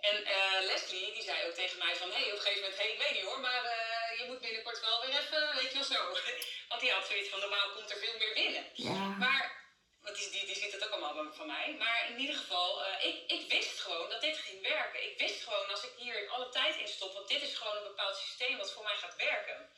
En 0.10 0.26
eh, 0.26 0.60
Leslie 0.70 1.14
die 1.14 1.24
zei 1.24 1.48
ook 1.48 1.54
tegen 1.54 1.78
mij 1.78 1.96
van, 1.96 2.10
hé, 2.10 2.16
hey, 2.22 2.26
op 2.32 2.38
een 2.38 2.42
gegeven 2.42 2.62
moment, 2.62 2.78
hé, 2.80 2.84
hey, 2.86 2.94
ik 2.94 3.00
weet 3.02 3.12
niet 3.12 3.22
hoor, 3.30 3.40
maar 3.40 3.64
eh, 3.66 4.20
je 4.20 4.26
moet 4.28 4.42
binnenkort 4.42 4.80
wel 4.82 5.02
weer 5.02 5.20
even, 5.20 5.56
weet 5.56 5.72
je 5.72 5.78
wel 5.78 5.84
zo. 5.98 6.02
Want 6.70 6.82
die 6.82 6.92
had 6.92 7.08
zoiets 7.08 7.30
van, 7.30 7.40
normaal 7.40 7.70
komt 7.70 7.92
er 7.92 7.98
veel 7.98 8.18
meer 8.18 8.34
binnen. 8.34 8.66
ja, 8.74 8.92
Maar, 9.24 9.64
want 10.02 10.16
die, 10.18 10.30
die, 10.30 10.46
die 10.46 10.56
ziet 10.56 10.72
het 10.72 10.84
ook 10.86 10.90
allemaal 10.92 11.14
van- 11.16 11.36
van 11.36 11.48
mij. 11.48 11.76
Maar 11.78 12.10
in 12.10 12.20
ieder 12.20 12.36
geval, 12.36 12.86
eh, 12.86 13.06
ik, 13.08 13.32
ik 13.32 13.50
wist 13.50 13.80
gewoon 13.80 14.10
dat 14.10 14.22
dit 14.22 14.38
ging 14.38 14.62
werken. 14.62 15.04
Ik 15.12 15.18
wist 15.18 15.44
gewoon 15.44 15.70
als 15.70 15.84
ik 15.84 15.92
hier 15.98 16.30
alle 16.30 16.50
tijd 16.50 16.76
in 16.76 16.88
stop, 16.88 17.14
want 17.14 17.28
dit 17.28 17.42
is 17.42 17.56
gewoon 17.56 17.78
een 17.78 17.84
bepaald 17.94 18.18
systeem 18.18 18.58
wat 18.58 18.72
voor 18.72 18.84
mij 18.84 18.96
gaat 18.96 19.16
werken. 19.16 19.70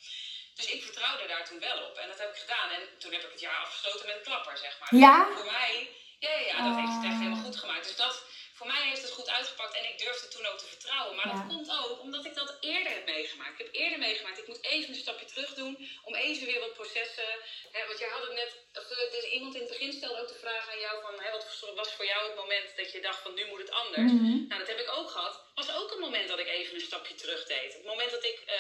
Dus 0.58 0.66
ik 0.66 0.84
vertrouwde 0.84 1.28
daar 1.28 1.45
toen 1.45 1.60
wel 1.60 1.80
op. 1.88 1.95
En 1.97 2.08
dat 2.08 2.20
heb 2.20 2.30
ik 2.30 2.39
gedaan. 2.45 2.70
En 2.70 2.82
toen 2.97 3.12
heb 3.12 3.24
ik 3.24 3.32
het 3.32 3.39
jaar 3.39 3.55
afgesloten 3.66 4.05
met 4.05 4.16
een 4.16 4.24
klapper, 4.24 4.58
zeg 4.58 4.80
maar. 4.80 4.95
Ja? 4.95 5.28
Voor 5.36 5.45
mij, 5.45 5.89
ja, 6.20 6.30
ja, 6.32 6.39
ja 6.51 6.58
dat 6.68 6.76
heeft 6.80 6.95
het 6.95 7.03
echt 7.05 7.18
helemaal 7.24 7.43
goed 7.43 7.58
gemaakt. 7.58 7.88
Dus 7.88 7.95
dat, 7.95 8.24
voor 8.53 8.68
mij 8.68 8.82
heeft 8.89 9.01
het 9.01 9.12
goed 9.12 9.30
uitgepakt. 9.30 9.74
En 9.76 9.84
ik 9.91 9.97
durfde 9.99 10.28
toen 10.28 10.45
ook 10.45 10.58
te 10.58 10.66
vertrouwen. 10.66 11.16
Maar 11.16 11.28
Ja. 11.28 11.34
dat 11.34 11.47
komt 11.47 11.70
ook 11.72 11.99
omdat 12.01 12.26
ik 12.26 12.36
dat 12.36 12.58
eerder 12.60 12.91
heb 12.93 13.05
meegemaakt. 13.05 13.60
Ik 13.60 13.66
heb 13.66 13.74
eerder 13.76 13.99
meegemaakt. 13.99 14.38
Ik 14.38 14.47
moet 14.47 14.64
even 14.64 14.89
een 14.89 14.99
stapje 15.05 15.26
terug 15.26 15.53
doen. 15.53 15.86
Even 16.28 16.45
weer 16.51 16.59
wat 16.65 16.73
processen. 16.82 17.32
Hè, 17.75 17.82
want 17.88 17.99
jij 17.99 18.09
had 18.15 18.23
het 18.28 18.34
net. 18.41 18.51
Of, 18.80 18.89
eh, 18.91 19.11
dus 19.15 19.25
iemand 19.36 19.53
in 19.55 19.61
het 19.61 19.69
begin 19.69 19.93
stelde 19.93 20.21
ook 20.21 20.28
de 20.28 20.43
vraag 20.45 20.69
aan 20.71 20.80
jou: 20.80 20.95
van, 21.01 21.15
hè, 21.23 21.32
wat 21.32 21.45
was 21.75 21.91
voor 21.93 22.05
jou 22.05 22.28
het 22.28 22.36
moment 22.43 22.67
dat 22.80 22.91
je 22.91 22.99
dacht 23.01 23.21
van 23.21 23.34
nu 23.34 23.45
moet 23.45 23.63
het 23.65 23.71
anders? 23.71 24.11
Mhm. 24.11 24.47
Nou, 24.49 24.59
dat 24.61 24.67
heb 24.67 24.80
ik 24.80 24.91
ook 24.97 25.09
gehad. 25.09 25.36
Was 25.55 25.71
ook 25.80 25.89
het 25.89 25.99
moment 25.99 26.28
dat 26.28 26.39
ik 26.39 26.47
even 26.47 26.75
een 26.75 26.89
stapje 26.89 27.15
terug 27.15 27.45
deed. 27.45 27.73
Het 27.73 27.86
moment 27.86 28.11
dat 28.11 28.23
ik 28.23 28.39
eh 28.45 28.55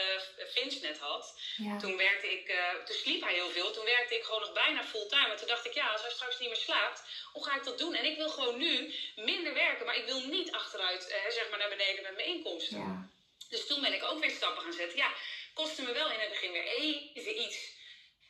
Vince 0.53 0.79
net 0.81 0.99
had. 0.99 1.25
ja. 1.57 1.77
Toen 1.79 1.97
werkte 1.97 2.27
ik, 2.37 2.47
eh, 2.47 2.73
toen 2.85 2.95
sliep 2.95 3.21
hij 3.21 3.33
heel 3.33 3.49
veel. 3.49 3.71
Toen 3.71 3.85
werkte 3.85 4.15
ik 4.15 4.23
gewoon 4.23 4.41
nog 4.41 4.53
bijna 4.53 4.83
fulltime. 4.83 5.31
En 5.31 5.37
toen 5.37 5.47
dacht 5.47 5.65
ik, 5.65 5.73
ja, 5.73 5.91
als 5.91 6.01
hij 6.01 6.11
straks 6.11 6.39
niet 6.39 6.49
meer 6.49 6.65
slaapt, 6.67 7.01
hoe 7.33 7.45
ga 7.45 7.55
ik 7.55 7.63
dat 7.63 7.77
doen? 7.77 7.95
En 7.95 8.05
ik 8.05 8.17
wil 8.17 8.29
gewoon 8.29 8.57
nu 8.57 8.93
minder 9.15 9.53
werken, 9.53 9.85
maar 9.85 9.97
ik 9.97 10.05
wil 10.05 10.19
niet 10.19 10.51
achteruit, 10.51 11.03
zeg 11.29 11.49
maar, 11.49 11.59
naar 11.59 11.69
beneden 11.77 12.03
met 12.03 12.15
mijn 12.15 12.27
inkomsten. 12.27 12.77
ja. 12.77 13.09
Dus 13.49 13.67
toen 13.67 13.81
ben 13.81 13.93
ik 13.93 14.03
ook 14.03 14.19
weer 14.19 14.29
stappen 14.29 14.63
gaan 14.63 14.73
zetten. 14.73 14.97
Ja, 14.97 15.11
kostte 15.59 15.81
me 15.87 15.91
wel 16.01 16.09
in 16.15 16.19
het 16.19 16.29
begin 16.29 16.51
weer 16.51 16.67
even 16.67 17.41
iets 17.45 17.57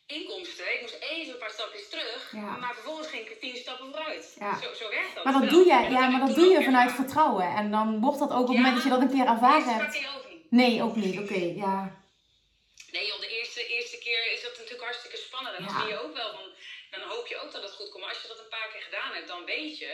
inkomsten. 0.06 0.74
Ik 0.74 0.82
moest 0.82 0.98
even 1.00 1.34
een 1.34 1.40
paar 1.44 1.50
stapjes 1.58 1.90
terug. 1.90 2.32
Ja. 2.32 2.58
Maar 2.64 2.74
vervolgens 2.74 3.08
ging 3.08 3.28
ik 3.30 3.40
tien 3.40 3.56
stappen 3.58 3.88
vooruit. 3.92 4.36
Ja. 4.40 4.60
Zo, 4.62 4.74
zo 4.74 4.90
werkt 4.90 5.16
dat. 5.16 5.24
Maar 5.24 5.34
dat 5.34 5.42
wel. 5.42 5.52
doe 5.52 5.66
je, 5.66 5.80
ja, 5.98 6.10
maar 6.10 6.26
dat 6.28 6.36
doe 6.36 6.46
je 6.56 6.64
vanuit 6.64 6.92
vertrouwen. 6.92 7.48
En 7.56 7.72
dan 7.72 8.00
wordt 8.02 8.20
dat 8.20 8.32
ook 8.32 8.40
op 8.42 8.48
het 8.48 8.56
moment 8.58 8.74
dat 8.76 8.84
je 8.84 8.90
dat 8.90 9.02
een 9.02 9.16
keer 9.16 9.26
ervaren 9.28 9.74
hebt. 9.74 9.98
ook 10.16 10.30
niet. 10.30 10.52
Nee, 10.52 10.82
ook 10.84 10.96
niet. 10.96 11.20
Oké, 11.20 11.42
ja. 11.66 12.06
Nee 12.92 13.06
joh, 13.08 13.20
de 13.20 13.28
eerste, 13.38 13.68
eerste 13.68 13.98
keer 13.98 14.32
is 14.34 14.42
dat 14.42 14.52
natuurlijk 14.58 14.84
hartstikke 14.84 15.18
spannend. 15.18 15.56
En 15.56 15.64
dan 15.66 15.74
Ja. 15.74 15.80
zie 15.80 15.90
je 15.90 16.04
ook 16.04 16.14
wel 16.16 16.32
van, 16.32 16.46
dan 16.92 17.10
hoop 17.10 17.28
je 17.28 17.38
ook 17.44 17.52
dat 17.52 17.64
het 17.64 17.74
goed 17.74 17.90
komt. 17.90 18.04
Maar 18.04 18.14
als 18.14 18.22
je 18.22 18.28
dat 18.28 18.40
een 18.40 18.56
paar 18.58 18.70
keer 18.72 18.82
gedaan 18.82 19.14
hebt, 19.14 19.28
dan 19.28 19.46
weet 19.46 19.78
je 19.78 19.92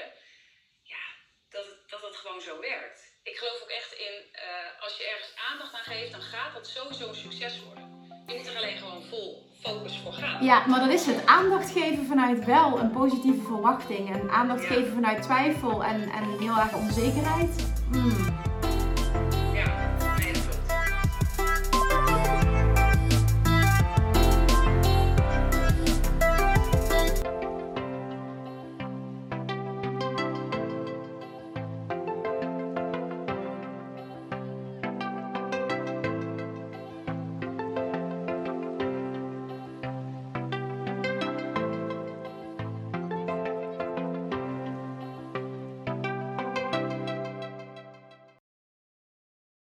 ja, 0.84 1.04
dat, 1.50 1.66
het, 1.66 1.90
dat 1.90 2.02
het 2.02 2.16
gewoon 2.16 2.42
zo 2.42 2.60
werkt. 2.60 3.02
Ik 3.24 3.36
geloof 3.38 3.60
ook 3.64 3.70
echt 3.70 3.94
in, 4.08 4.16
eh, 4.32 4.84
als 4.84 4.98
je 4.98 5.04
ergens 5.14 5.34
aandacht 5.52 5.74
aan 5.74 5.94
geeft, 5.94 6.12
dan 6.12 6.22
gaat 6.22 6.54
dat 6.54 6.68
sowieso 6.68 7.08
een 7.08 7.16
succes 7.16 7.64
worden. 7.66 7.84
Je 8.28 8.34
moet 8.38 8.48
er 8.48 8.58
alleen 8.58 8.78
gewoon 8.78 9.04
vol 9.10 9.50
focus 9.62 10.00
voor 10.04 10.14
gaan. 10.14 10.44
Ja, 10.46 10.68
maar 10.68 10.80
dat 10.80 10.90
is 10.90 11.06
het. 11.06 11.26
Aandacht 11.26 11.72
geven 11.72 12.06
vanuit 12.06 12.46
wel 12.46 12.80
een 12.80 12.92
positieve 12.92 13.42
verwachting. 13.42 14.14
En 14.16 14.30
aandacht 14.30 14.62
Ja. 14.62 14.68
geven 14.68 14.94
vanuit 14.94 15.22
twijfel 15.22 15.84
en, 15.84 16.02
en 16.12 16.40
heel 16.40 16.58
erg 16.58 16.74
onzekerheid. 16.74 17.74
Hmm. 17.92 18.33